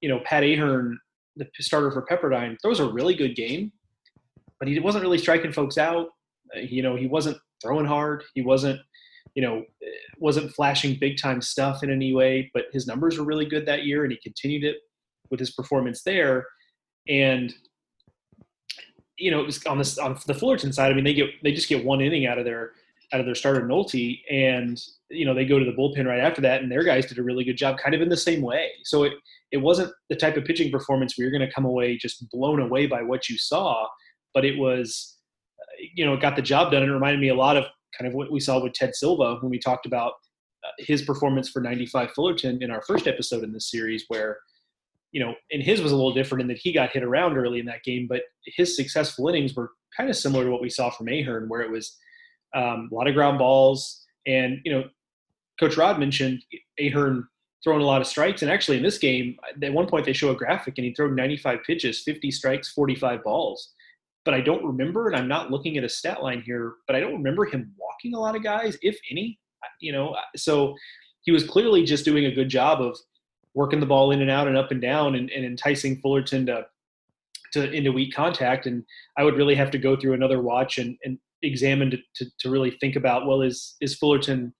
you 0.00 0.08
know, 0.08 0.20
Pat 0.24 0.42
Ahearne, 0.42 0.96
the 1.36 1.46
starter 1.60 1.90
for 1.90 2.04
Pepperdine, 2.04 2.56
throws 2.60 2.80
a 2.80 2.86
really 2.86 3.14
good 3.14 3.36
game, 3.36 3.72
but 4.58 4.68
he 4.68 4.78
wasn't 4.80 5.02
really 5.02 5.18
striking 5.18 5.52
folks 5.52 5.78
out. 5.78 6.08
Uh, 6.54 6.60
you 6.60 6.82
know, 6.82 6.96
he 6.96 7.06
wasn't 7.06 7.38
throwing 7.62 7.86
hard. 7.86 8.24
He 8.34 8.42
wasn't 8.42 8.80
you 9.34 9.42
know, 9.42 9.64
wasn't 10.18 10.52
flashing 10.52 10.98
big 10.98 11.16
time 11.16 11.40
stuff 11.40 11.82
in 11.82 11.90
any 11.90 12.12
way, 12.12 12.50
but 12.52 12.66
his 12.72 12.86
numbers 12.86 13.18
were 13.18 13.24
really 13.24 13.46
good 13.46 13.64
that 13.66 13.84
year, 13.84 14.04
and 14.04 14.12
he 14.12 14.18
continued 14.22 14.64
it 14.64 14.76
with 15.30 15.40
his 15.40 15.52
performance 15.52 16.02
there. 16.02 16.46
And 17.08 17.52
you 19.22 19.30
know, 19.30 19.40
it 19.40 19.46
was 19.46 19.64
on 19.66 19.78
on 20.02 20.18
the 20.26 20.34
Fullerton 20.34 20.72
side. 20.72 20.90
I 20.90 20.94
mean, 20.94 21.04
they 21.04 21.14
get 21.14 21.30
they 21.44 21.52
just 21.52 21.68
get 21.68 21.84
one 21.84 22.00
inning 22.00 22.26
out 22.26 22.38
of 22.38 22.44
their 22.44 22.72
out 23.12 23.20
of 23.20 23.26
their 23.26 23.36
starter 23.36 23.62
Nolte, 23.62 24.20
and 24.30 24.82
you 25.10 25.24
know 25.24 25.32
they 25.32 25.44
go 25.44 25.60
to 25.60 25.64
the 25.64 25.72
bullpen 25.72 26.06
right 26.06 26.18
after 26.18 26.40
that, 26.40 26.60
and 26.60 26.70
their 26.70 26.82
guys 26.82 27.06
did 27.06 27.18
a 27.18 27.22
really 27.22 27.44
good 27.44 27.56
job, 27.56 27.78
kind 27.78 27.94
of 27.94 28.02
in 28.02 28.08
the 28.08 28.16
same 28.16 28.42
way. 28.42 28.70
So 28.82 29.04
it 29.04 29.12
it 29.52 29.58
wasn't 29.58 29.92
the 30.08 30.16
type 30.16 30.36
of 30.36 30.44
pitching 30.44 30.72
performance 30.72 31.16
where 31.16 31.22
you're 31.22 31.38
going 31.38 31.48
to 31.48 31.54
come 31.54 31.64
away 31.64 31.96
just 31.96 32.28
blown 32.30 32.60
away 32.60 32.86
by 32.86 33.02
what 33.02 33.28
you 33.28 33.38
saw, 33.38 33.86
but 34.34 34.44
it 34.44 34.58
was, 34.58 35.18
you 35.94 36.04
know, 36.04 36.14
it 36.14 36.20
got 36.20 36.34
the 36.34 36.42
job 36.42 36.72
done. 36.72 36.82
And 36.82 36.90
it 36.90 36.94
reminded 36.94 37.20
me 37.20 37.28
a 37.28 37.34
lot 37.34 37.56
of 37.56 37.66
kind 37.96 38.08
of 38.08 38.14
what 38.14 38.32
we 38.32 38.40
saw 38.40 38.60
with 38.60 38.72
Ted 38.72 38.96
Silva 38.96 39.36
when 39.40 39.50
we 39.50 39.58
talked 39.58 39.86
about 39.86 40.14
uh, 40.64 40.70
his 40.78 41.02
performance 41.02 41.48
for 41.48 41.60
95 41.60 42.10
Fullerton 42.12 42.62
in 42.62 42.70
our 42.70 42.82
first 42.82 43.06
episode 43.06 43.44
in 43.44 43.52
this 43.52 43.70
series, 43.70 44.04
where 44.08 44.38
you 45.12 45.22
know, 45.22 45.34
and 45.50 45.62
his 45.62 45.80
was 45.80 45.92
a 45.92 45.96
little 45.96 46.14
different 46.14 46.42
in 46.42 46.48
that 46.48 46.58
he 46.58 46.72
got 46.72 46.90
hit 46.90 47.02
around 47.02 47.36
early 47.36 47.60
in 47.60 47.66
that 47.66 47.84
game, 47.84 48.06
but 48.08 48.22
his 48.46 48.74
successful 48.74 49.28
innings 49.28 49.54
were 49.54 49.70
kind 49.96 50.08
of 50.08 50.16
similar 50.16 50.44
to 50.44 50.50
what 50.50 50.62
we 50.62 50.70
saw 50.70 50.90
from 50.90 51.06
Ahearne, 51.06 51.48
where 51.48 51.60
it 51.60 51.70
was 51.70 51.96
um, 52.54 52.88
a 52.90 52.94
lot 52.94 53.06
of 53.06 53.14
ground 53.14 53.38
balls. 53.38 54.04
And, 54.26 54.60
you 54.64 54.72
know, 54.72 54.84
Coach 55.60 55.76
Rod 55.76 55.98
mentioned 55.98 56.42
Ahearne 56.80 57.24
throwing 57.62 57.82
a 57.82 57.86
lot 57.86 58.00
of 58.00 58.06
strikes. 58.06 58.42
And 58.42 58.50
actually, 58.50 58.78
in 58.78 58.82
this 58.82 58.98
game, 58.98 59.36
at 59.62 59.72
one 59.72 59.86
point 59.86 60.06
they 60.06 60.12
show 60.12 60.30
a 60.30 60.34
graphic 60.34 60.74
and 60.78 60.84
he 60.84 60.94
threw 60.94 61.14
95 61.14 61.58
pitches, 61.64 62.02
50 62.02 62.30
strikes, 62.30 62.72
45 62.72 63.22
balls. 63.22 63.72
But 64.24 64.34
I 64.34 64.40
don't 64.40 64.64
remember, 64.64 65.08
and 65.08 65.16
I'm 65.16 65.28
not 65.28 65.50
looking 65.50 65.76
at 65.76 65.84
a 65.84 65.88
stat 65.88 66.22
line 66.22 66.42
here, 66.42 66.74
but 66.86 66.96
I 66.96 67.00
don't 67.00 67.14
remember 67.14 67.44
him 67.44 67.74
walking 67.78 68.14
a 68.14 68.20
lot 68.20 68.36
of 68.36 68.42
guys, 68.42 68.78
if 68.82 68.98
any. 69.10 69.38
You 69.80 69.92
know, 69.92 70.16
so 70.36 70.74
he 71.22 71.32
was 71.32 71.44
clearly 71.44 71.84
just 71.84 72.04
doing 72.04 72.26
a 72.26 72.34
good 72.34 72.48
job 72.48 72.80
of 72.80 72.96
working 73.54 73.80
the 73.80 73.86
ball 73.86 74.10
in 74.10 74.22
and 74.22 74.30
out 74.30 74.48
and 74.48 74.56
up 74.56 74.70
and 74.70 74.80
down 74.80 75.14
and, 75.14 75.30
and 75.30 75.44
enticing 75.44 76.00
Fullerton 76.00 76.46
to 76.46 76.66
to 77.52 77.70
into 77.70 77.92
weak 77.92 78.14
contact. 78.14 78.66
And 78.66 78.82
I 79.18 79.24
would 79.24 79.36
really 79.36 79.54
have 79.54 79.70
to 79.72 79.78
go 79.78 79.94
through 79.94 80.14
another 80.14 80.40
watch 80.40 80.78
and, 80.78 80.96
and 81.04 81.18
examine 81.42 81.90
to, 81.90 81.98
to, 82.16 82.26
to 82.40 82.50
really 82.50 82.70
think 82.80 82.96
about 82.96 83.26
well 83.26 83.42
is 83.42 83.76
is 83.80 83.96
Fullerton 83.96 84.54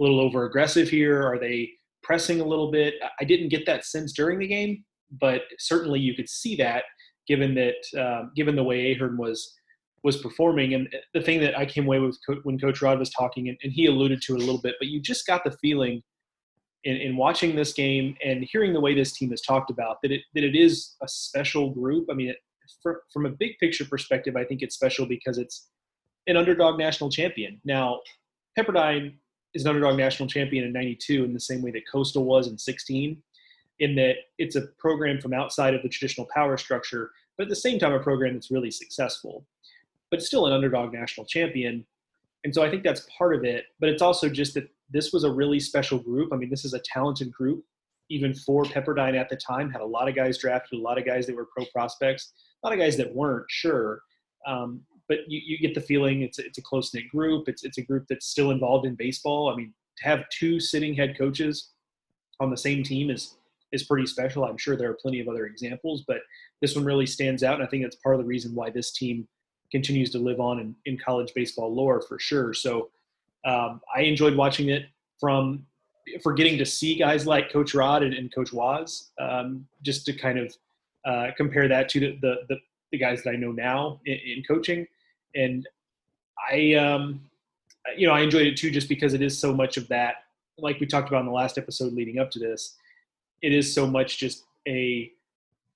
a 0.00 0.02
little 0.02 0.20
over 0.20 0.44
aggressive 0.44 0.88
here? 0.88 1.22
Are 1.22 1.38
they 1.38 1.70
pressing 2.02 2.40
a 2.40 2.44
little 2.44 2.70
bit? 2.70 2.94
I 3.20 3.24
didn't 3.24 3.50
get 3.50 3.66
that 3.66 3.84
sense 3.84 4.12
during 4.12 4.38
the 4.38 4.46
game, 4.46 4.84
but 5.20 5.42
certainly 5.58 6.00
you 6.00 6.14
could 6.14 6.28
see 6.28 6.56
that 6.56 6.84
given 7.28 7.54
that 7.54 8.00
uh, 8.00 8.28
given 8.34 8.56
the 8.56 8.64
way 8.64 8.94
Ahearne 8.94 9.16
was 9.16 9.54
was 10.02 10.16
performing. 10.16 10.74
And 10.74 10.88
the 11.14 11.22
thing 11.22 11.40
that 11.40 11.56
I 11.56 11.64
came 11.64 11.86
away 11.86 12.00
with 12.00 12.18
when 12.42 12.58
Coach 12.58 12.82
Rod 12.82 12.98
was 12.98 13.10
talking, 13.10 13.48
and, 13.48 13.58
and 13.62 13.72
he 13.72 13.86
alluded 13.86 14.20
to 14.22 14.34
it 14.34 14.42
a 14.42 14.44
little 14.44 14.60
bit, 14.60 14.74
but 14.80 14.88
you 14.88 15.00
just 15.00 15.26
got 15.26 15.44
the 15.44 15.56
feeling 15.62 16.02
in, 16.84 16.96
in 16.96 17.16
watching 17.16 17.54
this 17.54 17.72
game 17.72 18.16
and 18.24 18.44
hearing 18.44 18.72
the 18.72 18.80
way 18.80 18.94
this 18.94 19.12
team 19.12 19.32
is 19.32 19.40
talked 19.40 19.70
about 19.70 19.98
that 20.02 20.10
it 20.10 20.22
that 20.34 20.44
it 20.44 20.56
is 20.56 20.96
a 21.02 21.08
special 21.08 21.70
group. 21.70 22.08
I 22.10 22.14
mean, 22.14 22.30
it, 22.30 22.36
for, 22.82 23.02
from 23.12 23.26
a 23.26 23.30
big 23.30 23.58
picture 23.58 23.84
perspective, 23.84 24.36
I 24.36 24.44
think 24.44 24.62
it's 24.62 24.74
special 24.74 25.06
because 25.06 25.38
it's 25.38 25.68
an 26.26 26.36
underdog 26.36 26.78
national 26.78 27.10
champion. 27.10 27.60
Now, 27.64 28.00
Pepperdine 28.58 29.14
is 29.54 29.64
an 29.64 29.68
underdog 29.68 29.96
national 29.96 30.28
champion 30.28 30.64
in 30.64 30.72
92 30.72 31.24
in 31.24 31.32
the 31.32 31.40
same 31.40 31.62
way 31.62 31.70
that 31.72 31.82
Coastal 31.90 32.24
was 32.24 32.48
in 32.48 32.58
16, 32.58 33.20
in 33.80 33.94
that 33.96 34.16
it's 34.38 34.56
a 34.56 34.62
program 34.78 35.20
from 35.20 35.32
outside 35.32 35.74
of 35.74 35.82
the 35.82 35.88
traditional 35.88 36.26
power 36.34 36.56
structure, 36.56 37.10
but 37.36 37.44
at 37.44 37.48
the 37.48 37.56
same 37.56 37.78
time, 37.78 37.92
a 37.92 38.00
program 38.00 38.34
that's 38.34 38.50
really 38.50 38.70
successful. 38.70 39.46
But 40.10 40.22
still 40.22 40.46
an 40.46 40.52
underdog 40.52 40.92
national 40.92 41.26
champion. 41.26 41.86
And 42.44 42.54
so 42.54 42.62
I 42.62 42.70
think 42.70 42.82
that's 42.82 43.06
part 43.16 43.34
of 43.34 43.44
it. 43.44 43.64
But 43.80 43.88
it's 43.88 44.02
also 44.02 44.28
just 44.28 44.54
that 44.54 44.68
this 44.92 45.12
was 45.12 45.24
a 45.24 45.30
really 45.30 45.60
special 45.60 45.98
group. 45.98 46.32
I 46.32 46.36
mean, 46.36 46.50
this 46.50 46.64
is 46.64 46.74
a 46.74 46.80
talented 46.80 47.32
group, 47.32 47.64
even 48.10 48.34
for 48.34 48.64
Pepperdine 48.64 49.18
at 49.18 49.28
the 49.28 49.36
time. 49.36 49.70
Had 49.70 49.80
a 49.80 49.86
lot 49.86 50.08
of 50.08 50.14
guys 50.14 50.38
drafted, 50.38 50.78
a 50.78 50.82
lot 50.82 50.98
of 50.98 51.06
guys 51.06 51.26
that 51.26 51.36
were 51.36 51.48
pro 51.56 51.64
prospects, 51.66 52.32
a 52.62 52.66
lot 52.66 52.72
of 52.72 52.78
guys 52.78 52.96
that 52.96 53.14
weren't 53.14 53.46
sure. 53.48 54.02
Um, 54.46 54.82
but 55.08 55.18
you, 55.28 55.40
you 55.44 55.58
get 55.58 55.74
the 55.74 55.80
feeling 55.80 56.22
it's 56.22 56.38
it's 56.38 56.58
a 56.58 56.62
close 56.62 56.94
knit 56.94 57.08
group. 57.08 57.48
It's 57.48 57.64
it's 57.64 57.78
a 57.78 57.82
group 57.82 58.06
that's 58.08 58.26
still 58.26 58.50
involved 58.50 58.86
in 58.86 58.94
baseball. 58.94 59.50
I 59.50 59.56
mean, 59.56 59.72
to 59.98 60.04
have 60.04 60.28
two 60.30 60.60
sitting 60.60 60.94
head 60.94 61.16
coaches 61.18 61.70
on 62.40 62.50
the 62.50 62.56
same 62.56 62.82
team 62.82 63.10
is 63.10 63.36
is 63.72 63.84
pretty 63.84 64.06
special. 64.06 64.44
I'm 64.44 64.58
sure 64.58 64.76
there 64.76 64.90
are 64.90 64.98
plenty 65.00 65.20
of 65.20 65.28
other 65.28 65.46
examples, 65.46 66.04
but 66.06 66.18
this 66.60 66.76
one 66.76 66.84
really 66.84 67.06
stands 67.06 67.42
out, 67.42 67.54
and 67.54 67.62
I 67.62 67.66
think 67.66 67.82
that's 67.82 67.96
part 67.96 68.14
of 68.14 68.20
the 68.20 68.26
reason 68.26 68.54
why 68.54 68.70
this 68.70 68.92
team 68.92 69.26
continues 69.70 70.10
to 70.10 70.18
live 70.18 70.38
on 70.38 70.60
in, 70.60 70.74
in 70.84 70.98
college 70.98 71.32
baseball 71.34 71.74
lore 71.74 72.02
for 72.02 72.18
sure. 72.18 72.52
So 72.52 72.90
um, 73.44 73.80
I 73.94 74.02
enjoyed 74.02 74.36
watching 74.36 74.68
it 74.68 74.86
from 75.18 75.66
for 76.22 76.32
getting 76.32 76.58
to 76.58 76.66
see 76.66 76.96
guys 76.96 77.26
like 77.26 77.52
Coach 77.52 77.74
Rod 77.74 78.02
and, 78.02 78.12
and 78.12 78.34
Coach 78.34 78.52
Waz, 78.52 79.10
um, 79.20 79.66
just 79.82 80.04
to 80.06 80.12
kind 80.12 80.38
of 80.38 80.54
uh, 81.04 81.28
compare 81.36 81.68
that 81.68 81.88
to 81.90 82.00
the, 82.00 82.18
the, 82.20 82.34
the, 82.48 82.56
the, 82.90 82.98
guys 82.98 83.22
that 83.22 83.30
I 83.30 83.36
know 83.36 83.52
now 83.52 84.00
in, 84.04 84.14
in 84.14 84.42
coaching. 84.46 84.86
And 85.34 85.66
I, 86.50 86.74
um, 86.74 87.20
you 87.96 88.06
know, 88.06 88.12
I 88.12 88.20
enjoyed 88.20 88.46
it 88.46 88.56
too, 88.56 88.70
just 88.70 88.88
because 88.88 89.14
it 89.14 89.22
is 89.22 89.38
so 89.38 89.52
much 89.52 89.76
of 89.76 89.88
that, 89.88 90.16
like 90.58 90.80
we 90.80 90.86
talked 90.86 91.08
about 91.08 91.20
in 91.20 91.26
the 91.26 91.32
last 91.32 91.58
episode 91.58 91.92
leading 91.92 92.18
up 92.18 92.30
to 92.32 92.38
this, 92.38 92.76
it 93.42 93.52
is 93.52 93.72
so 93.72 93.86
much 93.86 94.18
just 94.18 94.44
a 94.68 95.10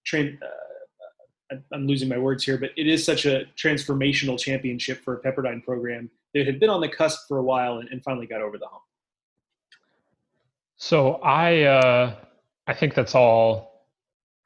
trend. 0.04 0.38
Uh, 0.42 0.65
I'm 1.72 1.86
losing 1.86 2.08
my 2.08 2.18
words 2.18 2.44
here, 2.44 2.58
but 2.58 2.70
it 2.76 2.86
is 2.86 3.04
such 3.04 3.24
a 3.26 3.44
transformational 3.56 4.38
championship 4.38 5.02
for 5.04 5.14
a 5.14 5.22
Pepperdine 5.22 5.62
program 5.64 6.10
that 6.34 6.46
had 6.46 6.58
been 6.58 6.70
on 6.70 6.80
the 6.80 6.88
cusp 6.88 7.28
for 7.28 7.38
a 7.38 7.42
while 7.42 7.78
and, 7.78 7.88
and 7.90 8.02
finally 8.02 8.26
got 8.26 8.40
over 8.40 8.58
the 8.58 8.66
hump. 8.66 8.82
So 10.76 11.14
I 11.22 11.62
uh, 11.62 12.16
I 12.66 12.74
think 12.74 12.94
that's 12.94 13.14
all 13.14 13.86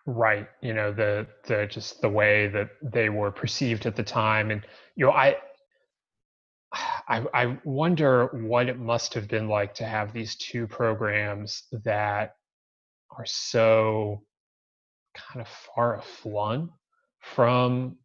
right. 0.07 0.48
You 0.61 0.74
know 0.74 0.92
the 0.92 1.26
the 1.46 1.66
just 1.66 2.01
the 2.01 2.09
way 2.09 2.48
that 2.48 2.70
they 2.82 3.09
were 3.09 3.30
perceived 3.30 3.86
at 3.86 3.96
the 3.96 4.05
time, 4.05 4.51
and 4.51 4.64
you 4.94 5.07
know 5.07 5.12
I 5.12 5.36
I, 6.72 7.24
I 7.34 7.59
wonder 7.64 8.26
what 8.26 8.68
it 8.68 8.78
must 8.78 9.14
have 9.14 9.26
been 9.26 9.48
like 9.48 9.74
to 9.74 9.84
have 9.84 10.12
these 10.12 10.36
two 10.36 10.66
programs 10.66 11.64
that 11.84 12.36
are 13.11 13.26
so 13.26 14.22
kind 15.14 15.40
of 15.40 15.48
far 15.48 16.01
flung 16.01 16.70
from 17.21 17.97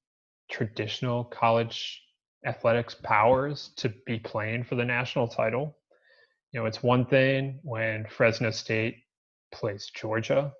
traditional 0.49 1.23
college 1.25 2.01
athletics 2.45 2.95
powers 3.03 3.71
to 3.77 3.89
be 4.05 4.19
playing 4.19 4.63
for 4.63 4.75
the 4.75 4.85
national 4.85 5.27
title. 5.27 5.77
You 6.51 6.59
know, 6.59 6.65
it's 6.67 6.83
one 6.83 7.05
thing 7.05 7.59
when 7.63 8.05
Fresno 8.05 8.51
State 8.51 8.97
plays 9.51 9.91
Georgia 9.93 10.53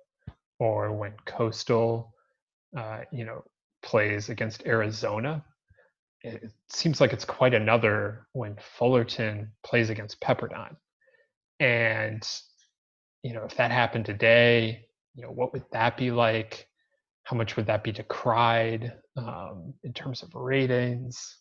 or 0.58 0.92
when 0.92 1.12
Coastal, 1.24 2.14
uh, 2.76 3.00
you 3.12 3.24
know, 3.24 3.44
plays 3.82 4.28
against 4.28 4.66
Arizona. 4.66 5.44
It 6.22 6.50
seems 6.68 7.00
like 7.00 7.12
it's 7.12 7.24
quite 7.24 7.54
another 7.54 8.26
when 8.32 8.56
Fullerton 8.76 9.52
plays 9.64 9.90
against 9.90 10.20
Pepperdine. 10.20 10.76
And, 11.60 12.28
you 13.22 13.32
know, 13.32 13.44
if 13.44 13.56
that 13.56 13.70
happened 13.70 14.06
today, 14.06 14.86
you 15.14 15.22
know, 15.22 15.30
what 15.30 15.52
would 15.52 15.64
that 15.72 15.96
be 15.96 16.10
like? 16.10 16.68
How 17.26 17.36
much 17.36 17.56
would 17.56 17.66
that 17.66 17.84
be 17.84 17.92
decried 17.92 18.92
um, 19.16 19.74
in 19.84 19.92
terms 19.92 20.22
of 20.22 20.34
ratings? 20.34 21.38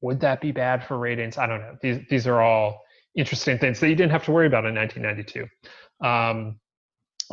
would 0.00 0.20
that 0.20 0.40
be 0.40 0.52
bad 0.52 0.84
for 0.86 0.98
ratings? 0.98 1.38
I 1.38 1.46
don't 1.46 1.60
know. 1.60 1.76
These 1.82 2.00
these 2.08 2.26
are 2.26 2.40
all 2.40 2.82
interesting 3.16 3.58
things 3.58 3.80
that 3.80 3.88
you 3.88 3.94
didn't 3.94 4.12
have 4.12 4.24
to 4.24 4.32
worry 4.32 4.46
about 4.46 4.66
in 4.66 4.74
1992. 4.74 6.06
Um, 6.06 6.60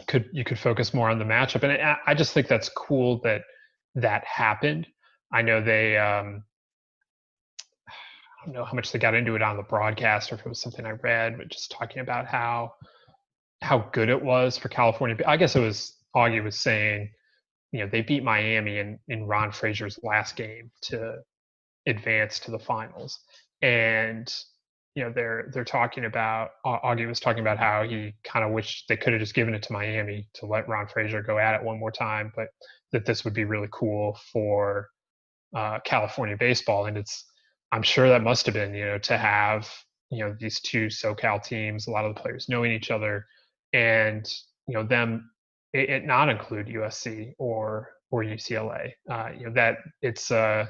could 0.08 0.30
you 0.32 0.44
could 0.44 0.60
focus 0.60 0.94
more 0.94 1.10
on 1.10 1.20
the 1.20 1.26
matchup, 1.26 1.64
and 1.64 1.72
I, 1.74 1.98
I, 2.08 2.14
just 2.14 2.34
think 2.34 2.48
that's 2.48 2.70
cool 2.70 3.20
that 3.24 3.41
that 3.96 4.24
happened. 4.26 4.88
I 5.32 5.41
know 5.41 5.62
they. 5.62 5.98
Um, 5.98 6.44
I 7.88 8.46
don't 8.46 8.56
know 8.56 8.66
how 8.66 8.74
much 8.74 8.91
they 8.91 9.00
got 9.00 9.14
into 9.14 9.36
it 9.36 9.41
on 9.41 9.56
the 9.56 9.64
broadcast, 9.64 10.32
or 10.32 10.36
if 10.36 10.41
it 10.41 10.50
was 10.50 10.62
something 10.62 10.86
I 10.86 10.91
read, 10.91 11.38
but 11.38 11.50
just 11.50 11.72
talking 11.72 12.00
about 12.00 12.26
how 12.26 12.74
how 13.62 13.89
good 13.94 14.10
it 14.10 14.22
was 14.22 14.58
for 14.58 14.70
California. 14.70 15.16
I 15.28 15.38
guess 15.38 15.56
it 15.56 15.62
was 15.62 15.98
Augie 16.16 16.44
was 16.44 16.58
saying, 16.58 17.10
you 17.74 17.82
know, 17.82 17.90
they 17.92 18.02
beat 18.04 18.24
Miami 18.24 18.78
in 18.78 19.00
in 19.10 19.26
Ron 19.28 19.52
Fraser's 19.52 20.00
last 20.04 20.38
game 20.38 20.72
to 20.84 21.18
advance 21.88 22.40
to 22.42 22.52
the 22.52 22.60
finals. 22.60 23.20
And 23.62 24.34
you 24.96 25.04
know 25.04 25.12
they're 25.14 25.50
they're 25.52 25.66
talking 25.66 26.06
about 26.06 26.52
Augie 26.66 27.08
was 27.08 27.20
talking 27.20 27.42
about 27.42 27.58
how 27.58 27.84
he 27.84 28.14
kind 28.24 28.46
of 28.46 28.52
wished 28.52 28.86
they 28.88 28.98
could 28.98 29.14
have 29.14 29.20
just 29.22 29.34
given 29.34 29.56
it 29.56 29.64
to 29.64 29.74
Miami 29.74 30.28
to 30.36 30.46
let 30.46 30.70
Ron 30.70 30.88
Fraser 30.88 31.24
go 31.24 31.40
at 31.40 31.56
it 31.56 31.64
one 31.64 31.80
more 31.80 31.92
time, 31.92 32.32
but 32.36 32.50
that 32.92 33.06
this 33.06 33.26
would 33.26 33.34
be 33.34 33.44
really 33.46 33.70
cool 33.72 34.20
for 34.32 34.90
uh, 35.56 35.80
California 35.84 36.38
baseball. 36.38 36.86
And 36.86 36.98
it's 36.98 37.26
I'm 37.72 37.82
sure 37.84 38.08
that 38.10 38.22
must 38.22 38.46
have 38.46 38.54
been 38.54 38.76
you 38.76 38.86
know 38.86 39.00
to 39.00 39.18
have 39.18 39.68
you 40.12 40.20
know 40.20 40.36
these 40.40 40.62
two 40.62 40.88
SoCal 40.88 41.44
teams, 41.44 41.88
a 41.88 41.92
lot 41.92 42.06
of 42.06 42.14
the 42.14 42.22
players 42.22 42.48
knowing 42.48 42.72
each 42.72 42.92
other, 42.92 43.26
and 43.74 44.32
you 44.68 44.76
know 44.76 44.84
them 44.84 45.32
it, 45.74 45.90
it 45.90 46.06
not 46.06 46.30
include 46.30 46.68
USC 46.68 47.34
or 47.38 47.90
or 48.12 48.24
UCLA. 48.24 48.92
Uh, 49.10 49.30
you 49.38 49.48
know 49.48 49.54
that 49.54 49.78
it's 50.02 50.32
uh 50.32 50.66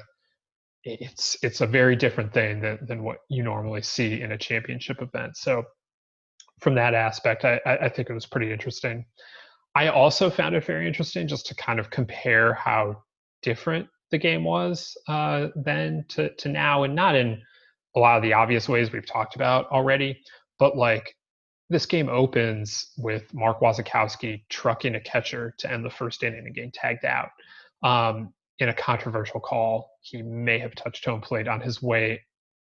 it's 0.84 1.36
it's 1.42 1.60
a 1.60 1.66
very 1.66 1.96
different 1.96 2.32
thing 2.32 2.60
than 2.60 2.78
than 2.86 3.02
what 3.02 3.18
you 3.28 3.42
normally 3.42 3.82
see 3.82 4.20
in 4.20 4.32
a 4.32 4.38
championship 4.38 5.00
event. 5.00 5.36
So 5.36 5.64
from 6.60 6.74
that 6.76 6.94
aspect, 6.94 7.44
I, 7.44 7.60
I 7.66 7.88
think 7.88 8.08
it 8.10 8.14
was 8.14 8.26
pretty 8.26 8.52
interesting. 8.52 9.04
I 9.74 9.88
also 9.88 10.30
found 10.30 10.54
it 10.54 10.64
very 10.64 10.86
interesting 10.86 11.26
just 11.26 11.46
to 11.46 11.54
kind 11.56 11.80
of 11.80 11.90
compare 11.90 12.54
how 12.54 13.02
different 13.42 13.88
the 14.10 14.18
game 14.18 14.44
was 14.44 14.96
uh, 15.08 15.48
then 15.56 16.04
to, 16.10 16.32
to 16.36 16.48
now, 16.48 16.84
and 16.84 16.94
not 16.94 17.16
in 17.16 17.42
a 17.96 17.98
lot 17.98 18.16
of 18.16 18.22
the 18.22 18.32
obvious 18.32 18.68
ways 18.68 18.92
we've 18.92 19.06
talked 19.06 19.34
about 19.34 19.66
already, 19.70 20.20
but 20.58 20.76
like 20.76 21.14
this 21.70 21.86
game 21.86 22.08
opens 22.08 22.92
with 22.98 23.32
Mark 23.32 23.60
Wasikowski 23.60 24.42
trucking 24.48 24.94
a 24.94 25.00
catcher 25.00 25.54
to 25.58 25.72
end 25.72 25.84
the 25.84 25.90
first 25.90 26.22
inning 26.22 26.46
and 26.46 26.54
getting 26.54 26.72
tagged 26.72 27.04
out 27.04 27.30
um, 27.82 28.32
in 28.58 28.68
a 28.68 28.74
controversial 28.74 29.40
call. 29.40 29.90
He 30.02 30.22
may 30.22 30.58
have 30.58 30.74
touched 30.74 31.04
home 31.04 31.20
plate 31.20 31.48
on 31.48 31.60
his 31.60 31.82
way 31.82 32.20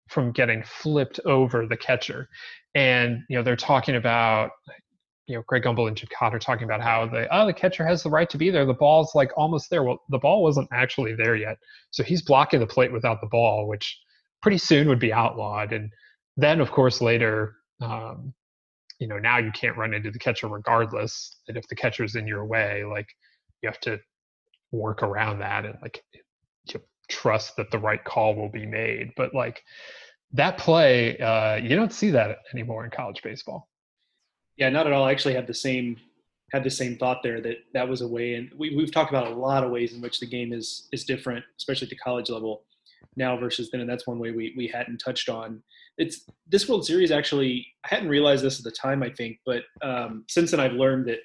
from 0.09 0.32
getting 0.32 0.62
flipped 0.64 1.20
over 1.26 1.66
the 1.66 1.76
catcher. 1.76 2.28
And, 2.74 3.22
you 3.28 3.36
know, 3.36 3.42
they're 3.42 3.57
talking 3.57 3.96
about, 3.96 4.51
you 5.26 5.36
know, 5.36 5.42
Greg 5.46 5.62
Gumbel 5.62 5.86
and 5.86 5.96
Jim 5.96 6.09
Kaat 6.09 6.32
are 6.32 6.38
talking 6.38 6.64
about 6.64 6.80
how 6.80 7.07
the, 7.07 7.28
oh, 7.34 7.46
the 7.46 7.53
catcher 7.53 7.86
has 7.86 8.03
the 8.03 8.11
right 8.11 8.28
to 8.30 8.38
be 8.38 8.51
there. 8.51 8.64
The 8.64 8.72
ball's 8.72 9.14
like 9.14 9.30
almost 9.36 9.68
there. 9.70 9.82
Well, 9.82 10.03
the 10.09 10.18
ball 10.18 10.42
wasn't 10.42 10.68
actually 10.72 11.14
there 11.14 11.36
yet. 11.36 11.59
So 11.90 12.03
he's 12.03 12.22
blocking 12.22 12.61
the 12.61 12.66
plate 12.66 12.92
without 12.92 13.20
the 13.20 13.26
ball, 13.26 13.68
which 13.68 13.99
pretty 14.40 14.59
soon 14.59 14.88
would 14.88 14.99
be 14.99 15.12
outlawed. 15.12 15.72
And 15.72 15.92
then, 16.36 16.61
of 16.61 16.70
course, 16.70 17.03
later, 17.03 17.55
um, 17.80 18.32
you 18.99 19.07
know, 19.07 19.18
now 19.18 19.38
you 19.38 19.53
can't 19.53 19.76
run 19.76 19.94
into 19.94 20.11
the 20.11 20.18
catcher 20.18 20.49
regardless. 20.49 21.36
And 21.49 21.57
if 21.57 21.66
the 21.68 21.76
catcher's 21.76 22.16
in 22.16 22.26
your 22.26 22.44
way, 22.44 22.84
like 22.84 23.09
you 23.62 23.68
have 23.68 23.80
to 23.80 24.01
work 24.72 25.03
around 25.03 25.38
that 25.38 25.64
and 25.64 25.76
like 25.80 26.03
trust 27.09 27.57
that 27.57 27.70
the 27.70 27.78
right 27.78 28.05
call 28.05 28.34
will 28.34 28.51
be 28.51 28.66
made. 28.66 29.12
But 29.16 29.34
like 29.34 29.62
that 30.32 30.59
play, 30.59 31.18
uh, 31.18 31.57
you 31.57 31.74
don't 31.74 31.92
see 31.92 32.11
that 32.11 32.38
anymore 32.53 32.84
in 32.84 32.90
college 32.90 33.22
baseball. 33.22 33.68
Yeah, 34.57 34.68
not 34.68 34.86
at 34.86 34.92
all. 34.92 35.05
I 35.05 35.11
actually 35.11 35.34
had 35.34 35.46
the 35.46 35.55
same 35.55 35.96
had 36.53 36.64
the 36.64 36.70
same 36.70 36.96
thought 36.96 37.22
there 37.22 37.42
that 37.42 37.57
that 37.74 37.88
was 37.88 38.01
a 38.01 38.09
way, 38.09 38.34
and 38.34 38.51
we, 38.57 38.74
we've 38.74 38.92
talked 38.92 39.11
about 39.11 39.30
a 39.30 39.34
lot 39.34 39.64
of 39.64 39.70
ways 39.70 39.92
in 39.92 40.01
which 40.01 40.18
the 40.20 40.26
game 40.26 40.53
is 40.53 40.88
is 40.92 41.05
different, 41.05 41.44
especially 41.57 41.86
at 41.86 41.90
the 41.90 41.96
college 41.96 42.30
level 42.30 42.64
now 43.16 43.36
versus 43.36 43.70
then, 43.70 43.80
and 43.80 43.88
that's 43.88 44.07
one 44.07 44.18
way 44.18 44.32
we 44.32 44.55
we 44.57 44.66
hadn't 44.66 44.99
touched 44.99 45.28
on. 45.28 45.62
It's 45.99 46.24
this 46.46 46.68
World 46.68 46.86
Series 46.86 47.11
actually. 47.11 47.66
I 47.84 47.94
hadn't 47.94 48.09
realized 48.09 48.44
this 48.44 48.59
at 48.59 48.64
the 48.64 48.70
time, 48.70 49.03
I 49.03 49.11
think, 49.11 49.38
but 49.44 49.62
um, 49.82 50.24
since 50.28 50.51
then 50.51 50.61
I've 50.61 50.72
learned 50.72 51.07
that 51.09 51.18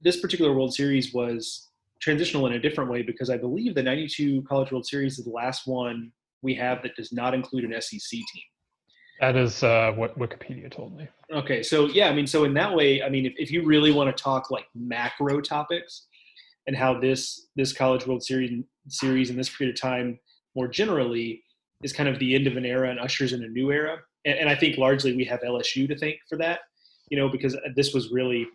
this 0.00 0.20
particular 0.20 0.52
World 0.52 0.74
Series 0.74 1.12
was 1.12 1.68
transitional 2.00 2.46
in 2.46 2.54
a 2.54 2.58
different 2.58 2.90
way 2.90 3.02
because 3.02 3.30
I 3.30 3.36
believe 3.36 3.74
the 3.74 3.82
'92 3.82 4.42
College 4.42 4.70
World 4.70 4.86
Series 4.86 5.18
is 5.18 5.24
the 5.24 5.30
last 5.30 5.66
one 5.66 6.12
we 6.42 6.54
have 6.54 6.82
that 6.82 6.96
does 6.96 7.12
not 7.12 7.34
include 7.34 7.64
an 7.64 7.80
SEC 7.80 8.00
team. 8.10 8.42
That 9.20 9.36
is 9.36 9.62
uh, 9.62 9.92
what 9.94 10.18
Wikipedia 10.18 10.70
told 10.70 10.96
me. 10.96 11.08
Okay, 11.32 11.62
so 11.62 11.86
yeah, 11.86 12.08
I 12.08 12.12
mean, 12.12 12.26
so 12.26 12.44
in 12.44 12.54
that 12.54 12.74
way, 12.74 13.02
I 13.02 13.08
mean, 13.08 13.24
if, 13.24 13.34
if 13.36 13.50
you 13.50 13.64
really 13.64 13.92
want 13.92 14.14
to 14.14 14.22
talk 14.22 14.50
like 14.50 14.66
macro 14.74 15.40
topics 15.40 16.06
and 16.66 16.76
how 16.76 16.98
this 16.98 17.48
this 17.56 17.72
College 17.72 18.06
World 18.06 18.22
Series 18.22 18.64
series 18.88 19.30
in 19.30 19.36
this 19.36 19.48
period 19.48 19.76
of 19.76 19.80
time 19.80 20.18
more 20.56 20.68
generally 20.68 21.42
is 21.82 21.92
kind 21.92 22.08
of 22.08 22.18
the 22.18 22.34
end 22.34 22.46
of 22.46 22.56
an 22.56 22.64
era 22.64 22.90
and 22.90 23.00
ushers 23.00 23.32
in 23.32 23.44
a 23.44 23.48
new 23.48 23.70
era, 23.70 23.98
and, 24.24 24.38
and 24.38 24.48
I 24.48 24.54
think 24.54 24.78
largely 24.78 25.16
we 25.16 25.24
have 25.24 25.40
LSU 25.40 25.88
to 25.88 25.96
thank 25.96 26.16
for 26.28 26.36
that, 26.38 26.60
you 27.10 27.18
know, 27.18 27.28
because 27.28 27.56
this 27.74 27.92
was 27.92 28.10
really 28.10 28.46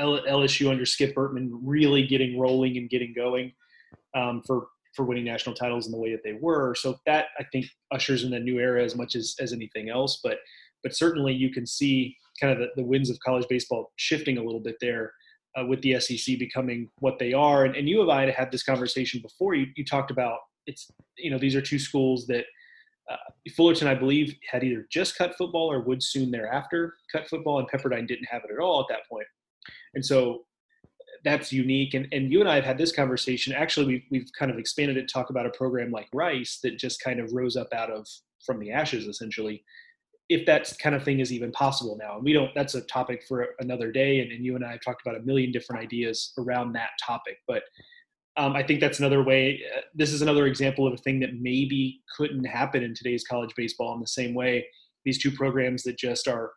LSU 0.00 0.70
under 0.70 0.84
Skip 0.84 1.14
Bertman 1.14 1.50
really 1.62 2.06
getting 2.06 2.38
rolling 2.38 2.76
and 2.76 2.90
getting 2.90 3.14
going 3.14 3.52
um, 4.14 4.42
for 4.46 4.68
for 4.96 5.04
winning 5.04 5.24
national 5.24 5.54
titles 5.54 5.86
in 5.86 5.92
the 5.92 5.98
way 5.98 6.10
that 6.10 6.22
they 6.24 6.36
were. 6.40 6.74
So 6.74 6.96
that 7.06 7.26
I 7.38 7.44
think 7.52 7.66
ushers 7.92 8.24
in 8.24 8.34
a 8.34 8.40
new 8.40 8.58
era 8.58 8.84
as 8.84 8.96
much 8.96 9.14
as, 9.14 9.36
as 9.38 9.52
anything 9.52 9.88
else. 9.88 10.20
But 10.22 10.38
but 10.82 10.96
certainly 10.96 11.32
you 11.32 11.50
can 11.50 11.66
see 11.66 12.16
kind 12.40 12.52
of 12.52 12.58
the, 12.58 12.68
the 12.76 12.86
winds 12.86 13.10
of 13.10 13.18
college 13.20 13.46
baseball 13.48 13.92
shifting 13.96 14.38
a 14.38 14.42
little 14.42 14.60
bit 14.60 14.76
there 14.80 15.12
uh, 15.58 15.64
with 15.64 15.80
the 15.82 16.00
SEC 16.00 16.38
becoming 16.38 16.88
what 16.98 17.18
they 17.18 17.32
are. 17.32 17.64
And, 17.64 17.76
and 17.76 17.88
you 17.88 18.00
and 18.02 18.10
I 18.10 18.30
had 18.30 18.50
this 18.50 18.62
conversation 18.62 19.20
before. 19.20 19.54
You, 19.54 19.66
you 19.76 19.84
talked 19.84 20.10
about 20.10 20.38
it's 20.66 20.90
you 21.16 21.30
know 21.30 21.38
these 21.38 21.54
are 21.56 21.62
two 21.62 21.78
schools 21.78 22.26
that 22.26 22.44
uh, 23.10 23.16
Fullerton 23.56 23.88
I 23.88 23.94
believe 23.94 24.34
had 24.48 24.62
either 24.62 24.86
just 24.90 25.16
cut 25.16 25.34
football 25.36 25.70
or 25.70 25.80
would 25.80 26.02
soon 26.02 26.30
thereafter 26.30 26.94
cut 27.10 27.28
football, 27.28 27.58
and 27.58 27.68
Pepperdine 27.68 28.06
didn't 28.06 28.28
have 28.30 28.42
it 28.44 28.52
at 28.52 28.62
all 28.62 28.80
at 28.80 28.86
that 28.88 29.08
point. 29.10 29.26
And 29.94 30.04
so 30.04 30.44
that's 31.24 31.52
unique. 31.52 31.94
And, 31.94 32.06
and 32.12 32.32
you 32.32 32.40
and 32.40 32.48
I 32.48 32.54
have 32.54 32.64
had 32.64 32.78
this 32.78 32.92
conversation. 32.92 33.52
Actually, 33.52 33.86
we've, 33.86 34.04
we've 34.10 34.30
kind 34.38 34.50
of 34.50 34.58
expanded 34.58 34.96
it 34.96 35.10
talk 35.12 35.30
about 35.30 35.46
a 35.46 35.50
program 35.50 35.90
like 35.90 36.08
Rice 36.14 36.60
that 36.62 36.78
just 36.78 37.02
kind 37.02 37.20
of 37.20 37.32
rose 37.32 37.56
up 37.56 37.68
out 37.74 37.90
of 37.90 38.06
from 38.44 38.58
the 38.58 38.70
ashes, 38.70 39.06
essentially. 39.06 39.64
If 40.28 40.46
that 40.46 40.72
kind 40.80 40.94
of 40.94 41.02
thing 41.02 41.18
is 41.18 41.32
even 41.32 41.50
possible 41.50 41.98
now, 42.00 42.14
and 42.14 42.24
we 42.24 42.32
don't, 42.32 42.54
that's 42.54 42.76
a 42.76 42.82
topic 42.82 43.24
for 43.26 43.48
another 43.58 43.90
day. 43.90 44.20
And, 44.20 44.30
and 44.30 44.44
you 44.44 44.54
and 44.54 44.64
I 44.64 44.72
have 44.72 44.80
talked 44.80 45.02
about 45.04 45.20
a 45.20 45.24
million 45.24 45.50
different 45.50 45.82
ideas 45.82 46.32
around 46.38 46.72
that 46.74 46.90
topic. 47.04 47.38
But 47.48 47.64
um, 48.36 48.54
I 48.54 48.62
think 48.62 48.80
that's 48.80 49.00
another 49.00 49.22
way. 49.22 49.62
Uh, 49.76 49.80
this 49.94 50.12
is 50.12 50.22
another 50.22 50.46
example 50.46 50.86
of 50.86 50.94
a 50.94 50.96
thing 50.96 51.20
that 51.20 51.40
maybe 51.40 52.00
couldn't 52.16 52.44
happen 52.44 52.82
in 52.82 52.94
today's 52.94 53.24
college 53.24 53.52
baseball 53.56 53.94
in 53.94 54.00
the 54.00 54.06
same 54.06 54.34
way. 54.34 54.66
These 55.04 55.22
two 55.22 55.30
programs 55.30 55.82
that 55.84 55.98
just 55.98 56.28
are 56.28 56.52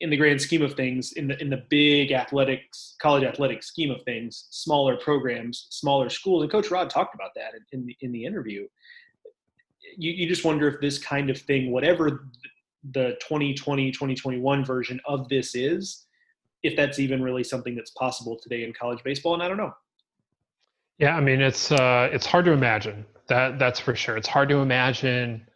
in 0.00 0.08
the 0.08 0.16
grand 0.16 0.40
scheme 0.40 0.62
of 0.62 0.74
things, 0.74 1.12
in 1.12 1.28
the 1.28 1.40
in 1.40 1.50
the 1.50 1.64
big 1.68 2.12
athletics, 2.12 2.96
college 3.00 3.24
athletics 3.24 3.66
scheme 3.66 3.90
of 3.90 4.02
things, 4.02 4.46
smaller 4.50 4.96
programs, 4.96 5.66
smaller 5.70 6.08
schools, 6.08 6.42
and 6.42 6.50
Coach 6.50 6.70
Rod 6.70 6.88
talked 6.88 7.14
about 7.14 7.32
that 7.36 7.52
in, 7.72 7.80
in 7.80 7.86
the 7.86 7.96
in 8.00 8.12
the 8.12 8.24
interview. 8.24 8.66
You, 9.96 10.12
you 10.12 10.28
just 10.28 10.44
wonder 10.44 10.68
if 10.68 10.80
this 10.80 10.98
kind 10.98 11.28
of 11.28 11.38
thing, 11.38 11.72
whatever 11.72 12.28
the 12.92 13.16
2020 13.20 13.90
2021 13.90 14.64
version 14.64 14.98
of 15.06 15.28
this 15.28 15.54
is, 15.54 16.06
if 16.62 16.74
that's 16.76 16.98
even 16.98 17.22
really 17.22 17.44
something 17.44 17.74
that's 17.74 17.90
possible 17.90 18.38
today 18.42 18.64
in 18.64 18.72
college 18.72 19.02
baseball, 19.04 19.34
and 19.34 19.42
I 19.42 19.48
don't 19.48 19.58
know. 19.58 19.74
Yeah, 21.00 21.16
I 21.16 21.20
mean 21.22 21.42
it's 21.42 21.72
uh, 21.72 22.10
it's 22.12 22.26
hard 22.26 22.46
to 22.46 22.52
imagine 22.52 23.06
that 23.28 23.58
that's 23.58 23.80
for 23.80 23.96
sure. 23.96 24.16
It's 24.18 24.28
hard 24.28 24.50
to 24.50 24.58
imagine 24.58 25.46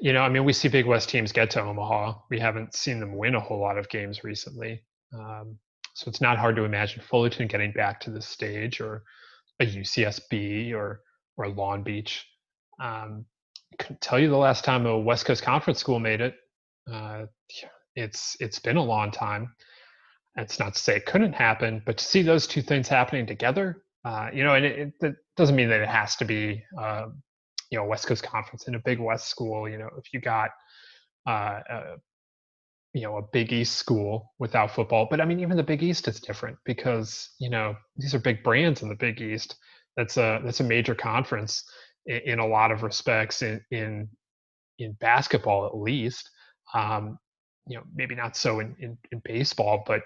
you 0.00 0.12
know, 0.12 0.22
I 0.22 0.28
mean, 0.28 0.44
we 0.44 0.52
see 0.52 0.68
Big 0.68 0.86
West 0.86 1.08
teams 1.10 1.32
get 1.32 1.50
to 1.52 1.62
Omaha. 1.62 2.14
We 2.30 2.40
haven't 2.40 2.74
seen 2.74 3.00
them 3.00 3.16
win 3.16 3.34
a 3.34 3.40
whole 3.40 3.60
lot 3.60 3.78
of 3.78 3.88
games 3.88 4.24
recently. 4.24 4.82
Um, 5.14 5.58
so 5.94 6.08
it's 6.08 6.20
not 6.20 6.38
hard 6.38 6.56
to 6.56 6.64
imagine 6.64 7.02
Fullerton 7.02 7.48
getting 7.48 7.72
back 7.72 8.00
to 8.02 8.10
this 8.10 8.26
stage 8.26 8.80
or 8.80 9.04
a 9.60 9.66
UCSB 9.66 10.74
or 10.74 11.02
or 11.36 11.48
Long 11.48 11.82
Beach. 11.82 12.26
Um, 12.80 13.26
couldn't 13.78 14.00
tell 14.00 14.18
you 14.18 14.28
the 14.30 14.36
last 14.36 14.64
time 14.64 14.86
a 14.86 14.98
West 14.98 15.26
Coast 15.26 15.42
Conference 15.42 15.78
school 15.78 16.00
made 16.00 16.20
it. 16.20 16.36
Uh, 16.92 17.26
it's 17.96 18.36
it's 18.40 18.58
been 18.58 18.76
a 18.78 18.84
long 18.84 19.10
time. 19.10 19.54
It's 20.36 20.58
not 20.58 20.74
to 20.74 20.80
say 20.80 20.96
it 20.96 21.06
couldn't 21.06 21.34
happen, 21.34 21.82
but 21.86 21.98
to 21.98 22.04
see 22.04 22.22
those 22.22 22.46
two 22.46 22.62
things 22.62 22.88
happening 22.88 23.26
together, 23.26 23.82
uh, 24.04 24.28
you 24.32 24.44
know, 24.44 24.54
and 24.54 24.64
it, 24.64 24.92
it, 25.00 25.16
doesn't 25.36 25.56
mean 25.56 25.68
that 25.70 25.80
it 25.80 25.88
has 25.88 26.16
to 26.16 26.24
be 26.24 26.62
uh, 26.78 27.06
you 27.70 27.78
know 27.78 27.84
West 27.84 28.06
Coast 28.06 28.22
Conference 28.22 28.68
in 28.68 28.74
a 28.74 28.78
Big 28.78 28.98
West 28.98 29.28
school. 29.28 29.68
You 29.68 29.78
know, 29.78 29.88
if 29.98 30.12
you 30.12 30.20
got 30.20 30.50
uh, 31.26 31.60
a, 31.68 31.82
you 32.92 33.02
know 33.02 33.18
a 33.18 33.22
Big 33.32 33.52
East 33.52 33.76
school 33.76 34.32
without 34.38 34.70
football, 34.70 35.06
but 35.10 35.20
I 35.20 35.24
mean 35.24 35.40
even 35.40 35.56
the 35.56 35.62
Big 35.62 35.82
East 35.82 36.08
is 36.08 36.20
different 36.20 36.56
because 36.64 37.30
you 37.38 37.50
know 37.50 37.74
these 37.96 38.14
are 38.14 38.18
big 38.18 38.42
brands 38.42 38.82
in 38.82 38.88
the 38.88 38.94
Big 38.94 39.20
East. 39.20 39.56
That's 39.96 40.16
a 40.16 40.40
that's 40.44 40.60
a 40.60 40.64
major 40.64 40.94
conference 40.94 41.64
in, 42.06 42.20
in 42.24 42.38
a 42.38 42.46
lot 42.46 42.70
of 42.70 42.82
respects 42.82 43.42
in 43.42 43.60
in 43.70 44.08
in 44.78 44.92
basketball 45.00 45.66
at 45.66 45.76
least. 45.76 46.28
Um, 46.74 47.18
you 47.66 47.76
know, 47.76 47.84
maybe 47.94 48.14
not 48.14 48.36
so 48.36 48.60
in, 48.60 48.74
in, 48.80 48.98
in 49.12 49.20
baseball, 49.24 49.84
but 49.86 50.02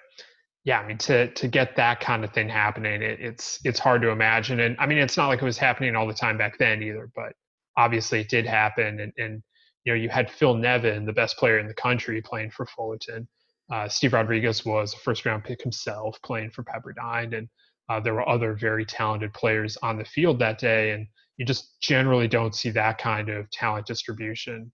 yeah, 0.64 0.80
I 0.80 0.86
mean, 0.86 0.98
to 0.98 1.32
to 1.32 1.48
get 1.48 1.76
that 1.76 2.00
kind 2.00 2.24
of 2.24 2.32
thing 2.32 2.48
happening, 2.48 3.02
it, 3.02 3.20
it's 3.20 3.60
it's 3.64 3.78
hard 3.78 4.02
to 4.02 4.10
imagine. 4.10 4.60
And 4.60 4.76
I 4.78 4.86
mean, 4.86 4.98
it's 4.98 5.16
not 5.16 5.28
like 5.28 5.42
it 5.42 5.44
was 5.44 5.58
happening 5.58 5.94
all 5.94 6.06
the 6.06 6.14
time 6.14 6.38
back 6.38 6.58
then 6.58 6.82
either. 6.82 7.10
But 7.14 7.34
obviously 7.76 8.20
it 8.20 8.28
did 8.28 8.46
happen. 8.46 9.00
And, 9.00 9.12
and, 9.18 9.42
you 9.84 9.92
know, 9.92 9.98
you 9.98 10.08
had 10.08 10.30
Phil 10.30 10.54
Nevin, 10.54 11.04
the 11.04 11.12
best 11.12 11.36
player 11.36 11.58
in 11.58 11.66
the 11.66 11.74
country, 11.74 12.22
playing 12.22 12.50
for 12.50 12.66
Fullerton. 12.66 13.28
Uh, 13.72 13.88
Steve 13.88 14.12
Rodriguez 14.12 14.64
was 14.64 14.94
a 14.94 14.98
first 14.98 15.24
round 15.24 15.44
pick 15.44 15.62
himself 15.62 16.18
playing 16.22 16.50
for 16.50 16.64
Pepperdine. 16.64 17.36
And 17.36 17.48
uh, 17.88 18.00
there 18.00 18.14
were 18.14 18.28
other 18.28 18.54
very 18.54 18.84
talented 18.84 19.32
players 19.34 19.76
on 19.82 19.98
the 19.98 20.04
field 20.04 20.38
that 20.38 20.58
day. 20.58 20.92
And 20.92 21.06
you 21.36 21.44
just 21.44 21.80
generally 21.80 22.28
don't 22.28 22.54
see 22.54 22.70
that 22.70 22.98
kind 22.98 23.28
of 23.28 23.50
talent 23.50 23.86
distribution 23.86 24.72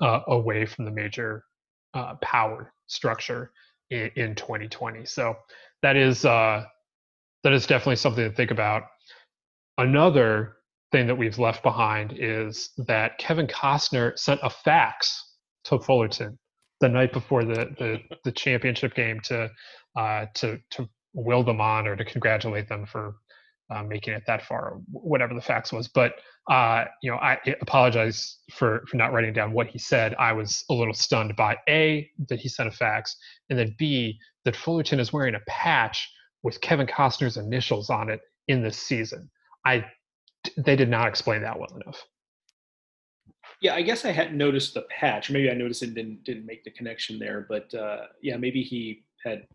uh, 0.00 0.20
away 0.28 0.66
from 0.66 0.84
the 0.84 0.90
major 0.90 1.44
uh, 1.94 2.14
power 2.22 2.72
structure 2.86 3.50
in, 3.90 4.10
in, 4.16 4.34
2020. 4.34 5.04
So 5.04 5.36
that 5.82 5.96
is 5.96 6.24
uh, 6.24 6.64
that 7.44 7.52
is 7.52 7.66
definitely 7.66 7.96
something 7.96 8.28
to 8.28 8.34
think 8.34 8.50
about. 8.50 8.84
Another 9.78 10.56
thing 10.92 11.06
that 11.06 11.14
we've 11.14 11.38
left 11.38 11.62
behind 11.62 12.14
is 12.16 12.70
that 12.86 13.18
Kevin 13.18 13.46
Costner 13.46 14.18
sent 14.18 14.40
a 14.42 14.50
fax 14.50 15.36
to 15.64 15.78
Fullerton 15.78 16.38
the 16.80 16.88
night 16.88 17.12
before 17.12 17.44
the 17.44 17.74
the, 17.78 17.98
the 18.24 18.32
championship 18.32 18.94
game 18.94 19.20
to 19.24 19.50
uh, 19.96 20.26
to 20.34 20.58
to 20.70 20.88
will 21.12 21.42
them 21.42 21.60
on 21.60 21.86
or 21.86 21.96
to 21.96 22.04
congratulate 22.04 22.68
them 22.68 22.86
for 22.86 23.16
uh, 23.70 23.82
making 23.82 24.14
it 24.14 24.22
that 24.26 24.42
far, 24.42 24.78
whatever 24.90 25.34
the 25.34 25.40
facts 25.40 25.72
was. 25.72 25.88
But 25.88 26.14
uh, 26.50 26.84
you 27.02 27.10
know, 27.10 27.16
I 27.18 27.38
apologize 27.60 28.38
for 28.52 28.84
for 28.88 28.96
not 28.96 29.12
writing 29.12 29.32
down 29.32 29.52
what 29.52 29.68
he 29.68 29.78
said. 29.78 30.14
I 30.18 30.32
was 30.32 30.64
a 30.70 30.74
little 30.74 30.94
stunned 30.94 31.36
by 31.36 31.56
a 31.68 32.10
that 32.28 32.40
he 32.40 32.48
sent 32.48 32.68
a 32.68 32.72
fax, 32.72 33.16
and 33.48 33.58
then 33.58 33.74
b 33.78 34.18
that 34.44 34.56
Fullerton 34.56 35.00
is 35.00 35.12
wearing 35.12 35.34
a 35.34 35.40
patch 35.46 36.10
with 36.42 36.60
Kevin 36.60 36.86
Costner's 36.86 37.36
initials 37.36 37.90
on 37.90 38.10
it 38.10 38.20
in 38.48 38.62
this 38.62 38.78
season. 38.78 39.30
I 39.64 39.84
they 40.56 40.76
did 40.76 40.88
not 40.88 41.08
explain 41.08 41.42
that 41.42 41.58
well 41.58 41.78
enough. 41.82 42.04
Yeah, 43.60 43.74
I 43.74 43.82
guess 43.82 44.06
I 44.06 44.10
hadn't 44.10 44.38
noticed 44.38 44.72
the 44.72 44.86
patch. 44.88 45.30
Maybe 45.30 45.50
I 45.50 45.54
noticed 45.54 45.82
it 45.82 45.86
and 45.86 45.94
didn't 45.94 46.24
didn't 46.24 46.46
make 46.46 46.64
the 46.64 46.70
connection 46.70 47.18
there. 47.18 47.46
But 47.48 47.72
uh, 47.74 48.06
yeah, 48.22 48.36
maybe 48.36 48.62
he 48.62 49.04
had 49.24 49.46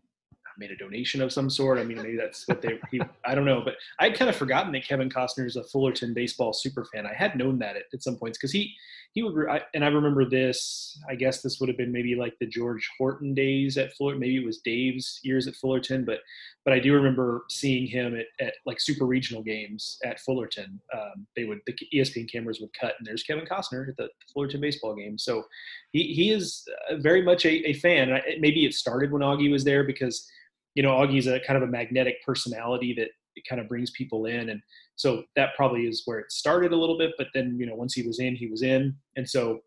made 0.58 0.70
a 0.70 0.76
donation 0.76 1.20
of 1.22 1.32
some 1.32 1.50
sort. 1.50 1.78
I 1.78 1.84
mean, 1.84 1.98
maybe 1.98 2.16
that's 2.16 2.46
what 2.48 2.62
they. 2.62 2.78
He, 2.90 3.00
I 3.24 3.34
don't 3.34 3.44
know, 3.44 3.62
but 3.64 3.76
I'd 3.98 4.16
kind 4.16 4.28
of 4.28 4.36
forgotten 4.36 4.72
that 4.72 4.84
Kevin 4.84 5.08
Costner 5.08 5.46
is 5.46 5.56
a 5.56 5.64
Fullerton 5.64 6.14
baseball 6.14 6.52
super 6.52 6.84
fan. 6.84 7.06
I 7.06 7.14
had 7.14 7.36
known 7.36 7.58
that 7.60 7.76
at, 7.76 7.84
at 7.92 8.02
some 8.02 8.16
points 8.16 8.38
because 8.38 8.52
he 8.52 8.74
he 9.12 9.22
would. 9.22 9.48
I, 9.48 9.62
and 9.74 9.84
I 9.84 9.88
remember 9.88 10.24
this. 10.24 10.98
I 11.08 11.14
guess 11.14 11.40
this 11.40 11.58
would 11.58 11.68
have 11.68 11.78
been 11.78 11.92
maybe 11.92 12.14
like 12.14 12.34
the 12.38 12.46
George 12.46 12.88
Horton 12.98 13.34
days 13.34 13.78
at 13.78 13.94
Fullerton. 13.94 14.20
Maybe 14.20 14.36
it 14.36 14.44
was 14.44 14.58
Dave's 14.58 15.20
years 15.22 15.46
at 15.46 15.56
Fullerton, 15.56 16.04
but 16.04 16.20
but 16.66 16.74
I 16.74 16.80
do 16.80 16.92
remember 16.92 17.44
seeing 17.48 17.86
him 17.86 18.16
at, 18.16 18.26
at 18.44 18.54
like 18.66 18.80
super 18.80 19.06
regional 19.06 19.42
games 19.42 19.98
at 20.04 20.20
Fullerton. 20.20 20.80
Um, 20.92 21.26
they 21.34 21.44
would 21.44 21.60
the 21.66 21.74
ESPN 21.94 22.30
cameras 22.30 22.60
would 22.60 22.74
cut, 22.78 22.94
and 22.98 23.06
there's 23.06 23.22
Kevin 23.22 23.46
Costner 23.46 23.88
at 23.88 23.96
the 23.96 24.08
Fullerton 24.34 24.60
baseball 24.60 24.94
game. 24.94 25.16
So 25.16 25.44
he 25.92 26.12
he 26.12 26.30
is 26.30 26.64
uh, 26.90 26.96
very 26.96 27.22
much 27.22 27.46
a, 27.46 27.68
a 27.68 27.72
fan. 27.74 28.20
maybe 28.38 28.66
it 28.66 28.74
started 28.74 29.12
when 29.12 29.22
Augie 29.22 29.50
was 29.50 29.64
there 29.64 29.84
because 29.84 30.28
you 30.76 30.82
know, 30.82 30.90
Augie's 30.90 31.26
a 31.26 31.40
kind 31.40 31.60
of 31.60 31.68
a 31.68 31.72
magnetic 31.72 32.22
personality 32.24 32.94
that 32.98 33.08
it 33.34 33.44
kind 33.48 33.60
of 33.60 33.68
brings 33.68 33.90
people 33.92 34.26
in. 34.26 34.50
And 34.50 34.60
so 34.94 35.24
that 35.34 35.50
probably 35.56 35.86
is 35.86 36.02
where 36.04 36.18
it 36.18 36.30
started 36.30 36.72
a 36.72 36.76
little 36.76 36.98
bit. 36.98 37.12
But 37.18 37.28
then, 37.34 37.56
you 37.58 37.66
know, 37.66 37.74
once 37.74 37.94
he 37.94 38.06
was 38.06 38.20
in, 38.20 38.36
he 38.36 38.46
was 38.46 38.62
in. 38.62 38.94
And 39.16 39.28
so 39.28 39.60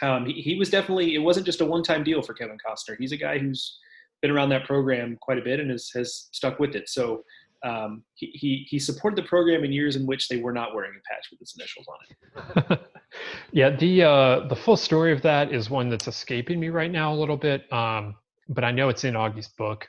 um, 0.00 0.24
he, 0.24 0.32
he 0.40 0.56
was 0.56 0.70
definitely, 0.70 1.14
it 1.14 1.18
wasn't 1.18 1.46
just 1.46 1.60
a 1.60 1.66
one 1.66 1.82
time 1.82 2.02
deal 2.02 2.22
for 2.22 2.32
Kevin 2.32 2.56
Costner. 2.66 2.96
He's 2.98 3.12
a 3.12 3.16
guy 3.16 3.38
who's 3.38 3.78
been 4.22 4.30
around 4.30 4.48
that 4.50 4.66
program 4.66 5.18
quite 5.20 5.38
a 5.38 5.42
bit 5.42 5.60
and 5.60 5.70
has, 5.70 5.90
has 5.94 6.28
stuck 6.32 6.58
with 6.58 6.74
it. 6.74 6.88
So 6.88 7.24
um, 7.62 8.02
he, 8.14 8.30
he, 8.32 8.66
he 8.68 8.78
supported 8.78 9.22
the 9.22 9.28
program 9.28 9.64
in 9.64 9.72
years 9.72 9.96
in 9.96 10.06
which 10.06 10.28
they 10.28 10.38
were 10.38 10.52
not 10.52 10.74
wearing 10.74 10.92
a 10.92 11.12
patch 11.12 11.26
with 11.30 11.40
his 11.40 11.54
initials 11.58 11.86
on 11.88 12.72
it. 12.72 12.80
yeah, 13.52 13.70
the 13.76 14.02
uh, 14.02 14.48
the 14.48 14.56
full 14.56 14.76
story 14.76 15.12
of 15.12 15.22
that 15.22 15.52
is 15.52 15.70
one 15.70 15.88
that's 15.88 16.08
escaping 16.08 16.58
me 16.58 16.70
right 16.70 16.90
now 16.90 17.12
a 17.12 17.14
little 17.14 17.36
bit, 17.36 17.72
um, 17.72 18.16
but 18.48 18.64
I 18.64 18.72
know 18.72 18.88
it's 18.88 19.04
in 19.04 19.14
Augie's 19.14 19.46
book 19.46 19.86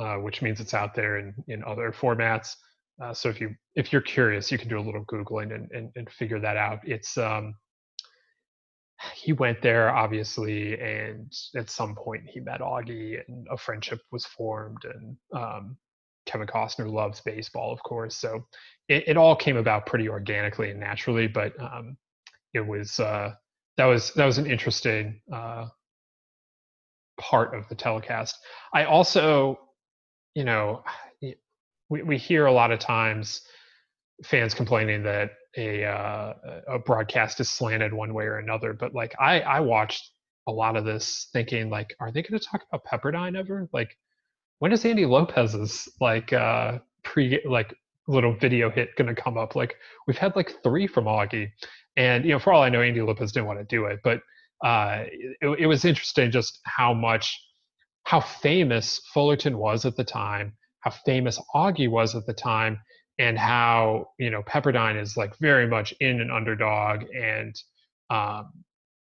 uh, 0.00 0.16
which 0.16 0.42
means 0.42 0.60
it's 0.60 0.74
out 0.74 0.94
there 0.94 1.18
in, 1.18 1.34
in 1.48 1.62
other 1.64 1.92
formats. 1.92 2.54
Uh, 3.02 3.12
so 3.12 3.28
if 3.28 3.40
you 3.40 3.54
if 3.74 3.92
you're 3.92 4.02
curious, 4.02 4.52
you 4.52 4.58
can 4.58 4.68
do 4.68 4.78
a 4.78 4.80
little 4.80 5.04
googling 5.06 5.54
and, 5.54 5.70
and, 5.72 5.90
and 5.96 6.10
figure 6.10 6.40
that 6.40 6.56
out. 6.56 6.78
It's 6.84 7.18
um, 7.18 7.54
he 9.14 9.32
went 9.32 9.60
there 9.62 9.90
obviously, 9.90 10.80
and 10.80 11.32
at 11.56 11.70
some 11.70 11.94
point 11.94 12.22
he 12.26 12.40
met 12.40 12.60
Augie, 12.60 13.18
and 13.26 13.46
a 13.50 13.56
friendship 13.56 14.00
was 14.12 14.24
formed. 14.26 14.84
And 14.84 15.16
um, 15.34 15.76
Kevin 16.26 16.46
Costner 16.46 16.90
loves 16.90 17.20
baseball, 17.20 17.72
of 17.72 17.82
course, 17.82 18.16
so 18.16 18.46
it, 18.88 19.08
it 19.08 19.16
all 19.16 19.36
came 19.36 19.56
about 19.56 19.86
pretty 19.86 20.08
organically 20.08 20.70
and 20.70 20.80
naturally. 20.80 21.26
But 21.26 21.52
um, 21.60 21.96
it 22.52 22.64
was 22.64 23.00
uh, 23.00 23.32
that 23.76 23.86
was 23.86 24.12
that 24.14 24.24
was 24.24 24.38
an 24.38 24.46
interesting 24.46 25.20
uh, 25.32 25.66
part 27.20 27.54
of 27.54 27.68
the 27.68 27.74
telecast. 27.74 28.38
I 28.72 28.84
also 28.84 29.58
you 30.34 30.44
know, 30.44 30.82
we, 31.88 32.02
we 32.02 32.18
hear 32.18 32.46
a 32.46 32.52
lot 32.52 32.72
of 32.72 32.78
times 32.78 33.42
fans 34.24 34.54
complaining 34.54 35.02
that 35.04 35.30
a 35.56 35.84
uh, 35.84 36.32
a 36.68 36.78
broadcast 36.78 37.40
is 37.40 37.48
slanted 37.48 37.92
one 37.92 38.14
way 38.14 38.24
or 38.24 38.38
another. 38.38 38.72
But 38.72 38.94
like 38.94 39.14
I 39.20 39.40
I 39.40 39.60
watched 39.60 40.10
a 40.46 40.52
lot 40.52 40.76
of 40.76 40.84
this 40.84 41.28
thinking 41.32 41.70
like, 41.70 41.94
are 42.00 42.10
they 42.10 42.22
going 42.22 42.38
to 42.38 42.44
talk 42.44 42.62
about 42.70 42.84
Pepperdine 42.84 43.38
ever? 43.38 43.68
Like, 43.72 43.96
when 44.58 44.72
is 44.72 44.84
Andy 44.84 45.06
Lopez's 45.06 45.88
like 46.00 46.32
uh 46.32 46.78
pre 47.02 47.40
like 47.44 47.74
little 48.06 48.34
video 48.34 48.70
hit 48.70 48.96
going 48.96 49.14
to 49.14 49.20
come 49.20 49.38
up? 49.38 49.54
Like 49.54 49.76
we've 50.06 50.18
had 50.18 50.36
like 50.36 50.62
three 50.62 50.86
from 50.86 51.04
Augie, 51.04 51.50
and 51.96 52.24
you 52.24 52.32
know 52.32 52.38
for 52.38 52.52
all 52.52 52.62
I 52.62 52.68
know 52.68 52.82
Andy 52.82 53.02
Lopez 53.02 53.32
didn't 53.32 53.46
want 53.46 53.60
to 53.60 53.64
do 53.64 53.86
it, 53.86 54.00
but 54.02 54.20
uh, 54.64 55.04
it, 55.40 55.60
it 55.60 55.66
was 55.66 55.84
interesting 55.84 56.30
just 56.30 56.60
how 56.64 56.94
much 56.94 57.38
how 58.04 58.20
famous 58.20 59.00
Fullerton 59.12 59.58
was 59.58 59.84
at 59.84 59.96
the 59.96 60.04
time, 60.04 60.54
how 60.80 60.90
famous 60.90 61.40
Augie 61.54 61.90
was 61.90 62.14
at 62.14 62.26
the 62.26 62.34
time, 62.34 62.80
and 63.18 63.38
how 63.38 64.08
you 64.18 64.30
know 64.30 64.42
Pepperdine 64.42 65.00
is 65.00 65.16
like 65.16 65.36
very 65.38 65.66
much 65.66 65.92
in 66.00 66.20
an 66.20 66.30
underdog 66.30 67.04
and 67.14 67.54
um, 68.10 68.52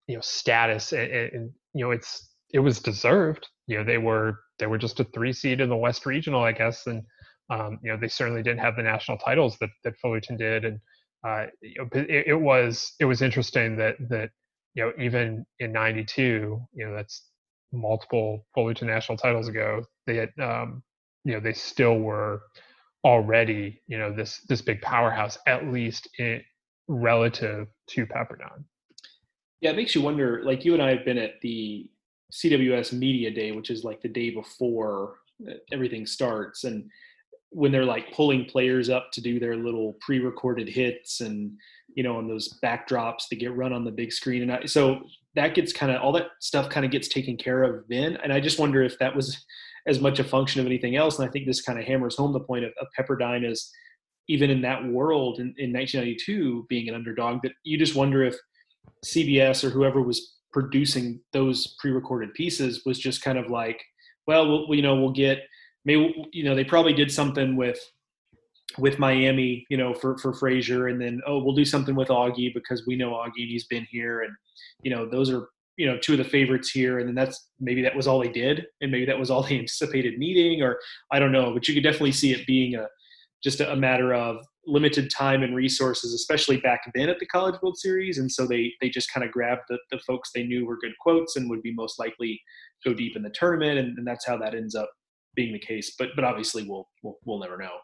you 0.08 0.16
know 0.16 0.22
status, 0.22 0.94
and, 0.94 1.12
and 1.12 1.52
you 1.74 1.86
know 1.86 1.92
it's 1.92 2.30
it 2.54 2.60
was 2.60 2.80
deserved. 2.80 3.48
You 3.68 3.80
know 3.80 3.84
they 3.84 3.98
were 3.98 4.40
they 4.60 4.68
were 4.68 4.78
just 4.78 5.00
a 5.00 5.04
three 5.06 5.34
seed 5.34 5.62
in 5.62 5.70
the 5.70 5.76
West 5.76 6.06
Regional, 6.06 6.44
I 6.44 6.52
guess, 6.52 6.88
and 6.88 7.04
um, 7.50 7.80
you 7.84 7.92
know 7.92 7.98
they 8.00 8.08
certainly 8.08 8.44
didn't 8.44 8.60
have 8.60 8.76
the 8.76 8.84
national 8.84 9.18
titles 9.18 9.58
that 9.60 9.70
that 9.84 9.98
Fullerton 10.02 10.38
did, 10.38 10.66
and 10.66 10.80
uh, 11.28 11.46
you 11.62 11.76
know, 11.80 11.90
it, 11.94 12.26
it 12.28 12.40
was 12.40 12.94
it 13.00 13.06
was 13.06 13.22
interesting 13.22 13.78
that 13.78 13.96
that 14.10 14.30
you 14.76 14.84
know 14.84 14.94
even 15.04 15.46
in 15.60 15.72
'92, 15.72 16.62
you 16.74 16.86
know 16.86 16.96
that's 16.96 17.31
multiple 17.72 18.46
Fullerton 18.54 18.88
national 18.88 19.18
titles 19.18 19.48
ago, 19.48 19.84
they 20.06 20.18
had, 20.18 20.30
um, 20.42 20.84
you 21.24 21.34
know, 21.34 21.40
they 21.40 21.54
still 21.54 22.00
were 22.00 22.44
already, 23.04 23.82
you 23.88 23.98
know, 23.98 24.14
this 24.14 24.42
this 24.48 24.62
big 24.62 24.82
powerhouse, 24.82 25.38
at 25.48 25.68
least 25.68 26.08
in 26.20 26.42
relative 26.88 27.68
to 27.88 28.06
Pepperdine. 28.06 28.64
Yeah, 29.62 29.72
it 29.72 29.76
makes 29.76 29.96
you 29.96 30.02
wonder. 30.02 30.42
Like 30.44 30.66
you 30.66 30.74
and 30.74 30.82
I 30.82 30.96
have 30.96 31.06
been 31.06 31.18
at 31.18 31.40
the 31.42 31.90
CWS 32.34 32.94
Media 32.94 33.32
Day, 33.32 33.52
which 33.52 33.70
is 33.70 33.84
like 33.84 34.02
the 34.02 34.10
day 34.10 34.32
before 34.32 35.18
uh, 35.48 35.54
everything 35.72 36.06
starts, 36.06 36.64
and 36.64 36.90
when 37.52 37.72
they're 37.72 37.86
like 37.86 38.14
pulling 38.14 38.46
players 38.46 38.90
up 38.90 39.12
to 39.12 39.22
do 39.22 39.40
their 39.40 39.58
little 39.58 39.98
pre-recorded 40.00 40.70
hits 40.70 41.22
and 41.22 41.52
you 41.96 42.04
know 42.04 42.18
on 42.18 42.28
those 42.28 42.58
backdrops 42.64 43.28
to 43.30 43.36
get 43.36 43.56
run 43.56 43.74
on 43.74 43.84
the 43.84 43.92
big 43.92 44.12
screen 44.12 44.42
and 44.42 44.52
I, 44.54 44.66
so 44.66 45.02
that 45.36 45.56
gets 45.56 45.72
kind 45.72 45.92
of 45.92 46.02
all 46.02 46.12
that 46.12 46.28
stuff 46.40 46.70
kind 46.70 46.86
of 46.86 46.92
gets 46.92 47.08
taken 47.08 47.38
care 47.38 47.64
of 47.64 47.84
then 47.90 48.18
and 48.24 48.32
i 48.34 48.40
just 48.40 48.60
wonder 48.60 48.84
if 48.84 48.98
that 49.00 49.16
was 49.16 49.46
as 49.88 50.00
much 50.00 50.20
a 50.20 50.24
function 50.24 50.60
of 50.62 50.68
anything 50.68 50.96
else 50.96 51.20
and 51.20 51.28
i 51.28 51.32
think 51.32 51.46
this 51.46 51.62
kind 51.62 51.80
of 51.80 51.86
hammers 51.86 52.16
home 52.16 52.34
the 52.34 52.40
point 52.40 52.66
of, 52.66 52.72
of 52.80 52.88
pepperdine 52.98 53.50
is 53.50 53.72
even 54.28 54.50
in 54.50 54.62
that 54.62 54.86
world 54.86 55.40
in, 55.40 55.54
in 55.58 55.74
1992 55.74 56.66
being 56.70 56.88
an 56.88 56.96
underdog 56.96 57.42
that 57.42 57.54
you 57.64 57.78
just 57.78 57.96
wonder 57.96 58.24
if 58.24 58.36
cbs 59.06 59.64
or 59.64 59.70
whoever 59.70 60.02
was 60.02 60.38
producing 60.52 61.20
those 61.34 61.76
pre-recorded 61.80 62.34
pieces 62.34 62.84
was 62.86 63.00
just 63.00 63.22
kind 63.22 63.38
of 63.38 63.50
like 63.50 63.82
well, 64.28 64.48
we'll 64.48 64.76
you 64.76 64.82
know 64.82 64.96
we'll 64.96 65.12
get 65.12 65.40
maybe 65.86 66.30
you 66.32 66.44
know 66.44 66.56
they 66.56 66.64
probably 66.64 66.94
did 66.94 67.12
something 67.12 67.56
with 67.56 67.80
with 68.78 69.00
Miami, 69.00 69.66
you 69.70 69.78
know, 69.78 69.94
for 69.94 70.18
for 70.18 70.34
Fraser, 70.34 70.88
and 70.88 71.02
then 71.02 71.22
oh, 71.26 71.44
we'll 71.44 71.56
do 71.56 71.66
something 71.66 71.96
with 71.96 72.10
Augie 72.10 72.54
because 72.54 72.86
we 72.86 72.96
know 72.96 73.12
Augie, 73.12 73.48
he's 73.48 73.68
been 73.68 73.88
here, 73.90 74.22
and 74.22 74.34
you 74.84 74.92
know, 74.92 75.08
those 75.10 75.30
are 75.30 75.50
you 75.78 75.86
know 75.86 75.98
two 75.98 76.14
of 76.14 76.18
the 76.18 76.24
favorites 76.24 76.70
here, 76.70 77.00
and 77.00 77.08
then 77.08 77.16
that's 77.16 77.50
maybe 77.60 77.82
that 77.82 77.96
was 77.96 78.08
all 78.08 78.20
they 78.20 78.30
did, 78.30 78.66
and 78.82 78.92
maybe 78.92 79.06
that 79.06 79.20
was 79.20 79.32
all 79.32 79.44
they 79.48 79.60
anticipated 79.60 80.18
needing, 80.18 80.62
or 80.62 80.80
I 81.12 81.20
don't 81.20 81.32
know, 81.32 81.54
but 81.54 81.68
you 81.68 81.74
could 81.74 81.84
definitely 81.84 82.12
see 82.12 82.32
it 82.32 82.48
being 82.48 82.76
a 82.76 82.88
just 83.44 83.60
a, 83.60 83.72
a 83.72 83.76
matter 83.76 84.14
of 84.14 84.38
limited 84.68 85.10
time 85.10 85.42
and 85.42 85.56
resources, 85.56 86.14
especially 86.14 86.58
back 86.58 86.82
then 86.94 87.10
at 87.10 87.20
the 87.20 87.26
College 87.26 87.56
World 87.62 87.78
Series, 87.78 88.18
and 88.18 88.32
so 88.32 88.46
they 88.46 88.72
they 88.82 88.90
just 88.90 89.12
kind 89.12 89.26
of 89.26 89.32
grabbed 89.32 89.64
the, 89.70 89.80
the 89.92 90.00
folks 90.00 90.32
they 90.32 90.44
knew 90.44 90.66
were 90.66 90.78
good 90.78 90.94
quotes 91.00 91.36
and 91.36 91.50
would 91.50 91.64
be 91.64 91.74
most 91.74 92.00
likely 92.00 92.40
go 92.86 92.94
deep 92.94 93.16
in 93.16 93.24
the 93.24 93.32
tournament, 93.32 93.80
and, 93.80 93.98
and 93.98 94.08
that's 94.08 94.26
how 94.26 94.38
that 94.38 94.56
ends 94.56 94.76
up 94.76 94.90
being 95.36 95.54
the 95.54 95.60
case. 95.60 95.96
But 95.98 96.10
but 96.16 96.26
obviously 96.26 96.64
we'll 96.64 96.88
we'll, 97.04 97.18
we'll 97.26 97.40
never 97.40 97.58
know. 97.58 97.78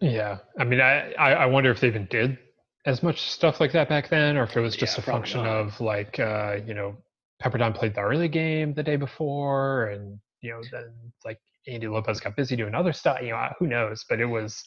Yeah, 0.00 0.38
I 0.58 0.64
mean, 0.64 0.80
I 0.80 1.12
I 1.12 1.46
wonder 1.46 1.70
if 1.70 1.80
they 1.80 1.88
even 1.88 2.06
did 2.10 2.38
as 2.86 3.02
much 3.02 3.20
stuff 3.20 3.60
like 3.60 3.72
that 3.72 3.88
back 3.88 4.08
then, 4.08 4.36
or 4.36 4.44
if 4.44 4.56
it 4.56 4.60
was 4.60 4.76
just 4.76 4.96
yeah, 4.96 5.02
a 5.02 5.06
function 5.06 5.42
not. 5.42 5.56
of 5.56 5.80
like 5.80 6.18
uh, 6.18 6.56
you 6.66 6.74
know 6.74 6.96
Pepperdine 7.42 7.74
played 7.74 7.94
the 7.94 8.00
early 8.00 8.28
game 8.28 8.74
the 8.74 8.82
day 8.82 8.96
before, 8.96 9.88
and 9.88 10.18
you 10.40 10.50
know 10.52 10.60
then 10.70 10.92
like 11.24 11.40
Andy 11.66 11.88
Lopez 11.88 12.20
got 12.20 12.36
busy 12.36 12.56
doing 12.56 12.74
other 12.74 12.92
stuff. 12.92 13.18
You 13.22 13.30
know, 13.30 13.48
who 13.58 13.66
knows? 13.66 14.04
But 14.08 14.20
it 14.20 14.26
was 14.26 14.64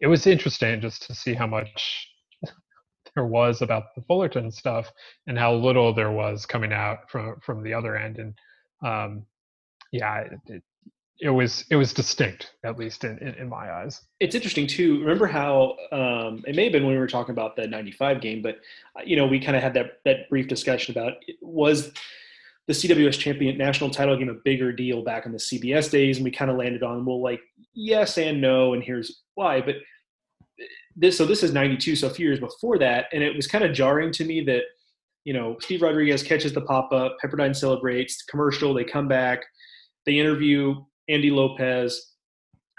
it 0.00 0.06
was 0.06 0.26
interesting 0.26 0.80
just 0.80 1.02
to 1.06 1.14
see 1.14 1.34
how 1.34 1.46
much 1.46 2.08
there 3.14 3.26
was 3.26 3.62
about 3.62 3.94
the 3.96 4.02
Fullerton 4.02 4.50
stuff 4.50 4.90
and 5.26 5.38
how 5.38 5.54
little 5.54 5.92
there 5.92 6.12
was 6.12 6.46
coming 6.46 6.72
out 6.72 7.10
from 7.10 7.38
from 7.44 7.62
the 7.62 7.74
other 7.74 7.96
end. 7.96 8.18
And 8.18 8.34
um, 8.84 9.26
yeah, 9.92 10.18
it, 10.20 10.40
it, 10.46 10.62
it 11.20 11.30
was 11.30 11.64
it 11.70 11.76
was 11.76 11.92
distinct 11.92 12.52
at 12.64 12.78
least 12.78 13.04
in, 13.04 13.18
in, 13.18 13.34
in, 13.34 13.48
my 13.48 13.72
eyes. 13.72 14.02
It's 14.20 14.34
interesting 14.34 14.66
too 14.66 15.00
remember 15.00 15.26
how 15.26 15.76
um, 15.90 16.44
it 16.46 16.54
may 16.54 16.64
have 16.64 16.72
been 16.72 16.84
when 16.84 16.92
we 16.92 16.98
were 16.98 17.08
talking 17.08 17.32
about 17.32 17.56
the 17.56 17.66
95 17.66 18.20
game 18.20 18.42
but 18.42 18.58
uh, 18.96 19.02
you 19.04 19.16
know 19.16 19.26
we 19.26 19.40
kind 19.40 19.56
of 19.56 19.62
had 19.62 19.74
that 19.74 20.00
that 20.04 20.28
brief 20.30 20.48
discussion 20.48 20.96
about 20.96 21.14
was 21.40 21.92
the 22.66 22.72
cws 22.72 23.18
champion 23.18 23.58
national 23.58 23.90
title 23.90 24.16
game 24.16 24.28
a 24.28 24.34
bigger 24.34 24.72
deal 24.72 25.02
back 25.02 25.26
in 25.26 25.32
the 25.32 25.38
cbs 25.38 25.90
days? 25.90 26.18
And 26.18 26.24
we 26.24 26.30
kind 26.30 26.50
of 26.50 26.56
landed 26.56 26.82
on 26.82 27.04
well 27.04 27.20
like 27.20 27.40
yes 27.74 28.16
and 28.18 28.40
no 28.40 28.74
and 28.74 28.82
here's 28.82 29.22
why. 29.34 29.60
But 29.60 29.76
this 30.94 31.16
so 31.16 31.24
this 31.24 31.42
is 31.42 31.52
92 31.52 31.96
so 31.96 32.08
a 32.08 32.10
few 32.10 32.26
years 32.26 32.40
before 32.40 32.78
that 32.78 33.06
and 33.12 33.22
it 33.22 33.34
was 33.34 33.46
kind 33.46 33.64
of 33.64 33.72
jarring 33.72 34.12
to 34.12 34.24
me 34.24 34.42
that 34.42 34.62
you 35.24 35.32
know 35.32 35.56
steve 35.60 35.80
rodriguez 35.80 36.24
catches 36.24 36.52
the 36.52 36.60
pop-up 36.60 37.16
pepperdine 37.22 37.54
celebrates 37.54 38.24
commercial 38.24 38.74
they 38.74 38.82
come 38.82 39.06
back 39.06 39.44
they 40.04 40.18
interview 40.18 40.74
andy 41.08 41.30
lopez 41.30 42.14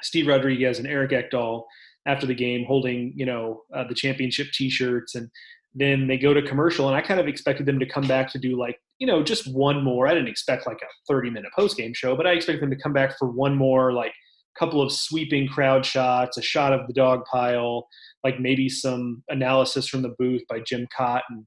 steve 0.01 0.27
rodriguez 0.27 0.79
and 0.79 0.87
eric 0.87 1.11
ekdahl 1.11 1.63
after 2.05 2.25
the 2.25 2.35
game 2.35 2.65
holding 2.65 3.13
you 3.15 3.25
know 3.25 3.63
uh, 3.75 3.83
the 3.87 3.95
championship 3.95 4.47
t-shirts. 4.53 5.15
And 5.15 5.29
then 5.75 6.07
they 6.07 6.17
go 6.17 6.33
to 6.33 6.41
commercial 6.41 6.87
and 6.87 6.97
i 6.97 7.01
kind 7.01 7.19
of 7.19 7.27
expected 7.27 7.67
them 7.67 7.79
to 7.79 7.85
come 7.85 8.07
back 8.07 8.31
to 8.31 8.39
do 8.39 8.57
like 8.57 8.79
you 8.97 9.05
know 9.05 9.21
just 9.21 9.53
one 9.53 9.83
more. 9.83 10.07
I 10.07 10.13
didn't 10.13 10.29
expect 10.29 10.65
like 10.65 10.81
a 10.81 10.91
30 11.07 11.29
minute 11.29 11.51
post 11.55 11.77
game 11.77 11.93
show 11.93 12.15
but 12.15 12.25
i 12.25 12.31
expected 12.31 12.63
them 12.63 12.71
to 12.71 12.83
come 12.83 12.93
back 12.93 13.17
for 13.17 13.29
one 13.29 13.55
more 13.55 13.93
like 13.93 14.11
a 14.11 14.59
couple 14.59 14.81
of 14.81 14.91
sweeping 14.91 15.47
crowd 15.47 15.85
shots 15.85 16.37
a 16.37 16.41
shot 16.41 16.73
of 16.73 16.87
the 16.87 16.93
dog 16.93 17.23
pile 17.31 17.87
like 18.23 18.39
maybe 18.39 18.67
some 18.67 19.23
analysis 19.29 19.87
from 19.87 20.01
the 20.01 20.15
booth 20.17 20.41
by 20.49 20.59
Jim 20.59 20.85
Kaat 20.97 21.21
and, 21.29 21.45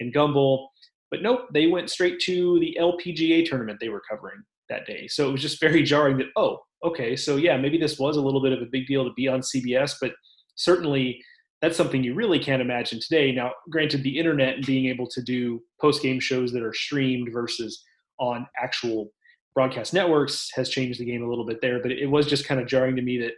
and 0.00 0.14
gumbel. 0.14 0.68
But 1.10 1.22
nope 1.22 1.48
they 1.54 1.66
went 1.66 1.88
straight 1.88 2.20
to 2.20 2.60
the 2.60 2.76
lpga 2.78 3.46
tournament 3.46 3.78
they 3.80 3.88
were 3.88 4.02
covering 4.08 4.42
that 4.72 4.86
day 4.86 5.06
so 5.06 5.28
it 5.28 5.32
was 5.32 5.42
just 5.42 5.60
very 5.60 5.82
jarring 5.92 6.16
that 6.16 6.26
oh 6.36 6.58
okay 6.84 7.14
so 7.14 7.36
yeah 7.36 7.56
maybe 7.56 7.78
this 7.78 7.98
was 7.98 8.16
a 8.16 8.20
little 8.20 8.42
bit 8.42 8.52
of 8.52 8.60
a 8.60 8.70
big 8.70 8.86
deal 8.86 9.04
to 9.04 9.12
be 9.14 9.28
on 9.28 9.40
cbs 9.40 9.94
but 10.00 10.12
certainly 10.56 11.22
that's 11.62 11.76
something 11.76 12.02
you 12.02 12.12
really 12.12 12.40
can't 12.40 12.60
imagine 12.60 12.98
today. 13.00 13.30
Now, 13.30 13.52
granted, 13.70 14.02
the 14.02 14.18
internet 14.18 14.56
and 14.56 14.66
being 14.66 14.86
able 14.86 15.06
to 15.06 15.22
do 15.22 15.62
post 15.80 16.02
game 16.02 16.18
shows 16.18 16.52
that 16.52 16.62
are 16.62 16.74
streamed 16.74 17.32
versus 17.32 17.84
on 18.18 18.46
actual 18.60 19.12
broadcast 19.54 19.94
networks 19.94 20.50
has 20.54 20.68
changed 20.68 20.98
the 20.98 21.04
game 21.04 21.22
a 21.22 21.28
little 21.28 21.46
bit 21.46 21.60
there. 21.62 21.80
But 21.80 21.92
it 21.92 22.06
was 22.06 22.26
just 22.26 22.48
kind 22.48 22.60
of 22.60 22.66
jarring 22.66 22.96
to 22.96 23.02
me 23.02 23.16
that 23.18 23.32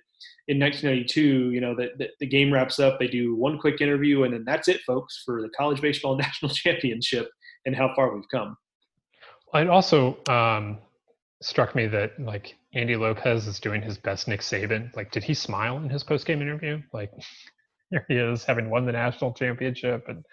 in 0.48 0.58
1992, 0.58 1.50
you 1.50 1.60
know, 1.60 1.76
that, 1.76 2.12
the 2.18 2.26
game 2.26 2.50
wraps 2.50 2.78
up, 2.78 2.98
they 2.98 3.08
do 3.08 3.36
one 3.36 3.58
quick 3.58 3.82
interview, 3.82 4.22
and 4.22 4.32
then 4.32 4.44
that's 4.46 4.68
it, 4.68 4.80
folks, 4.86 5.22
for 5.24 5.42
the 5.42 5.50
college 5.50 5.82
baseball 5.82 6.16
national 6.18 6.50
championship 6.50 7.28
and 7.66 7.76
how 7.76 7.90
far 7.94 8.14
we've 8.14 8.24
come. 8.30 8.56
It 9.52 9.68
also 9.68 10.16
um, 10.28 10.78
struck 11.44 11.74
me 11.74 11.86
that 11.88 12.18
like 12.18 12.56
Andy 12.74 12.96
Lopez 12.96 13.46
is 13.46 13.60
doing 13.60 13.82
his 13.82 13.98
best 13.98 14.28
Nick 14.28 14.40
Saban. 14.40 14.94
Like, 14.96 15.10
did 15.10 15.24
he 15.24 15.34
smile 15.34 15.76
in 15.78 15.88
his 15.88 16.02
post 16.02 16.26
game 16.26 16.42
interview? 16.42 16.82
Like, 16.92 17.12
here 17.90 18.04
he 18.08 18.16
is 18.16 18.44
having 18.44 18.70
won 18.70 18.86
the 18.86 18.92
national 18.92 19.32
championship 19.32 20.04
and 20.08 20.24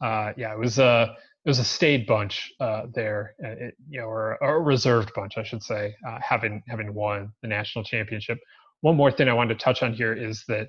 uh, 0.00 0.32
yeah 0.36 0.52
it 0.52 0.58
was 0.58 0.78
a 0.78 1.14
it 1.44 1.48
was 1.48 1.58
a 1.58 1.64
stayed 1.64 2.06
bunch 2.06 2.52
uh, 2.60 2.82
there 2.94 3.34
uh, 3.44 3.48
it, 3.48 3.74
you 3.88 4.00
know 4.00 4.06
or, 4.06 4.36
or, 4.42 4.56
a 4.56 4.60
reserved 4.60 5.12
bunch 5.14 5.38
i 5.38 5.42
should 5.42 5.62
say 5.62 5.94
uh, 6.06 6.18
having 6.20 6.62
having 6.68 6.92
won 6.94 7.32
the 7.42 7.48
national 7.48 7.84
championship 7.84 8.38
one 8.82 8.96
more 8.96 9.10
thing 9.10 9.28
i 9.28 9.32
wanted 9.32 9.58
to 9.58 9.64
touch 9.64 9.82
on 9.82 9.92
here 9.92 10.12
is 10.12 10.44
that 10.48 10.68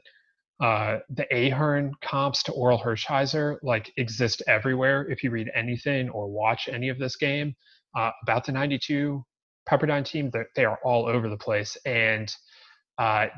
uh, 0.62 1.00
the 1.12 1.26
Ahearne 1.32 1.94
comps 2.02 2.44
to 2.44 2.52
Orel 2.52 2.84
Hershiser 2.84 3.58
like 3.64 3.94
exist 3.96 4.44
everywhere 4.46 5.10
if 5.10 5.24
you 5.24 5.32
read 5.32 5.50
anything 5.56 6.10
or 6.10 6.28
watch 6.28 6.68
any 6.68 6.90
of 6.90 7.00
this 7.00 7.16
game 7.16 7.56
uh, 7.96 8.12
about 8.24 8.46
the 8.46 8.52
92 8.52 9.24
pepperdine 9.70 10.06
team 10.06 10.30
that 10.32 10.48
they 10.56 10.66
are 10.66 10.80
all 10.84 11.06
over 11.06 11.30
the 11.30 11.38
place 11.38 11.78
and 11.86 12.34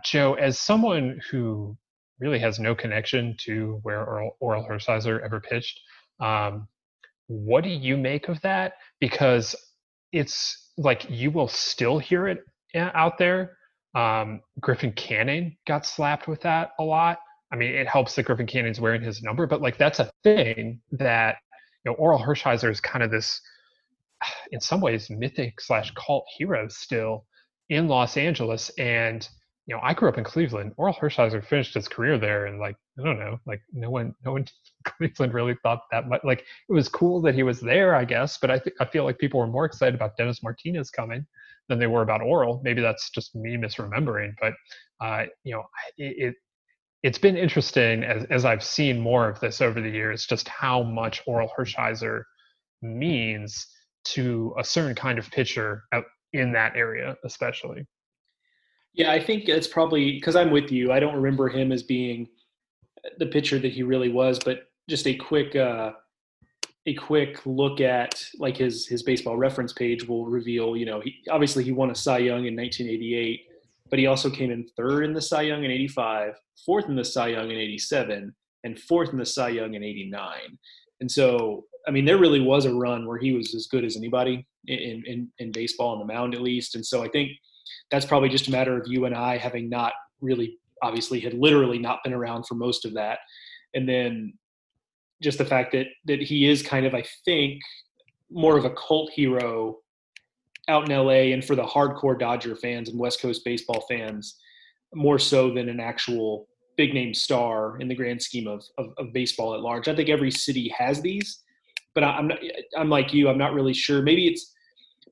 joe 0.03 0.33
as 0.35 0.57
someone 0.57 1.19
who 1.29 1.77
really 2.21 2.39
has 2.39 2.59
no 2.59 2.73
connection 2.75 3.35
to 3.39 3.79
where 3.83 4.05
Oral, 4.05 4.37
Orel 4.41 4.69
Hershiser 4.69 5.21
ever 5.25 5.41
pitched. 5.41 5.79
Um, 6.19 6.67
what 7.27 7.63
do 7.63 7.69
you 7.69 7.97
make 7.97 8.29
of 8.29 8.39
that? 8.41 8.73
Because 8.99 9.55
it's 10.13 10.71
like 10.77 11.09
you 11.09 11.31
will 11.31 11.47
still 11.47 11.97
hear 11.97 12.27
it 12.27 12.45
out 12.75 13.17
there. 13.17 13.57
Um, 13.95 14.41
Griffin 14.59 14.93
Canning 14.93 15.57
got 15.67 15.85
slapped 15.85 16.27
with 16.27 16.41
that 16.41 16.71
a 16.79 16.83
lot. 16.83 17.19
I 17.51 17.57
mean, 17.57 17.73
it 17.73 17.87
helps 17.87 18.15
that 18.15 18.23
Griffin 18.23 18.47
Canning's 18.47 18.79
wearing 18.79 19.01
his 19.01 19.21
number, 19.21 19.47
but 19.47 19.61
like 19.61 19.77
that's 19.77 19.99
a 19.99 20.09
thing 20.23 20.79
that 20.91 21.37
you 21.83 21.91
know, 21.91 21.97
Orel 21.97 22.23
Hershiser 22.23 22.69
is 22.71 22.79
kind 22.79 23.03
of 23.03 23.11
this, 23.11 23.41
in 24.51 24.59
some 24.59 24.81
ways, 24.81 25.09
mythic 25.09 25.61
slash 25.61 25.91
cult 25.95 26.25
hero 26.37 26.67
still 26.67 27.25
in 27.69 27.87
Los 27.87 28.17
Angeles, 28.17 28.69
and 28.77 29.27
you 29.67 29.75
know, 29.75 29.81
I 29.83 29.93
grew 29.93 30.09
up 30.09 30.17
in 30.17 30.23
Cleveland. 30.23 30.73
Orel 30.77 30.97
Hershiser 30.97 31.43
finished 31.45 31.75
his 31.75 31.87
career 31.87 32.17
there, 32.17 32.47
and 32.47 32.59
like 32.59 32.75
I 32.99 33.03
don't 33.03 33.19
know, 33.19 33.39
like 33.45 33.61
no 33.71 33.89
one, 33.89 34.13
no 34.25 34.33
one 34.33 34.45
Cleveland 34.85 35.33
really 35.33 35.55
thought 35.63 35.83
that 35.91 36.09
much. 36.09 36.21
Like 36.23 36.39
it 36.39 36.73
was 36.73 36.89
cool 36.89 37.21
that 37.21 37.35
he 37.35 37.43
was 37.43 37.61
there, 37.61 37.95
I 37.95 38.05
guess, 38.05 38.37
but 38.37 38.51
I 38.51 38.59
think 38.59 38.75
I 38.79 38.85
feel 38.85 39.03
like 39.03 39.19
people 39.19 39.39
were 39.39 39.47
more 39.47 39.65
excited 39.65 39.95
about 39.95 40.17
Dennis 40.17 40.43
Martinez 40.43 40.89
coming 40.89 41.25
than 41.69 41.79
they 41.79 41.87
were 41.87 42.01
about 42.01 42.21
Orel. 42.21 42.61
Maybe 42.63 42.81
that's 42.81 43.09
just 43.11 43.35
me 43.35 43.55
misremembering, 43.55 44.33
but 44.41 44.53
uh, 44.99 45.25
you 45.43 45.53
know, 45.53 45.63
it, 45.97 46.15
it 46.17 46.35
it's 47.03 47.19
been 47.19 47.37
interesting 47.37 48.03
as 48.03 48.25
as 48.25 48.45
I've 48.45 48.63
seen 48.63 48.99
more 48.99 49.29
of 49.29 49.39
this 49.39 49.61
over 49.61 49.79
the 49.79 49.89
years, 49.89 50.25
just 50.25 50.47
how 50.47 50.83
much 50.83 51.23
Orel 51.25 51.49
Hershiser 51.57 52.23
means 52.81 53.67
to 54.03 54.53
a 54.57 54.63
certain 54.63 54.95
kind 54.95 55.19
of 55.19 55.29
pitcher 55.31 55.83
out 55.93 56.05
in 56.33 56.51
that 56.53 56.75
area, 56.75 57.15
especially. 57.23 57.85
Yeah, 58.93 59.11
I 59.11 59.19
think 59.21 59.47
it's 59.47 59.67
probably 59.67 60.13
because 60.13 60.35
I'm 60.35 60.51
with 60.51 60.71
you. 60.71 60.91
I 60.91 60.99
don't 60.99 61.15
remember 61.15 61.47
him 61.47 61.71
as 61.71 61.83
being 61.83 62.27
the 63.17 63.25
pitcher 63.25 63.57
that 63.59 63.71
he 63.71 63.83
really 63.83 64.09
was, 64.09 64.39
but 64.39 64.69
just 64.89 65.07
a 65.07 65.15
quick 65.15 65.55
uh, 65.55 65.91
a 66.87 66.93
quick 66.95 67.45
look 67.45 67.79
at 67.79 68.23
like 68.39 68.57
his 68.57 68.87
his 68.87 69.03
baseball 69.03 69.37
reference 69.37 69.73
page 69.73 70.07
will 70.07 70.25
reveal. 70.25 70.75
You 70.75 70.85
know, 70.85 70.99
he 70.99 71.15
obviously 71.29 71.63
he 71.63 71.71
won 71.71 71.91
a 71.91 71.95
Cy 71.95 72.19
Young 72.19 72.45
in 72.45 72.55
1988, 72.55 73.41
but 73.89 73.99
he 73.99 74.07
also 74.07 74.29
came 74.29 74.51
in 74.51 74.67
third 74.75 75.03
in 75.03 75.13
the 75.13 75.21
Cy 75.21 75.43
Young 75.43 75.63
in 75.63 75.71
'85, 75.71 76.33
fourth 76.65 76.85
in 76.85 76.95
the 76.95 77.05
Cy 77.05 77.29
Young 77.29 77.51
in 77.51 77.57
'87, 77.57 78.33
and 78.63 78.79
fourth 78.79 79.11
in 79.11 79.17
the 79.17 79.25
Cy 79.25 79.49
Young 79.49 79.75
in 79.75 79.83
'89. 79.83 80.57
And 80.99 81.09
so, 81.09 81.65
I 81.87 81.91
mean, 81.91 82.05
there 82.05 82.17
really 82.17 82.41
was 82.41 82.65
a 82.65 82.73
run 82.73 83.07
where 83.07 83.17
he 83.17 83.33
was 83.33 83.55
as 83.55 83.67
good 83.67 83.83
as 83.83 83.97
anybody 83.97 84.45
in 84.67 85.03
in, 85.05 85.31
in 85.39 85.51
baseball 85.51 85.89
on 85.89 85.99
the 85.99 86.13
mound, 86.13 86.35
at 86.35 86.41
least. 86.41 86.75
And 86.75 86.85
so, 86.85 87.03
I 87.03 87.09
think 87.09 87.31
that's 87.89 88.05
probably 88.05 88.29
just 88.29 88.47
a 88.47 88.51
matter 88.51 88.79
of 88.79 88.87
you 88.87 89.05
and 89.05 89.15
I 89.15 89.37
having 89.37 89.69
not 89.69 89.93
really, 90.21 90.57
obviously, 90.83 91.19
had 91.19 91.33
literally 91.33 91.79
not 91.79 91.99
been 92.03 92.13
around 92.13 92.45
for 92.45 92.55
most 92.55 92.85
of 92.85 92.93
that, 92.93 93.19
and 93.73 93.87
then 93.87 94.33
just 95.21 95.37
the 95.37 95.45
fact 95.45 95.71
that 95.73 95.87
that 96.05 96.21
he 96.21 96.47
is 96.47 96.63
kind 96.63 96.85
of, 96.85 96.93
I 96.93 97.03
think, 97.25 97.61
more 98.29 98.57
of 98.57 98.65
a 98.65 98.71
cult 98.71 99.11
hero 99.11 99.77
out 100.67 100.89
in 100.89 100.95
LA, 100.95 101.33
and 101.33 101.43
for 101.43 101.55
the 101.55 101.63
hardcore 101.63 102.17
Dodger 102.17 102.55
fans 102.55 102.89
and 102.89 102.99
West 102.99 103.21
Coast 103.21 103.43
baseball 103.43 103.85
fans, 103.89 104.37
more 104.93 105.19
so 105.19 105.53
than 105.53 105.69
an 105.69 105.79
actual 105.79 106.47
big 106.77 106.93
name 106.93 107.13
star 107.13 107.79
in 107.79 107.87
the 107.87 107.95
grand 107.95 108.21
scheme 108.21 108.47
of, 108.47 108.63
of, 108.77 108.87
of 108.97 109.13
baseball 109.13 109.53
at 109.53 109.61
large. 109.61 109.87
I 109.87 109.95
think 109.95 110.09
every 110.09 110.31
city 110.31 110.73
has 110.77 111.01
these, 111.01 111.39
but 111.93 112.03
I'm 112.03 112.27
not, 112.27 112.39
I'm 112.77 112.89
like 112.89 113.13
you. 113.13 113.29
I'm 113.29 113.37
not 113.37 113.53
really 113.53 113.73
sure. 113.73 114.01
Maybe 114.01 114.27
it's 114.27 114.53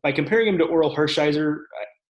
by 0.03 0.11
comparing 0.11 0.47
him 0.47 0.57
to 0.57 0.65
Orel 0.65 0.95
Hershiser. 0.95 1.59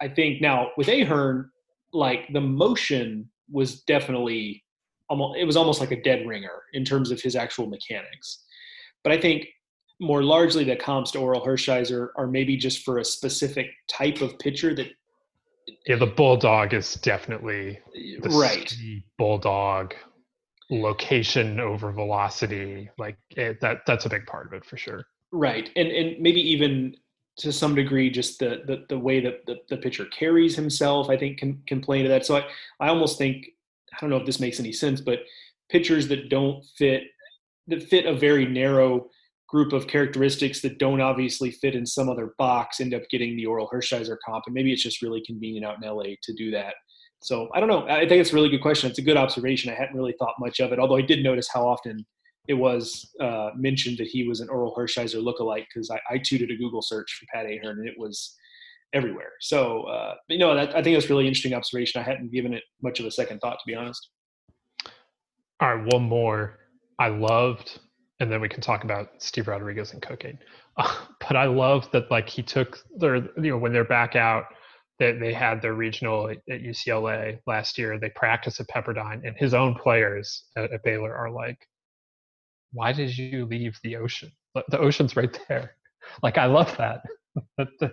I 0.00 0.08
think 0.08 0.40
now 0.40 0.68
with 0.76 0.88
Ahearne, 0.88 1.48
like 1.92 2.28
the 2.32 2.40
motion 2.40 3.28
was 3.50 3.82
definitely 3.82 4.64
almost 5.08 5.38
it 5.38 5.44
was 5.44 5.56
almost 5.56 5.80
like 5.80 5.92
a 5.92 6.02
dead 6.02 6.26
ringer 6.26 6.62
in 6.72 6.84
terms 6.84 7.10
of 7.10 7.20
his 7.20 7.36
actual 7.36 7.66
mechanics. 7.66 8.44
But 9.02 9.12
I 9.12 9.20
think 9.20 9.46
more 10.00 10.22
largely 10.22 10.64
the 10.64 10.76
comps 10.76 11.12
to 11.12 11.18
Orel 11.18 11.44
Hershiser 11.46 12.08
are 12.16 12.26
maybe 12.26 12.56
just 12.56 12.84
for 12.84 12.98
a 12.98 13.04
specific 13.04 13.68
type 13.88 14.20
of 14.20 14.38
pitcher 14.38 14.74
that 14.74 14.88
yeah 15.86 15.96
the 15.96 16.06
bulldog 16.06 16.74
is 16.74 16.94
definitely 16.94 17.78
right 18.30 18.74
bulldog 19.18 19.94
location 20.70 21.60
over 21.60 21.92
velocity 21.92 22.90
like 22.98 23.16
it, 23.36 23.60
that 23.60 23.78
that's 23.86 24.04
a 24.04 24.08
big 24.08 24.26
part 24.26 24.46
of 24.46 24.52
it 24.52 24.64
for 24.64 24.76
sure. 24.76 25.04
Right 25.32 25.70
and 25.76 25.88
and 25.88 26.20
maybe 26.20 26.40
even 26.40 26.96
to 27.38 27.52
some 27.52 27.74
degree 27.74 28.10
just 28.10 28.38
the 28.38 28.62
the, 28.66 28.84
the 28.88 28.98
way 28.98 29.20
that 29.20 29.46
the, 29.46 29.56
the 29.68 29.76
pitcher 29.76 30.06
carries 30.06 30.56
himself 30.56 31.10
i 31.10 31.16
think 31.16 31.38
can, 31.38 31.62
can 31.66 31.80
play 31.80 31.98
into 31.98 32.08
that. 32.08 32.26
So 32.26 32.36
I, 32.36 32.44
I 32.80 32.88
almost 32.88 33.18
think 33.18 33.46
i 33.92 33.96
don't 34.00 34.10
know 34.10 34.16
if 34.16 34.26
this 34.26 34.40
makes 34.40 34.58
any 34.58 34.72
sense 34.72 35.00
but 35.00 35.20
pitchers 35.68 36.08
that 36.08 36.28
don't 36.28 36.64
fit 36.76 37.04
that 37.68 37.82
fit 37.82 38.06
a 38.06 38.14
very 38.14 38.46
narrow 38.46 39.08
group 39.48 39.72
of 39.72 39.86
characteristics 39.86 40.60
that 40.60 40.78
don't 40.78 41.00
obviously 41.00 41.52
fit 41.52 41.76
in 41.76 41.86
some 41.86 42.08
other 42.08 42.34
box 42.38 42.80
end 42.80 42.94
up 42.94 43.02
getting 43.10 43.36
the 43.36 43.46
Orel 43.46 43.68
Hershiser 43.72 44.16
comp 44.24 44.44
and 44.46 44.54
maybe 44.54 44.72
it's 44.72 44.82
just 44.82 45.02
really 45.02 45.22
convenient 45.24 45.64
out 45.64 45.82
in 45.82 45.88
la 45.88 46.02
to 46.02 46.32
do 46.34 46.50
that 46.50 46.74
so 47.26 47.48
i 47.54 47.60
don't 47.60 47.68
know 47.68 47.86
i 47.88 48.00
think 48.08 48.20
it's 48.20 48.32
a 48.32 48.34
really 48.34 48.48
good 48.48 48.62
question 48.62 48.88
it's 48.88 48.98
a 48.98 49.02
good 49.02 49.16
observation 49.16 49.70
i 49.70 49.74
hadn't 49.74 49.96
really 49.96 50.14
thought 50.18 50.34
much 50.38 50.60
of 50.60 50.72
it 50.72 50.78
although 50.78 50.96
i 50.96 51.02
did 51.02 51.22
notice 51.22 51.48
how 51.52 51.66
often 51.66 52.04
it 52.48 52.54
was 52.54 53.10
uh, 53.20 53.50
mentioned 53.56 53.98
that 53.98 54.06
he 54.06 54.26
was 54.26 54.38
an 54.40 54.46
Orel 54.46 54.72
Hershiser 54.76 55.20
lookalike 55.20 55.64
because 55.72 55.90
I, 55.90 55.98
I 56.08 56.18
tutored 56.18 56.52
a 56.52 56.56
Google 56.56 56.80
search 56.80 57.18
for 57.18 57.26
Pat 57.34 57.46
Ahearne 57.46 57.80
and 57.80 57.88
it 57.88 57.98
was 57.98 58.36
everywhere. 58.92 59.32
So, 59.40 59.82
uh, 59.82 60.14
you 60.28 60.38
know, 60.38 60.54
that, 60.54 60.70
I 60.70 60.82
think 60.82 60.96
that's 60.96 61.06
a 61.06 61.08
really 61.08 61.26
interesting 61.26 61.54
observation. 61.54 62.00
I 62.00 62.04
hadn't 62.04 62.32
given 62.32 62.54
it 62.54 62.62
much 62.82 63.00
of 63.00 63.06
a 63.06 63.10
second 63.10 63.40
thought, 63.40 63.58
to 63.58 63.66
be 63.66 63.74
honest. 63.74 64.08
All 65.60 65.76
right, 65.76 65.92
one 65.92 66.02
more. 66.02 66.58
I 66.98 67.08
loved, 67.08 67.80
and 68.20 68.30
then 68.30 68.40
we 68.40 68.48
can 68.48 68.60
talk 68.60 68.84
about 68.84 69.10
Steve 69.18 69.48
Rodriguez 69.48 69.92
and 69.92 70.00
cocaine. 70.00 70.38
Uh, 70.76 70.94
but 71.20 71.36
I 71.36 71.46
love 71.46 71.90
that, 71.92 72.10
like, 72.10 72.28
he 72.28 72.42
took 72.42 72.78
their, 72.96 73.16
you 73.16 73.50
know, 73.50 73.58
when 73.58 73.72
they're 73.72 73.84
back 73.84 74.16
out 74.16 74.46
that 74.98 75.20
they 75.20 75.32
had 75.32 75.60
their 75.60 75.74
regional 75.74 76.30
at, 76.30 76.38
UCLA 76.48 77.38
last 77.46 77.78
year. 77.78 77.98
They 77.98 78.10
practice 78.10 78.60
at 78.60 78.68
Pepperdine, 78.68 79.26
and 79.26 79.36
his 79.36 79.54
own 79.54 79.74
players 79.74 80.44
at, 80.56 80.72
at 80.72 80.82
Baylor 80.82 81.14
are 81.14 81.30
like, 81.30 81.58
"Why 82.72 82.92
did 82.92 83.16
you 83.16 83.46
leave 83.46 83.78
the 83.82 83.96
ocean? 83.96 84.32
The 84.54 84.78
ocean's 84.78 85.16
right 85.16 85.38
there." 85.48 85.72
Like 86.22 86.38
I 86.38 86.46
love 86.46 86.72
that. 86.76 87.00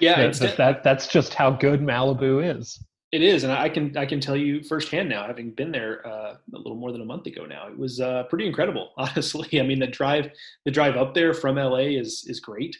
yeah, 0.00 0.20
that, 0.20 0.34
that, 0.34 0.56
that 0.56 0.82
that's 0.82 1.06
just 1.06 1.32
how 1.32 1.52
good 1.52 1.80
Malibu 1.80 2.58
is. 2.58 2.84
It 3.12 3.22
is, 3.22 3.42
and 3.42 3.52
I 3.52 3.68
can 3.68 3.96
I 3.96 4.06
can 4.06 4.20
tell 4.20 4.36
you 4.36 4.62
firsthand 4.62 5.08
now, 5.08 5.26
having 5.26 5.50
been 5.50 5.72
there 5.72 6.06
uh, 6.06 6.36
a 6.54 6.58
little 6.58 6.76
more 6.76 6.92
than 6.92 7.00
a 7.00 7.04
month 7.04 7.26
ago 7.26 7.44
now. 7.44 7.66
It 7.66 7.76
was 7.76 8.00
uh, 8.00 8.24
pretty 8.24 8.46
incredible, 8.46 8.92
honestly. 8.96 9.60
I 9.60 9.64
mean, 9.64 9.80
the 9.80 9.88
drive 9.88 10.30
the 10.64 10.70
drive 10.70 10.96
up 10.96 11.12
there 11.12 11.34
from 11.34 11.56
LA 11.56 11.88
is 11.98 12.24
is 12.28 12.38
great, 12.38 12.76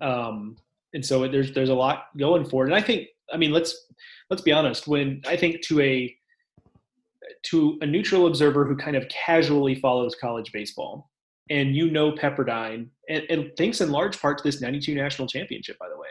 um, 0.00 0.56
and 0.94 1.04
so 1.04 1.26
there's 1.28 1.52
there's 1.52 1.68
a 1.68 1.74
lot 1.74 2.06
going 2.16 2.44
for 2.44 2.64
it. 2.64 2.68
And 2.68 2.74
I 2.74 2.80
think, 2.80 3.08
I 3.32 3.36
mean, 3.36 3.52
let's 3.52 3.86
let's 4.30 4.42
be 4.42 4.52
honest. 4.52 4.86
When 4.86 5.22
I 5.26 5.36
think 5.36 5.62
to 5.62 5.80
a 5.80 6.14
to 7.44 7.78
a 7.82 7.86
neutral 7.86 8.26
observer 8.26 8.64
who 8.64 8.76
kind 8.76 8.96
of 8.96 9.06
casually 9.08 9.74
follows 9.74 10.16
college 10.20 10.52
baseball, 10.52 11.10
and 11.50 11.74
you 11.76 11.90
know 11.90 12.12
Pepperdine, 12.12 12.88
and, 13.08 13.24
and 13.28 13.50
thanks 13.56 13.80
in 13.80 13.90
large 13.90 14.20
part 14.20 14.38
to 14.38 14.44
this 14.44 14.60
'92 14.60 14.94
national 14.94 15.28
championship, 15.28 15.78
by 15.78 15.88
the 15.88 15.98
way 15.98 16.08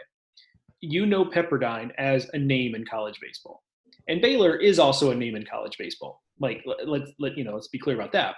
you 0.80 1.06
know 1.06 1.24
Pepperdine 1.24 1.90
as 1.98 2.28
a 2.34 2.38
name 2.38 2.74
in 2.74 2.84
college 2.84 3.18
baseball, 3.20 3.62
and 4.08 4.20
Baylor 4.20 4.56
is 4.56 4.78
also 4.78 5.10
a 5.10 5.14
name 5.14 5.34
in 5.34 5.44
college 5.44 5.76
baseball. 5.78 6.22
Like 6.40 6.64
let's 6.86 7.10
let 7.18 7.36
you 7.36 7.44
know, 7.44 7.54
let's 7.54 7.68
be 7.68 7.78
clear 7.78 7.96
about 7.96 8.12
that. 8.12 8.36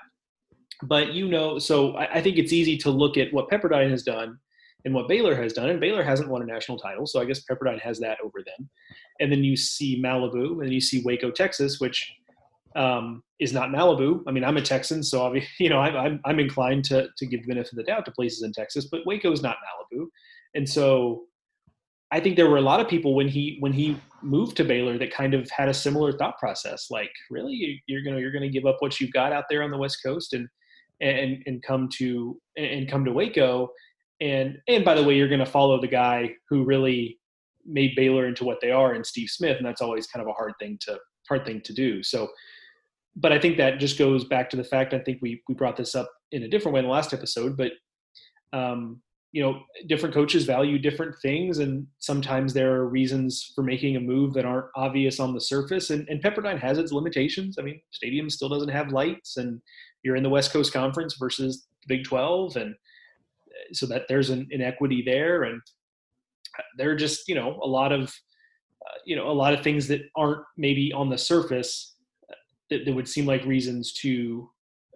But 0.83 1.13
you 1.13 1.29
know, 1.29 1.59
so 1.59 1.97
I, 1.97 2.15
I 2.15 2.21
think 2.23 2.39
it's 2.39 2.53
easy 2.53 2.79
to 2.79 2.91
look 2.91 3.19
at 3.19 3.33
what 3.33 3.51
Pepperdine 3.51 3.91
has 3.91 4.03
done 4.03 4.39
and 4.85 4.95
what 4.95 5.09
Baylor 5.09 5.35
has 5.35 5.53
done, 5.53 5.71
and 5.71 5.81
Baylor 5.81 6.03
hasn't 6.03 6.29
won 6.29 6.43
a 6.43 6.47
national 6.47 6.79
title, 6.79 7.07
so 7.07 7.21
I 7.21 7.25
guess 7.25 7.45
Pepperdine 7.45 7.81
has 7.81 7.99
that 8.01 8.19
over 8.25 8.39
them. 8.45 8.69
And 9.21 9.31
then 9.31 9.45
you 9.45 9.57
see 9.57 10.01
Malibu, 10.03 10.63
and 10.63 10.73
you 10.73 10.81
see 10.81 11.03
Waco, 11.05 11.31
Texas, 11.31 11.81
which 11.81 12.13
um, 12.77 13.23
is 13.41 13.53
not 13.53 13.71
Malibu. 13.71 14.23
I 14.27 14.33
mean, 14.33 14.45
I'm 14.45 14.57
a 14.57 14.63
Texan, 14.63 15.03
so 15.03 15.27
I 15.27 15.47
you 15.59 15.69
know 15.69 15.79
I'm, 15.79 15.97
I'm, 15.97 16.21
I'm 16.25 16.41
inclined 16.41 16.85
to 16.87 17.09
to 17.17 17.27
give 17.27 17.43
the 17.43 17.49
benefit 17.49 17.73
of 17.73 17.77
the 17.77 17.85
doubt 17.85 18.05
to 18.07 18.13
places 18.13 18.43
in 18.43 18.53
Texas, 18.53 18.87
but 18.91 19.07
Waco 19.07 19.33
is 19.33 19.43
not 19.43 19.57
Malibu, 19.57 20.07
and 20.55 20.69
so 20.69 21.25
I 22.13 22.21
think 22.21 22.37
there 22.37 22.51
were 22.51 22.57
a 22.57 22.63
lot 22.63 22.81
of 22.81 22.89
people 22.89 23.15
when 23.15 23.29
he 23.29 23.57
when 23.61 23.73
he 23.73 23.97
moved 24.23 24.57
to 24.57 24.65
Baylor 24.65 24.99
that 24.99 25.13
kind 25.13 25.33
of 25.35 25.49
had 25.51 25.69
a 25.69 25.75
similar 25.75 26.13
thought 26.13 26.39
process. 26.39 26.89
Like, 26.91 27.11
really, 27.31 27.83
you're 27.87 28.03
gonna 28.03 28.19
you're 28.19 28.33
gonna 28.33 28.49
give 28.49 28.67
up 28.67 28.77
what 28.81 29.01
you've 29.01 29.13
got 29.13 29.33
out 29.33 29.45
there 29.49 29.63
on 29.63 29.71
the 29.71 29.79
West 29.79 29.99
Coast 30.05 30.33
and 30.33 30.49
and 31.01 31.43
and 31.47 31.63
come 31.63 31.89
to 31.99 32.39
and 32.57 32.91
come 32.91 33.05
to 33.05 33.13
Waco. 33.13 33.71
And 34.21 34.59
and 34.69 34.85
by 34.85 34.95
the 34.95 35.03
way, 35.03 35.17
you're 35.17 35.29
gonna 35.29 35.47
follow 35.47 35.81
the 35.81 35.89
guy 35.89 36.35
who 36.49 36.65
really 36.65 37.19
made 37.65 37.95
Baylor 37.97 38.27
into 38.27 38.45
what 38.45 38.61
they 38.61 38.71
are, 38.71 38.93
and 38.93 39.07
Steve 39.07 39.31
Smith, 39.31 39.57
and 39.57 39.67
that's 39.67 39.81
always 39.81 40.07
kind 40.07 40.23
of 40.23 40.29
a 40.29 40.35
hard 40.35 40.53
thing 40.59 40.79
to 40.83 40.99
hard 41.29 41.45
thing 41.45 41.61
to 41.63 41.73
do. 41.73 42.03
So, 42.03 42.29
but 43.17 43.33
I 43.33 43.39
think 43.39 43.57
that 43.57 43.79
just 43.79 43.99
goes 43.99 44.25
back 44.25 44.51
to 44.51 44.57
the 44.57 44.65
fact 44.65 44.95
I 44.95 44.99
think 44.99 45.19
we 45.23 45.43
we 45.49 45.55
brought 45.55 45.77
this 45.77 45.95
up 45.95 46.11
in 46.33 46.43
a 46.43 46.49
different 46.49 46.75
way 46.75 46.81
in 46.81 46.87
the 46.87 46.93
last 46.93 47.13
episode, 47.13 47.57
but 47.57 47.73
um, 48.53 49.01
you 49.33 49.43
know 49.43 49.61
different 49.87 50.15
coaches 50.15 50.45
value 50.45 50.79
different 50.79 51.15
things 51.23 51.59
and 51.59 51.87
sometimes 51.99 52.53
there 52.53 52.75
are 52.75 52.89
reasons 52.89 53.53
for 53.55 53.63
making 53.63 53.97
a 53.97 54.01
move 54.01 54.35
that 54.35 54.45
aren't 54.45 54.67
obvious 54.75 55.21
on 55.21 55.33
the 55.33 55.41
surface 55.41 55.91
and, 55.91 56.09
and 56.09 56.23
pepperdine 56.23 56.59
has 56.59 56.79
its 56.79 56.93
limitations 56.93 57.57
i 57.59 57.63
mean 57.63 57.81
stadium 57.91 58.29
still 58.29 58.49
doesn't 58.49 58.71
have 58.71 58.93
lights 58.93 59.37
and 59.37 59.61
you're 60.03 60.17
in 60.17 60.23
the 60.23 60.29
west 60.29 60.53
coast 60.53 60.73
conference 60.73 61.15
versus 61.19 61.69
big 61.87 62.05
12 62.05 62.57
and 62.57 62.75
so 63.73 63.87
that 63.87 64.07
there's 64.09 64.31
an 64.31 64.47
inequity 64.51 65.03
there 65.05 65.45
and 65.45 65.61
there 66.77 66.91
are 66.91 66.97
just 66.97 67.29
you 67.29 67.35
know 67.35 67.59
a 67.63 67.67
lot 67.67 67.93
of 67.93 68.05
uh, 68.87 68.99
you 69.05 69.17
know 69.17 69.31
a 69.31 69.33
lot 69.33 69.55
of 69.55 69.63
things 69.63 69.87
that 69.89 70.03
aren't 70.17 70.43
maybe 70.57 70.93
on 70.93 71.09
the 71.09 71.19
surface 71.19 71.95
uh, 72.31 72.35
that, 72.71 72.85
that 72.85 72.95
would 72.95 73.09
seem 73.09 73.27
like 73.27 73.45
reasons 73.45 73.93
to 73.93 74.49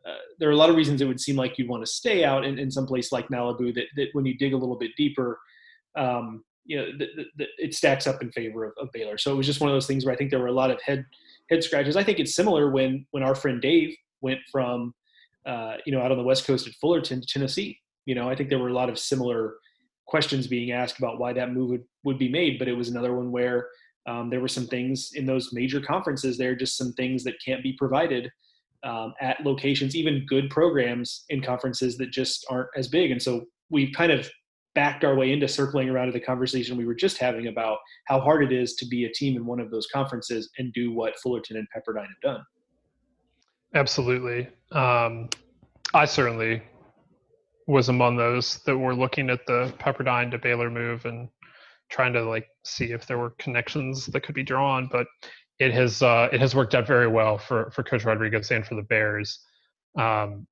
uh, 0.07 0.13
there 0.39 0.49
are 0.49 0.53
a 0.53 0.57
lot 0.57 0.69
of 0.69 0.77
reasons 0.77 1.01
it 1.01 1.07
would 1.07 1.21
seem 1.21 1.37
like 1.37 1.57
you'd 1.57 1.69
want 1.69 1.85
to 1.85 1.91
stay 1.91 2.25
out 2.25 2.45
in, 2.45 2.59
in 2.59 2.71
some 2.71 2.87
place 2.87 3.11
like 3.11 3.29
Malibu 3.29 3.75
that, 3.75 3.87
that 3.97 4.09
when 4.13 4.27
you 4.27 4.37
dig 4.37 4.53
a 4.53 4.57
little 4.57 4.77
bit 4.77 4.91
deeper, 4.97 5.39
um, 5.97 6.45
you 6.67 6.77
know, 6.77 6.87
the, 6.99 7.07
the, 7.17 7.25
the, 7.37 7.47
it 7.59 7.75
stacks 7.75 8.07
up 8.07 8.21
in 8.23 8.31
favor 8.31 8.65
of, 8.65 8.73
of, 8.79 8.93
Baylor. 8.93 9.17
So 9.17 9.33
it 9.33 9.37
was 9.37 9.47
just 9.47 9.61
one 9.61 9.71
of 9.71 9.75
those 9.75 9.87
things 9.87 10.05
where 10.05 10.15
I 10.15 10.17
think 10.17 10.31
there 10.31 10.41
were 10.41 10.49
a 10.49 10.53
lot 10.53 10.71
of 10.71 10.81
head 10.83 11.07
head 11.51 11.63
scratches. 11.63 11.97
I 11.97 12.05
think 12.05 12.19
it's 12.19 12.35
similar 12.35 12.71
when 12.71 13.07
when 13.13 13.23
our 13.23 13.35
friend 13.35 13.61
Dave 13.61 13.97
went 14.21 14.41
from 14.51 14.95
uh, 15.47 15.77
you 15.87 15.93
know 15.93 16.01
out 16.01 16.11
on 16.11 16.19
the 16.19 16.25
west 16.25 16.47
coast 16.47 16.67
at 16.67 16.75
Fullerton 16.75 17.21
to 17.21 17.27
Tennessee. 17.27 17.79
You 18.07 18.15
know, 18.15 18.29
I 18.29 18.35
think 18.35 18.49
there 18.49 18.59
were 18.59 18.69
a 18.69 18.75
lot 18.75 18.89
of 18.89 18.99
similar 18.99 19.55
questions 20.07 20.47
being 20.47 20.73
asked 20.73 20.99
about 20.99 21.19
why 21.19 21.33
that 21.33 21.53
move 21.53 21.71
would, 21.71 21.85
would 22.05 22.19
be 22.19 22.29
made, 22.29 22.59
but 22.59 22.69
it 22.69 22.77
was 22.77 22.89
another 22.89 23.15
one 23.15 23.31
where 23.31 23.69
um, 24.07 24.29
there 24.29 24.41
were 24.41 24.49
some 24.49 24.67
things 24.67 25.13
in 25.15 25.25
those 25.25 25.53
major 25.53 25.81
conferences. 25.81 26.37
There 26.37 26.51
are 26.51 26.57
just 26.57 26.77
some 26.77 26.93
things 26.93 27.25
that 27.25 27.35
can't 27.45 27.63
be 27.63 27.73
provided 27.73 28.31
um, 28.83 29.15
at 29.21 29.43
locations, 29.45 29.97
even 29.97 30.27
good 30.29 30.51
programs 30.51 31.25
in 31.31 31.41
conferences 31.41 31.97
that 31.97 32.11
just 32.11 32.45
aren't 32.51 32.69
as 32.77 32.89
big. 32.89 33.11
And 33.11 33.23
so 33.23 33.47
we've 33.71 33.95
kind 33.95 34.13
of 34.13 34.31
backed 34.75 35.05
our 35.05 35.15
way 35.15 35.33
into 35.33 35.49
circling 35.49 35.89
around 35.89 36.07
to 36.07 36.13
the 36.13 36.21
conversation 36.21 36.77
we 36.77 36.85
were 36.85 36.95
just 36.95 37.17
having 37.17 37.47
about 37.47 37.79
how 38.07 38.21
hard 38.21 38.45
it 38.45 38.53
is 38.53 38.75
to 38.75 38.87
be 38.87 39.05
a 39.05 39.13
team 39.13 39.37
in 39.37 39.47
one 39.47 39.61
of 39.61 39.71
those 39.71 39.87
conferences 39.87 40.51
and 40.59 40.73
do 40.73 40.93
what 40.93 41.19
Fullerton 41.23 41.57
and 41.57 41.67
Pepperdine 41.75 42.09
have 42.09 42.21
done. 42.23 42.45
Absolutely. 43.75 44.49
Um, 44.73 45.29
I 45.95 46.05
certainly 46.05 46.63
was 47.67 47.89
among 47.89 48.17
those 48.17 48.61
that 48.67 48.77
were 48.77 48.95
looking 48.95 49.31
at 49.31 49.47
the 49.47 49.73
Pepperdine 49.79 50.31
to 50.31 50.39
Baylor 50.39 50.71
move 50.71 51.05
and 51.05 51.29
trying 51.91 52.13
to 52.13 52.23
like 52.23 52.47
see 52.65 52.93
if 52.93 53.07
there 53.07 53.19
were 53.19 53.31
connections 53.39 54.07
that 54.07 54.21
could 54.23 54.35
be 54.35 54.43
drawn. 54.43 54.89
But 54.91 55.07
it 55.59 55.73
has 55.73 56.03
uh, 56.03 56.29
it 56.33 56.41
has 56.41 56.55
worked 56.55 56.75
out 56.75 56.87
very 56.87 57.09
well 57.09 57.39
for 57.39 57.71
for 57.71 57.83
Coach 57.83 58.05
Rodriguez 58.05 58.51
and 58.51 58.67
for 58.67 58.75
the 58.75 58.83
Bears. 58.83 59.39
Um, 59.99 60.47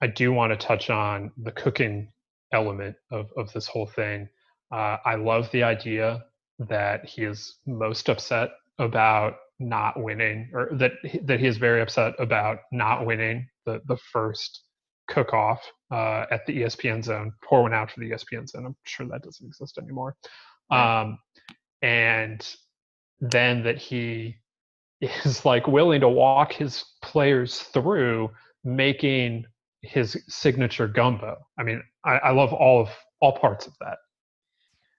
I 0.00 0.06
do 0.06 0.32
want 0.32 0.52
to 0.52 0.66
touch 0.66 0.90
on 0.90 1.32
the 1.42 1.52
cooking 1.52 2.12
element 2.52 2.96
of 3.10 3.30
of 3.36 3.52
this 3.52 3.66
whole 3.66 3.86
thing. 3.86 4.28
Uh, 4.70 4.98
I 5.04 5.14
love 5.14 5.50
the 5.50 5.62
idea 5.62 6.24
that 6.58 7.04
he 7.04 7.24
is 7.24 7.56
most 7.66 8.08
upset 8.08 8.50
about 8.78 9.36
not 9.58 10.00
winning, 10.00 10.50
or 10.52 10.68
that 10.72 10.92
that 11.22 11.40
he 11.40 11.46
is 11.46 11.56
very 11.56 11.80
upset 11.80 12.14
about 12.18 12.60
not 12.70 13.06
winning 13.06 13.48
the 13.64 13.80
the 13.86 13.96
first 14.12 14.62
cook 15.08 15.32
off 15.32 15.60
uh, 15.90 16.26
at 16.30 16.46
the 16.46 16.62
ESPN 16.62 17.02
zone. 17.04 17.32
Pour 17.44 17.62
one 17.62 17.74
out 17.74 17.90
for 17.90 18.00
the 18.00 18.10
ESPN 18.10 18.48
zone. 18.48 18.66
I'm 18.66 18.76
sure 18.84 19.06
that 19.06 19.22
doesn't 19.22 19.46
exist 19.46 19.78
anymore. 19.78 20.16
Um, 20.70 21.18
and 21.82 22.46
then 23.20 23.62
that 23.62 23.78
he 23.78 24.36
is 25.00 25.44
like 25.44 25.66
willing 25.66 26.00
to 26.00 26.08
walk 26.08 26.52
his 26.52 26.84
players 27.02 27.60
through 27.60 28.30
making 28.64 29.44
his 29.82 30.22
signature 30.28 30.88
gumbo. 30.88 31.36
I 31.58 31.62
mean, 31.62 31.82
I, 32.04 32.18
I 32.18 32.30
love 32.32 32.52
all 32.52 32.80
of 32.80 32.88
all 33.20 33.32
parts 33.38 33.66
of 33.66 33.72
that. 33.80 33.98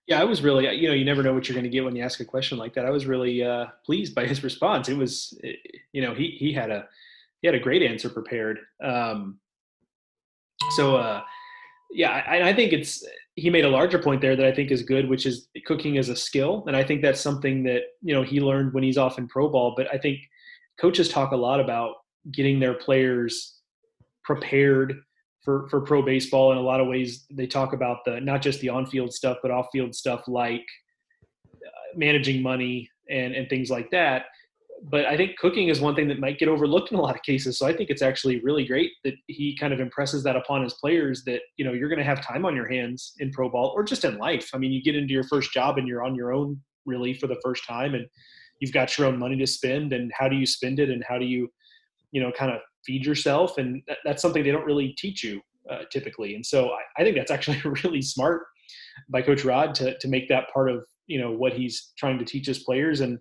Yeah, 0.08 0.20
I 0.20 0.24
was 0.24 0.42
really, 0.42 0.68
you 0.76 0.88
know, 0.88 0.96
you 0.96 1.06
never 1.06 1.22
know 1.22 1.34
what 1.34 1.48
you're 1.48 1.54
going 1.54 1.66
to 1.66 1.70
get 1.70 1.86
when 1.86 1.96
you 1.96 2.04
ask 2.04 2.20
a 2.20 2.26
question 2.26 2.58
like 2.58 2.74
that. 2.74 2.86
I 2.86 2.90
was 2.90 3.06
really 3.06 3.44
uh, 3.44 3.68
pleased 3.86 4.16
by 4.16 4.26
his 4.26 4.44
response. 4.44 4.90
It 4.90 4.98
was, 4.98 5.40
eh, 5.44 5.54
you 5.92 6.02
know, 6.02 6.16
he 6.16 6.36
he 6.40 6.52
had 6.52 6.72
a 6.72 6.88
he 7.42 7.48
had 7.48 7.56
a 7.56 7.60
great 7.60 7.84
answer 7.84 8.10
prepared. 8.10 8.60
Um, 8.84 9.40
so, 10.76 10.98
uh, 10.98 11.22
yeah, 11.92 12.24
I, 12.28 12.50
I 12.50 12.54
think 12.54 12.74
it's 12.74 13.04
he 13.36 13.50
made 13.50 13.66
a 13.66 13.70
larger 13.70 14.00
point 14.00 14.22
there 14.22 14.36
that 14.36 14.46
I 14.46 14.52
think 14.52 14.72
is 14.72 14.84
good, 14.84 15.10
which 15.10 15.26
is 15.26 15.48
cooking 15.66 15.98
as 15.98 16.10
a 16.10 16.16
skill, 16.16 16.64
and 16.68 16.76
I 16.76 16.84
think 16.84 17.02
that's 17.02 17.22
something 17.22 17.64
that 17.64 17.84
you 18.02 18.14
know 18.14 18.24
he 18.24 18.42
learned 18.42 18.74
when 18.74 18.84
he's 18.84 18.98
off 18.98 19.18
in 19.18 19.28
pro 19.28 19.50
ball. 19.50 19.74
But 19.76 19.88
I 19.94 19.98
think 19.98 20.20
coaches 20.80 21.10
talk 21.10 21.32
a 21.32 21.38
lot 21.38 21.60
about 21.60 21.96
getting 22.32 22.60
their 22.60 22.76
players 22.76 23.56
prepared 24.24 25.02
for 25.44 25.68
for 25.70 25.82
pro 25.82 26.02
baseball 26.02 26.52
in 26.52 26.58
a 26.58 26.62
lot 26.62 26.80
of 26.80 26.88
ways. 26.88 27.26
They 27.32 27.48
talk 27.48 27.74
about 27.74 28.06
the 28.06 28.20
not 28.20 28.42
just 28.42 28.60
the 28.60 28.70
on 28.70 28.86
field 28.86 29.14
stuff, 29.14 29.38
but 29.42 29.52
off 29.52 29.68
field 29.72 29.96
stuff 29.96 30.28
like 30.28 30.66
uh, 31.66 31.98
managing 31.98 32.44
money 32.44 32.90
and 33.10 33.34
and 33.34 33.50
things 33.50 33.72
like 33.72 33.90
that 33.92 34.26
but 34.84 35.06
I 35.06 35.18
think 35.18 35.38
cooking 35.38 35.70
is 35.70 35.82
one 35.82 35.96
thing 35.96 36.08
that 36.08 36.20
might 36.20 36.40
get 36.40 36.48
overlooked 36.48 36.92
in 36.92 36.98
a 36.98 37.02
lot 37.02 37.16
of 37.16 37.22
cases. 37.24 37.58
So 37.58 37.68
I 37.68 37.74
think 37.74 37.90
it's 37.90 38.02
actually 38.02 38.40
really 38.42 38.66
great 38.66 38.92
that 39.04 39.16
he 39.28 39.58
kind 39.58 39.74
of 39.74 39.80
impresses 39.80 40.24
that 40.24 40.36
upon 40.36 40.64
his 40.64 40.74
players 40.76 41.24
that, 41.26 41.42
you 41.58 41.66
know, 41.66 41.74
you're 41.74 41.90
going 41.90 42.00
to 42.00 42.06
have 42.06 42.26
time 42.26 42.46
on 42.46 42.56
your 42.56 42.68
hands 42.68 43.14
in 43.20 43.32
pro 43.32 43.50
ball 43.50 43.74
or 43.76 43.84
just 43.84 44.06
in 44.06 44.18
life. 44.18 44.50
I 44.54 44.58
mean, 44.58 44.72
you 44.72 44.82
get 44.82 44.96
into 44.96 45.14
your 45.14 45.24
first 45.24 45.52
job 45.52 45.78
and 45.78 45.88
you're 45.88 46.04
on 46.04 46.16
your 46.16 46.32
own 46.32 46.60
really 46.86 47.14
for 47.14 47.28
the 47.28 47.40
first 47.44 47.68
time 47.68 47.94
and 47.94 48.06
you've 48.60 48.72
got 48.72 48.98
your 48.98 49.08
own 49.08 49.20
money 49.20 49.38
to 49.38 49.48
spend 49.48 49.92
and 49.94 50.12
how 50.18 50.30
do 50.30 50.36
you 50.36 50.46
spend 50.46 50.80
it 50.80 50.90
and 50.90 51.04
how 51.08 51.18
do 51.18 51.26
you, 51.26 51.50
you 52.12 52.22
know, 52.22 52.32
kind 52.32 52.52
of 52.52 52.62
feed 52.86 53.06
yourself. 53.06 53.58
And 53.58 53.82
that, 53.88 53.98
that's 54.06 54.22
something 54.22 54.44
they 54.44 54.52
don't 54.52 54.66
really 54.66 54.96
teach 54.98 55.24
you 55.24 55.42
uh, 55.70 55.84
typically. 55.92 56.36
And 56.36 56.46
so 56.46 56.70
I, 56.70 57.02
I 57.02 57.04
think 57.04 57.16
that's 57.16 57.32
actually 57.32 57.62
really 57.84 58.02
smart 58.02 58.44
by 59.10 59.22
coach 59.22 59.44
Rod 59.44 59.76
to, 59.76 59.98
to 59.98 60.08
make 60.08 60.30
that 60.30 60.50
part 60.54 60.70
of, 60.70 60.86
you 61.08 61.20
know, 61.20 61.32
what 61.32 61.54
he's 61.54 61.92
trying 61.98 62.18
to 62.20 62.26
teach 62.26 62.48
his 62.48 62.60
players. 62.60 63.02
And, 63.02 63.20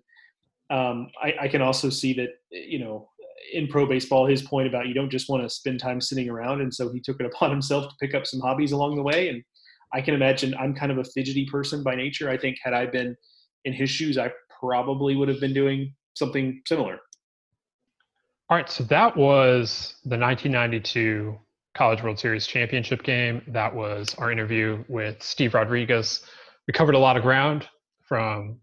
um, 0.69 1.09
I, 1.21 1.33
I, 1.41 1.47
can 1.47 1.61
also 1.61 1.89
see 1.89 2.13
that 2.13 2.29
you 2.51 2.79
know 2.79 3.09
in 3.53 3.67
pro 3.67 3.87
baseball 3.87 4.27
his 4.27 4.41
point 4.41 4.67
about 4.67 4.87
you 4.87 4.93
don't 4.93 5.09
just 5.09 5.29
want 5.29 5.41
to 5.41 5.49
spend 5.49 5.79
time 5.79 5.99
sitting 5.99 6.29
around 6.29 6.61
and 6.61 6.73
so 6.73 6.91
he 6.91 6.99
took 6.99 7.19
it 7.19 7.25
upon 7.33 7.49
himself 7.49 7.89
to 7.89 7.95
pick 7.99 8.13
up 8.13 8.27
some 8.27 8.39
hobbies 8.39 8.71
along 8.71 8.95
the 8.95 9.01
way 9.01 9.29
and 9.29 9.43
i 9.93 10.01
can 10.01 10.13
imagine 10.13 10.53
i'm 10.59 10.75
kind 10.75 10.91
of 10.91 10.99
a 10.99 11.03
fidgety 11.03 11.47
person 11.51 11.81
by 11.81 11.95
nature 11.95 12.29
i 12.29 12.37
think 12.37 12.57
had 12.63 12.73
i 12.73 12.85
been 12.85 13.15
in 13.65 13.73
his 13.73 13.89
shoes, 13.89 14.17
I 14.17 14.31
probably 14.59 15.15
would 15.15 15.29
have 15.29 15.39
been 15.39 15.53
doing 15.53 15.93
something 16.15 16.61
similar. 16.67 16.99
All 18.49 18.57
right, 18.57 18.69
so 18.69 18.83
that 18.85 19.15
was 19.15 19.95
the 20.03 20.17
1992 20.17 21.37
College 21.75 22.01
World 22.01 22.19
Series 22.19 22.47
championship 22.47 23.03
game. 23.03 23.41
That 23.47 23.73
was 23.73 24.15
our 24.15 24.31
interview 24.31 24.83
with 24.87 25.21
Steve 25.21 25.53
Rodriguez. 25.53 26.23
We 26.67 26.73
covered 26.73 26.95
a 26.95 26.99
lot 26.99 27.15
of 27.15 27.23
ground 27.23 27.67
from 28.07 28.59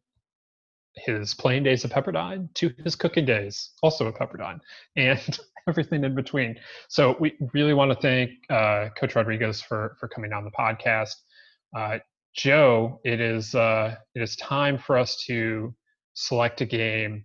his 0.96 1.34
playing 1.34 1.62
days 1.62 1.84
at 1.84 1.90
Pepperdine 1.90 2.52
to 2.54 2.72
his 2.82 2.96
cooking 2.96 3.24
days, 3.24 3.70
also 3.82 4.08
at 4.08 4.14
Pepperdine, 4.14 4.60
and 4.96 5.38
everything 5.68 6.04
in 6.04 6.14
between. 6.14 6.58
So 6.88 7.16
we 7.20 7.36
really 7.52 7.74
want 7.74 7.92
to 7.92 7.98
thank 8.00 8.30
uh, 8.50 8.88
Coach 8.98 9.14
Rodriguez 9.14 9.60
for 9.60 9.96
for 10.00 10.08
coming 10.08 10.32
on 10.32 10.44
the 10.44 10.50
podcast. 10.50 11.14
Uh, 11.76 11.98
Joe, 12.34 13.00
it 13.04 13.20
is 13.20 13.54
uh, 13.54 13.96
it 14.14 14.22
is 14.22 14.36
time 14.36 14.78
for 14.78 14.98
us 14.98 15.24
to 15.26 15.74
select 16.14 16.60
a 16.60 16.66
game 16.66 17.24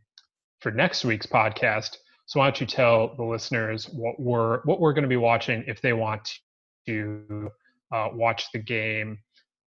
for 0.59 0.71
next 0.71 1.05
week's 1.05 1.25
podcast. 1.25 1.97
So 2.25 2.39
why 2.39 2.45
don't 2.45 2.61
you 2.61 2.67
tell 2.67 3.15
the 3.15 3.23
listeners 3.23 3.89
what 3.89 4.19
we're 4.19 4.61
what 4.63 4.79
we're 4.79 4.93
going 4.93 5.03
to 5.03 5.09
be 5.09 5.17
watching 5.17 5.63
if 5.67 5.81
they 5.81 5.93
want 5.93 6.29
to 6.87 7.49
uh, 7.93 8.09
watch 8.13 8.45
the 8.53 8.59
game 8.59 9.19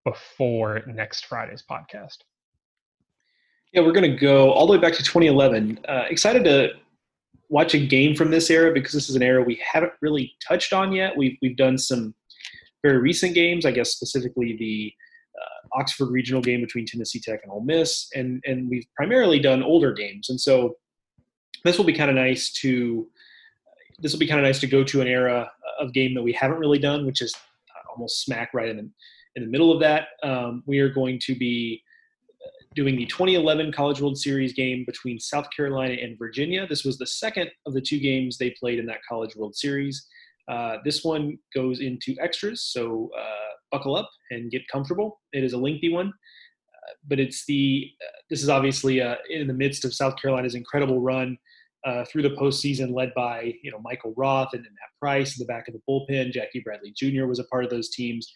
before 0.06 0.82
next 0.88 1.26
Friday's 1.26 1.64
podcast? 1.70 2.18
Yeah, 3.74 3.82
we're 3.82 3.92
going 3.92 4.10
to 4.10 4.16
go 4.16 4.52
all 4.52 4.68
the 4.68 4.74
way 4.74 4.78
back 4.78 4.94
to 4.94 5.04
2011. 5.04 5.80
Uh, 5.90 6.04
excited 6.08 6.44
to 6.44 6.74
watch 7.50 7.74
a 7.74 7.80
game 7.80 8.16
from 8.16 8.30
this 8.30 8.52
era 8.52 8.72
because 8.72 8.94
this 8.94 9.10
is 9.10 9.16
an 9.16 9.24
era 9.24 9.44
we 9.44 9.60
haven't 9.66 9.94
really 10.00 10.32
touched 10.48 10.74
on 10.74 10.92
yet. 10.92 11.18
We've 11.18 11.36
we've 11.42 11.58
done 11.58 11.80
some 11.80 12.14
very 12.84 13.00
recent 13.00 13.34
games, 13.34 13.66
I 13.66 13.72
guess 13.72 13.90
specifically 13.90 14.56
the 14.60 14.94
uh, 15.42 15.80
Oxford 15.80 16.12
regional 16.12 16.40
game 16.40 16.62
between 16.62 16.86
Tennessee 16.86 17.20
Tech 17.20 17.40
and 17.42 17.52
Ole 17.52 17.64
Miss, 17.64 18.10
and 18.14 18.44
and 18.46 18.70
we've 18.70 18.86
primarily 18.96 19.40
done 19.40 19.64
older 19.64 19.92
games. 19.92 20.30
And 20.30 20.40
so 20.40 20.76
this 21.64 21.80
will 21.80 21.86
be 21.86 21.94
kind 21.94 22.12
of 22.12 22.16
nice 22.16 22.52
to 22.62 23.08
this 23.98 24.12
will 24.12 24.20
be 24.20 24.28
kind 24.28 24.40
of 24.40 24.46
nice 24.46 24.60
to 24.60 24.68
go 24.68 24.84
to 24.84 25.02
an 25.02 25.08
era 25.08 25.52
of 25.80 25.94
game 25.94 26.14
that 26.14 26.22
we 26.22 26.34
haven't 26.34 26.60
really 26.60 26.80
done, 26.80 27.08
which 27.08 27.24
is 27.24 27.34
almost 27.90 28.24
smack 28.24 28.54
right 28.54 28.70
in 28.70 28.78
the 28.78 28.90
in 29.36 29.44
the 29.44 29.50
middle 29.50 29.72
of 29.72 29.80
that. 29.80 30.10
Um, 30.22 30.62
we 30.68 30.78
are 30.78 30.90
going 30.90 31.18
to 31.24 31.34
be 31.34 31.82
doing 32.76 32.96
the 32.96 33.06
2011 33.06 33.72
College 33.72 34.02
World 34.02 34.18
Series 34.18 34.54
game 34.54 34.84
between 34.86 35.20
South 35.20 35.48
Carolina 35.56 35.96
and 36.02 36.18
Virginia. 36.18 36.68
This 36.68 36.84
was 36.84 36.98
the 36.98 37.06
second 37.06 37.50
of 37.66 37.74
the 37.74 37.82
two 37.82 38.00
games 38.00 38.38
they 38.38 38.52
played 38.60 38.80
in 38.80 38.86
that 38.88 39.00
College 39.08 39.36
World 39.36 39.56
Series. 39.56 40.06
Uh, 40.48 40.78
this 40.84 41.04
one 41.04 41.38
goes 41.56 41.80
into 41.80 42.16
extras, 42.20 42.64
so 42.64 43.10
uh, 43.18 43.54
buckle 43.72 43.96
up 43.96 44.10
and 44.32 44.52
get 44.52 44.68
comfortable. 44.68 45.22
It 45.32 45.44
is 45.44 45.54
a 45.54 45.58
lengthy 45.58 45.90
one, 45.90 46.08
uh, 46.08 46.94
but 47.08 47.20
it's 47.20 47.46
the 47.46 47.90
uh, 48.02 48.18
this 48.30 48.44
is 48.44 48.50
obviously 48.50 49.02
uh, 49.02 49.16
in 49.30 49.48
the 49.48 49.54
midst 49.54 49.86
of 49.86 49.94
South 49.94 50.16
Carolina's 50.22 50.56
incredible 50.56 51.00
run 51.00 51.38
uh, 51.86 52.04
through 52.06 52.24
the 52.24 52.32
postseason, 52.32 52.94
led 52.94 53.14
by 53.14 53.54
you 53.64 53.72
know 53.72 53.80
Michael 53.80 54.14
Roth 54.18 54.50
and, 54.54 54.66
and 54.66 54.74
Matt 54.74 55.00
Price 55.00 55.38
in 55.38 55.46
the 55.46 55.52
back 55.52 55.68
of 55.68 55.74
the 55.74 55.82
bullpen. 55.90 56.32
Jackie 56.32 56.62
Bradley 56.62 56.94
Jr. 56.96 57.26
was 57.26 57.40
a 57.40 57.46
part 57.46 57.64
of 57.64 57.70
those 57.70 57.90
teams. 57.90 58.34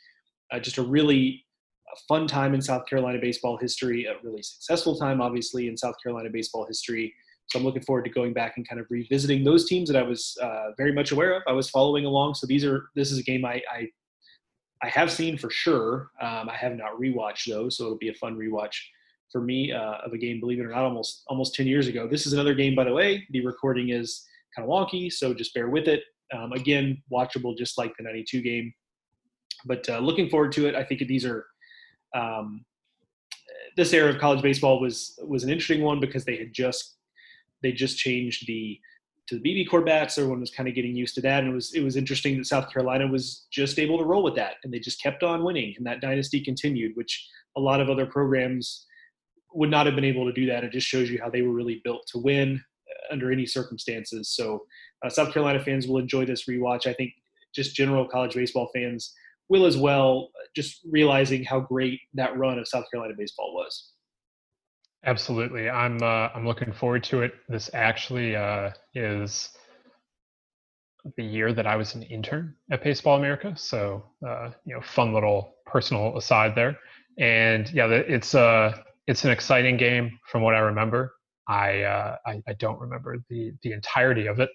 just 0.61 0.77
a 0.77 0.83
really 0.83 1.45
a 1.93 1.97
fun 2.07 2.27
time 2.27 2.53
in 2.53 2.61
South 2.61 2.85
Carolina 2.87 3.19
baseball 3.19 3.57
history, 3.57 4.05
a 4.05 4.15
really 4.23 4.41
successful 4.41 4.97
time, 4.97 5.21
obviously, 5.21 5.67
in 5.67 5.77
South 5.77 5.95
Carolina 6.01 6.29
baseball 6.29 6.65
history. 6.65 7.13
So 7.47 7.59
I'm 7.59 7.65
looking 7.65 7.81
forward 7.81 8.03
to 8.05 8.11
going 8.11 8.33
back 8.33 8.57
and 8.57 8.67
kind 8.67 8.81
of 8.81 8.87
revisiting 8.89 9.43
those 9.43 9.67
teams 9.67 9.89
that 9.89 9.97
I 9.97 10.03
was 10.03 10.37
uh, 10.41 10.71
very 10.77 10.91
much 10.91 11.11
aware 11.11 11.33
of. 11.33 11.43
I 11.47 11.53
was 11.53 11.69
following 11.69 12.05
along. 12.05 12.35
So 12.35 12.45
these 12.45 12.65
are 12.65 12.89
this 12.95 13.11
is 13.11 13.19
a 13.19 13.23
game 13.23 13.45
I 13.45 13.61
I, 13.71 13.87
I 14.83 14.89
have 14.89 15.11
seen 15.11 15.37
for 15.37 15.49
sure. 15.49 16.11
Um, 16.21 16.49
I 16.49 16.55
have 16.55 16.73
not 16.73 16.99
rewatched 17.01 17.47
though, 17.47 17.69
so 17.69 17.85
it'll 17.85 17.97
be 17.97 18.09
a 18.09 18.13
fun 18.15 18.37
rewatch 18.37 18.75
for 19.31 19.41
me 19.41 19.71
uh, 19.71 19.97
of 20.05 20.11
a 20.11 20.17
game. 20.17 20.41
Believe 20.41 20.59
it 20.59 20.65
or 20.65 20.71
not, 20.71 20.83
almost 20.83 21.23
almost 21.27 21.55
10 21.55 21.67
years 21.67 21.87
ago. 21.87 22.07
This 22.07 22.27
is 22.27 22.33
another 22.33 22.53
game, 22.53 22.75
by 22.75 22.83
the 22.83 22.93
way. 22.93 23.25
The 23.31 23.45
recording 23.45 23.89
is 23.89 24.25
kind 24.55 24.69
of 24.69 24.73
wonky, 24.73 25.11
so 25.11 25.33
just 25.33 25.53
bear 25.53 25.69
with 25.69 25.87
it. 25.87 26.03
Um, 26.33 26.51
again, 26.51 27.01
watchable 27.11 27.57
just 27.57 27.77
like 27.77 27.93
the 27.97 28.03
92 28.03 28.41
game. 28.41 28.73
But 29.65 29.87
uh, 29.89 29.99
looking 29.99 30.29
forward 30.29 30.51
to 30.53 30.67
it. 30.67 30.75
I 30.75 30.83
think 30.83 31.07
these 31.07 31.25
are 31.25 31.45
um, 32.15 32.65
this 33.75 33.93
era 33.93 34.11
of 34.11 34.19
college 34.19 34.41
baseball 34.41 34.79
was 34.79 35.17
was 35.23 35.43
an 35.43 35.49
interesting 35.49 35.81
one 35.81 35.99
because 35.99 36.25
they 36.25 36.37
had 36.37 36.53
just 36.53 36.95
they 37.61 37.71
just 37.71 37.97
changed 37.97 38.45
the 38.47 38.79
to 39.27 39.37
the 39.37 39.65
BBCOR 39.67 39.85
bats. 39.85 40.17
Everyone 40.17 40.39
was 40.39 40.51
kind 40.51 40.69
of 40.69 40.75
getting 40.75 40.95
used 40.95 41.15
to 41.15 41.21
that, 41.21 41.43
and 41.43 41.51
it 41.51 41.55
was 41.55 41.73
it 41.73 41.83
was 41.83 41.95
interesting 41.95 42.37
that 42.37 42.45
South 42.45 42.71
Carolina 42.71 43.07
was 43.07 43.45
just 43.51 43.79
able 43.79 43.97
to 43.97 44.05
roll 44.05 44.23
with 44.23 44.35
that, 44.35 44.55
and 44.63 44.73
they 44.73 44.79
just 44.79 45.01
kept 45.01 45.23
on 45.23 45.43
winning, 45.43 45.73
and 45.77 45.85
that 45.85 46.01
dynasty 46.01 46.43
continued, 46.43 46.93
which 46.95 47.27
a 47.55 47.59
lot 47.59 47.81
of 47.81 47.89
other 47.89 48.05
programs 48.05 48.85
would 49.53 49.69
not 49.69 49.85
have 49.85 49.95
been 49.95 50.03
able 50.03 50.25
to 50.25 50.33
do 50.33 50.45
that. 50.45 50.63
It 50.63 50.71
just 50.71 50.87
shows 50.87 51.09
you 51.09 51.19
how 51.21 51.29
they 51.29 51.41
were 51.41 51.53
really 51.53 51.81
built 51.83 52.05
to 52.07 52.19
win 52.19 52.61
uh, 52.89 53.13
under 53.13 53.31
any 53.31 53.45
circumstances. 53.45 54.29
So 54.29 54.65
uh, 55.03 55.09
South 55.09 55.33
Carolina 55.33 55.59
fans 55.59 55.87
will 55.87 55.97
enjoy 55.97 56.25
this 56.25 56.45
rewatch. 56.45 56.87
I 56.87 56.93
think 56.93 57.13
just 57.55 57.75
general 57.75 58.07
college 58.07 58.35
baseball 58.35 58.69
fans 58.73 59.13
will 59.49 59.65
as 59.65 59.77
well, 59.77 60.29
just 60.55 60.81
realizing 60.89 61.43
how 61.43 61.59
great 61.59 61.99
that 62.13 62.37
run 62.37 62.59
of 62.59 62.67
South 62.67 62.85
Carolina 62.91 63.13
baseball 63.17 63.53
was. 63.53 63.91
Absolutely, 65.05 65.69
I'm 65.69 66.01
uh, 66.01 66.29
I'm 66.33 66.45
looking 66.45 66.73
forward 66.73 67.03
to 67.05 67.21
it. 67.21 67.33
This 67.47 67.69
actually 67.73 68.35
uh, 68.35 68.71
is 68.93 69.49
the 71.15 71.23
year 71.23 71.53
that 71.53 71.65
I 71.65 71.75
was 71.75 71.95
an 71.95 72.03
intern 72.03 72.55
at 72.71 72.83
Baseball 72.83 73.17
America, 73.17 73.53
so 73.55 74.03
uh, 74.27 74.49
you 74.65 74.75
know, 74.75 74.81
fun 74.81 75.13
little 75.13 75.55
personal 75.65 76.17
aside 76.17 76.55
there. 76.55 76.77
And 77.17 77.69
yeah, 77.71 77.87
it's 77.87 78.35
uh 78.35 78.77
it's 79.07 79.23
an 79.23 79.31
exciting 79.31 79.77
game 79.77 80.19
from 80.29 80.41
what 80.41 80.53
I 80.53 80.59
remember. 80.59 81.13
I 81.47 81.83
uh, 81.83 82.17
I, 82.25 82.41
I, 82.47 82.53
don't 82.53 82.79
remember 82.79 83.17
the 83.29 83.53
the 83.63 83.71
entirety 83.71 84.27
of 84.27 84.39
it. 84.39 84.49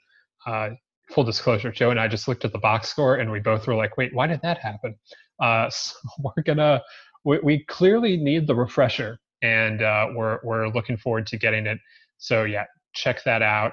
Full 1.13 1.25
disclosure, 1.25 1.71
Joe 1.71 1.91
and 1.91 2.01
I 2.01 2.09
just 2.09 2.27
looked 2.27 2.45
at 2.45 2.53
the 2.53 2.59
box 2.59 2.89
score 2.89 3.17
and 3.17 3.31
we 3.31 3.41
both 3.41 3.67
were 3.67 3.75
like, 3.75 3.97
wait, 3.97 4.15
why 4.15 4.27
did 4.27 4.41
that 4.43 4.59
happen? 4.59 4.97
Uh, 5.41 5.69
so 5.71 5.95
we're 6.19 6.43
gonna, 6.43 6.83
we, 7.25 7.39
we, 7.41 7.65
clearly 7.65 8.17
need 8.17 8.47
the 8.47 8.55
refresher 8.55 9.19
and 9.43 9.83
uh, 9.83 10.09
we're, 10.15 10.39
we're 10.43 10.69
looking 10.69 10.97
forward 10.97 11.27
to 11.29 11.37
getting 11.37 11.67
it. 11.67 11.79
So 12.19 12.45
yeah, 12.45 12.65
check 12.95 13.23
that 13.25 13.43
out. 13.43 13.73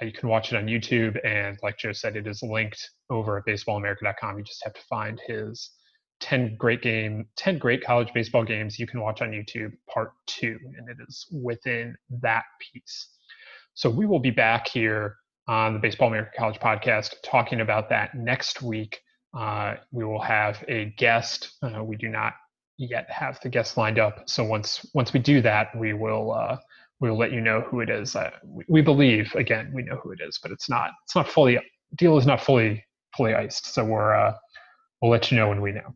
Uh, 0.00 0.06
you 0.06 0.12
can 0.12 0.28
watch 0.28 0.52
it 0.52 0.56
on 0.56 0.66
YouTube. 0.66 1.18
And 1.26 1.58
like 1.62 1.78
Joe 1.78 1.92
said, 1.92 2.16
it 2.16 2.26
is 2.26 2.42
linked 2.42 2.90
over 3.10 3.38
at 3.38 3.46
baseballamerica.com. 3.46 4.38
You 4.38 4.44
just 4.44 4.62
have 4.64 4.74
to 4.74 4.82
find 4.82 5.20
his 5.26 5.70
10 6.20 6.56
great 6.56 6.82
game, 6.82 7.26
10 7.36 7.58
great 7.58 7.84
college 7.84 8.12
baseball 8.14 8.44
games 8.44 8.78
you 8.78 8.86
can 8.86 9.00
watch 9.00 9.22
on 9.22 9.30
YouTube, 9.30 9.72
part 9.92 10.12
two, 10.26 10.58
and 10.76 10.88
it 10.88 10.96
is 11.06 11.26
within 11.32 11.94
that 12.22 12.44
piece. 12.60 13.08
So 13.74 13.88
we 13.88 14.06
will 14.06 14.18
be 14.18 14.30
back 14.30 14.68
here 14.68 15.16
on 15.48 15.72
the 15.72 15.78
Baseball 15.78 16.08
America 16.08 16.30
College 16.36 16.60
podcast 16.60 17.14
talking 17.24 17.60
about 17.60 17.88
that 17.88 18.14
next 18.14 18.62
week. 18.62 19.00
Uh, 19.36 19.76
we 19.90 20.04
will 20.04 20.20
have 20.20 20.62
a 20.68 20.94
guest. 20.98 21.56
Uh, 21.62 21.82
we 21.82 21.96
do 21.96 22.08
not 22.08 22.34
yet 22.76 23.10
have 23.10 23.40
the 23.42 23.48
guest 23.48 23.76
lined 23.76 23.98
up, 23.98 24.28
so 24.28 24.44
once 24.44 24.86
once 24.94 25.12
we 25.12 25.20
do 25.20 25.40
that, 25.40 25.76
we 25.76 25.94
will 25.94 26.32
uh, 26.32 26.56
we 27.00 27.10
will 27.10 27.18
let 27.18 27.32
you 27.32 27.40
know 27.40 27.62
who 27.62 27.80
it 27.80 27.88
is. 27.90 28.14
Uh, 28.14 28.30
we, 28.44 28.64
we, 28.68 28.82
believe 28.82 29.34
again 29.34 29.70
we 29.74 29.82
know 29.82 29.96
who 30.02 30.12
it 30.12 30.20
is, 30.20 30.38
but 30.42 30.52
it's 30.52 30.68
not 30.68 30.90
it's 31.04 31.16
not 31.16 31.28
fully 31.28 31.58
deal 31.96 32.16
is 32.18 32.26
not 32.26 32.42
fully 32.42 32.84
fully 33.16 33.34
iced. 33.34 33.72
So 33.74 33.84
we're 33.84 34.14
uh, 34.14 34.34
we'll 35.00 35.10
let 35.10 35.30
you 35.30 35.38
know 35.38 35.48
when 35.48 35.62
we 35.62 35.72
know. 35.72 35.94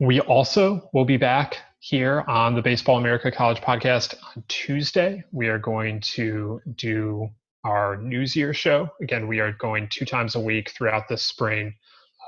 We 0.00 0.20
also 0.20 0.88
will 0.92 1.04
be 1.04 1.16
back 1.16 1.58
here 1.84 2.24
on 2.28 2.54
the 2.54 2.62
Baseball 2.62 2.96
America 2.96 3.30
College 3.30 3.60
podcast 3.60 4.14
on 4.34 4.42
Tuesday. 4.48 5.22
We 5.32 5.48
are 5.48 5.58
going 5.58 6.00
to 6.14 6.62
do 6.76 7.28
our 7.62 7.98
News 7.98 8.34
Year 8.34 8.54
show. 8.54 8.88
Again, 9.02 9.26
we 9.26 9.38
are 9.40 9.52
going 9.52 9.90
two 9.92 10.06
times 10.06 10.34
a 10.34 10.40
week 10.40 10.70
throughout 10.70 11.08
the 11.10 11.18
spring. 11.18 11.74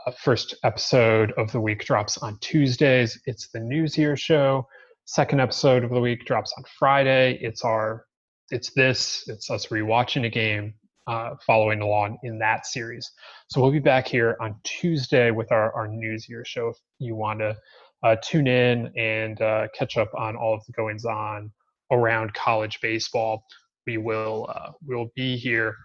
Uh, 0.06 0.10
first 0.10 0.56
episode 0.62 1.32
of 1.38 1.50
the 1.52 1.60
week 1.62 1.86
drops 1.86 2.18
on 2.18 2.36
Tuesdays. 2.42 3.18
It's 3.24 3.48
the 3.48 3.60
News 3.60 3.96
Year 3.96 4.14
show. 4.14 4.68
Second 5.06 5.40
episode 5.40 5.84
of 5.84 5.90
the 5.90 6.00
week 6.00 6.26
drops 6.26 6.52
on 6.58 6.64
Friday. 6.78 7.38
It's 7.40 7.64
our, 7.64 8.04
it's 8.50 8.74
this, 8.74 9.24
it's 9.26 9.48
us 9.48 9.68
rewatching 9.68 10.26
a 10.26 10.28
game, 10.28 10.74
uh, 11.06 11.30
following 11.46 11.80
along 11.80 12.18
in 12.24 12.38
that 12.40 12.66
series. 12.66 13.10
So 13.48 13.62
we'll 13.62 13.72
be 13.72 13.78
back 13.78 14.06
here 14.06 14.36
on 14.38 14.56
Tuesday 14.64 15.30
with 15.30 15.50
our, 15.50 15.72
our 15.72 15.88
News 15.88 16.28
Year 16.28 16.44
show. 16.44 16.68
If 16.68 16.76
you 16.98 17.14
want 17.14 17.38
to 17.38 17.56
uh, 18.02 18.16
tune 18.22 18.46
in 18.46 18.90
and 18.96 19.40
uh, 19.40 19.68
catch 19.76 19.96
up 19.96 20.10
on 20.16 20.36
all 20.36 20.54
of 20.54 20.64
the 20.66 20.72
goings 20.72 21.04
on 21.04 21.50
around 21.90 22.34
college 22.34 22.78
baseball. 22.80 23.44
We 23.86 23.98
will 23.98 24.46
uh, 24.54 24.72
will 24.86 25.10
be 25.14 25.36
here 25.36 25.76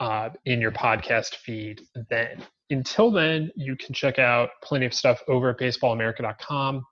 uh, 0.00 0.30
in 0.44 0.60
your 0.60 0.72
podcast 0.72 1.36
feed 1.36 1.82
then. 2.10 2.42
Until 2.70 3.10
then, 3.10 3.50
you 3.54 3.76
can 3.76 3.94
check 3.94 4.18
out 4.18 4.50
plenty 4.62 4.86
of 4.86 4.94
stuff 4.94 5.22
over 5.28 5.50
at 5.50 5.58
baseballamerica.com. 5.58 6.82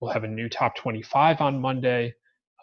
We'll 0.00 0.12
have 0.12 0.24
a 0.24 0.28
new 0.28 0.48
top 0.48 0.76
25 0.76 1.40
on 1.40 1.60
Monday 1.60 2.14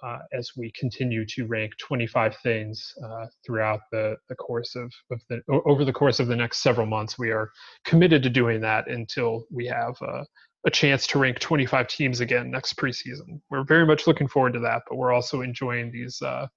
uh, 0.03 0.19
as 0.33 0.51
we 0.55 0.71
continue 0.79 1.25
to 1.25 1.45
rank 1.45 1.73
25 1.79 2.37
things 2.37 2.93
uh, 3.03 3.25
throughout 3.45 3.81
the, 3.91 4.15
the 4.29 4.35
course 4.35 4.75
of, 4.75 4.91
of 5.11 5.19
the 5.29 5.41
over 5.65 5.83
the 5.85 5.93
course 5.93 6.19
of 6.19 6.27
the 6.27 6.35
next 6.35 6.63
several 6.63 6.87
months. 6.87 7.19
We 7.19 7.31
are 7.31 7.51
committed 7.85 8.23
to 8.23 8.29
doing 8.29 8.61
that 8.61 8.89
until 8.89 9.45
we 9.51 9.67
have 9.67 9.95
a 10.65 10.69
chance 10.69 11.07
to 11.07 11.19
rank 11.19 11.39
25 11.39 11.87
teams 11.87 12.19
again 12.19 12.51
next 12.51 12.77
preseason. 12.77 13.41
We're 13.49 13.63
very 13.63 13.85
much 13.85 14.07
looking 14.07 14.27
forward 14.27 14.53
to 14.53 14.59
that, 14.59 14.83
but 14.87 14.97
we're 14.97 15.11
also 15.11 15.41
enjoying 15.41 15.91
these, 15.91 16.21
uh, 16.21 16.47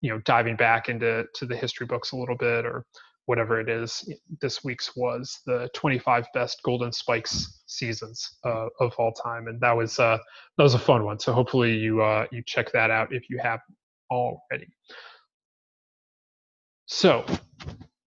you 0.00 0.10
know, 0.10 0.18
diving 0.20 0.56
back 0.56 0.88
into 0.88 1.24
to 1.34 1.46
the 1.46 1.56
history 1.56 1.86
books 1.86 2.12
a 2.12 2.16
little 2.16 2.36
bit 2.36 2.66
or 2.66 2.84
whatever 3.26 3.60
it 3.60 3.68
is. 3.68 4.06
This 4.40 4.64
week's 4.64 4.94
was 4.96 5.40
the 5.46 5.70
25 5.74 6.26
best 6.34 6.62
Golden 6.62 6.92
Spikes 6.92 7.62
seasons 7.66 8.38
uh, 8.44 8.66
of 8.80 8.94
all 8.98 9.12
time, 9.12 9.46
and 9.48 9.60
that 9.60 9.76
was 9.76 9.98
uh, 9.98 10.18
that 10.56 10.62
was 10.62 10.74
a 10.74 10.78
fun 10.78 11.04
one. 11.04 11.18
So 11.18 11.32
hopefully 11.32 11.74
you 11.74 12.02
uh, 12.02 12.26
you 12.30 12.42
check 12.44 12.72
that 12.72 12.90
out 12.90 13.12
if 13.12 13.30
you 13.30 13.38
haven't 13.38 13.76
already. 14.10 14.68
So 16.86 17.24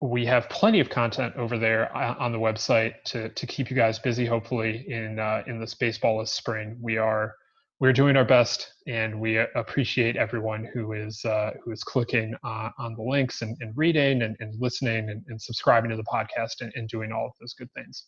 we 0.05 0.25
have 0.25 0.49
plenty 0.49 0.79
of 0.79 0.89
content 0.89 1.35
over 1.35 1.57
there 1.57 1.95
uh, 1.95 2.15
on 2.19 2.31
the 2.31 2.39
website 2.39 3.01
to 3.05 3.29
to 3.29 3.47
keep 3.47 3.69
you 3.69 3.75
guys 3.75 3.99
busy. 3.99 4.25
Hopefully, 4.25 4.85
in 4.87 5.19
uh, 5.19 5.43
in 5.47 5.59
this 5.59 5.73
baseball 5.73 6.25
spring, 6.25 6.77
we 6.81 6.97
are 6.97 7.35
we're 7.79 7.93
doing 7.93 8.15
our 8.15 8.25
best, 8.25 8.71
and 8.87 9.19
we 9.19 9.37
appreciate 9.37 10.15
everyone 10.15 10.69
who 10.73 10.93
is 10.93 11.23
uh, 11.25 11.51
who 11.63 11.71
is 11.71 11.83
clicking 11.83 12.35
uh, 12.43 12.69
on 12.77 12.95
the 12.95 13.03
links 13.03 13.41
and, 13.41 13.57
and 13.59 13.73
reading 13.75 14.21
and, 14.21 14.35
and 14.39 14.55
listening 14.59 15.09
and, 15.09 15.23
and, 15.27 15.41
subscribing 15.41 15.89
to 15.89 15.97
the 15.97 16.03
podcast 16.03 16.61
and, 16.61 16.71
and 16.75 16.87
doing 16.87 17.11
all 17.11 17.25
of 17.25 17.33
those 17.41 17.53
good 17.53 17.71
things. 17.73 18.05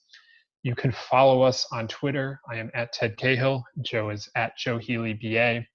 You 0.64 0.74
can 0.74 0.92
follow 0.92 1.42
us 1.42 1.68
on 1.72 1.88
Twitter. 1.88 2.40
I 2.50 2.58
am 2.58 2.72
at 2.74 2.94
Ted 2.94 3.18
Cahill. 3.18 3.64
Joe 3.82 4.10
is 4.10 4.30
at 4.36 4.58
Joe 4.58 4.78
Healy 4.78 5.14
BA. 5.14 5.66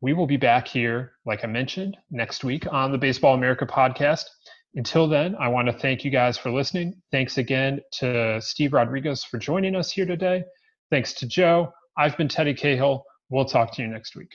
We 0.00 0.12
will 0.12 0.26
be 0.26 0.36
back 0.36 0.68
here, 0.68 1.12
like 1.24 1.44
I 1.44 1.46
mentioned, 1.46 1.96
next 2.10 2.44
week 2.44 2.70
on 2.70 2.92
the 2.92 2.98
Baseball 2.98 3.34
America 3.34 3.66
podcast. 3.66 4.24
Until 4.76 5.08
then, 5.08 5.34
I 5.36 5.48
want 5.48 5.68
to 5.68 5.72
thank 5.72 6.04
you 6.04 6.10
guys 6.10 6.36
for 6.36 6.50
listening. 6.52 7.00
Thanks 7.10 7.38
again 7.38 7.80
to 7.94 8.38
Steve 8.42 8.74
Rodriguez 8.74 9.24
for 9.24 9.38
joining 9.38 9.74
us 9.74 9.90
here 9.90 10.04
today. 10.04 10.44
Thanks 10.90 11.14
to 11.14 11.26
Joe. 11.26 11.72
I've 11.96 12.16
been 12.18 12.28
Teddy 12.28 12.52
Cahill. 12.52 13.02
We'll 13.30 13.46
talk 13.46 13.72
to 13.72 13.82
you 13.82 13.88
next 13.88 14.14
week. 14.14 14.28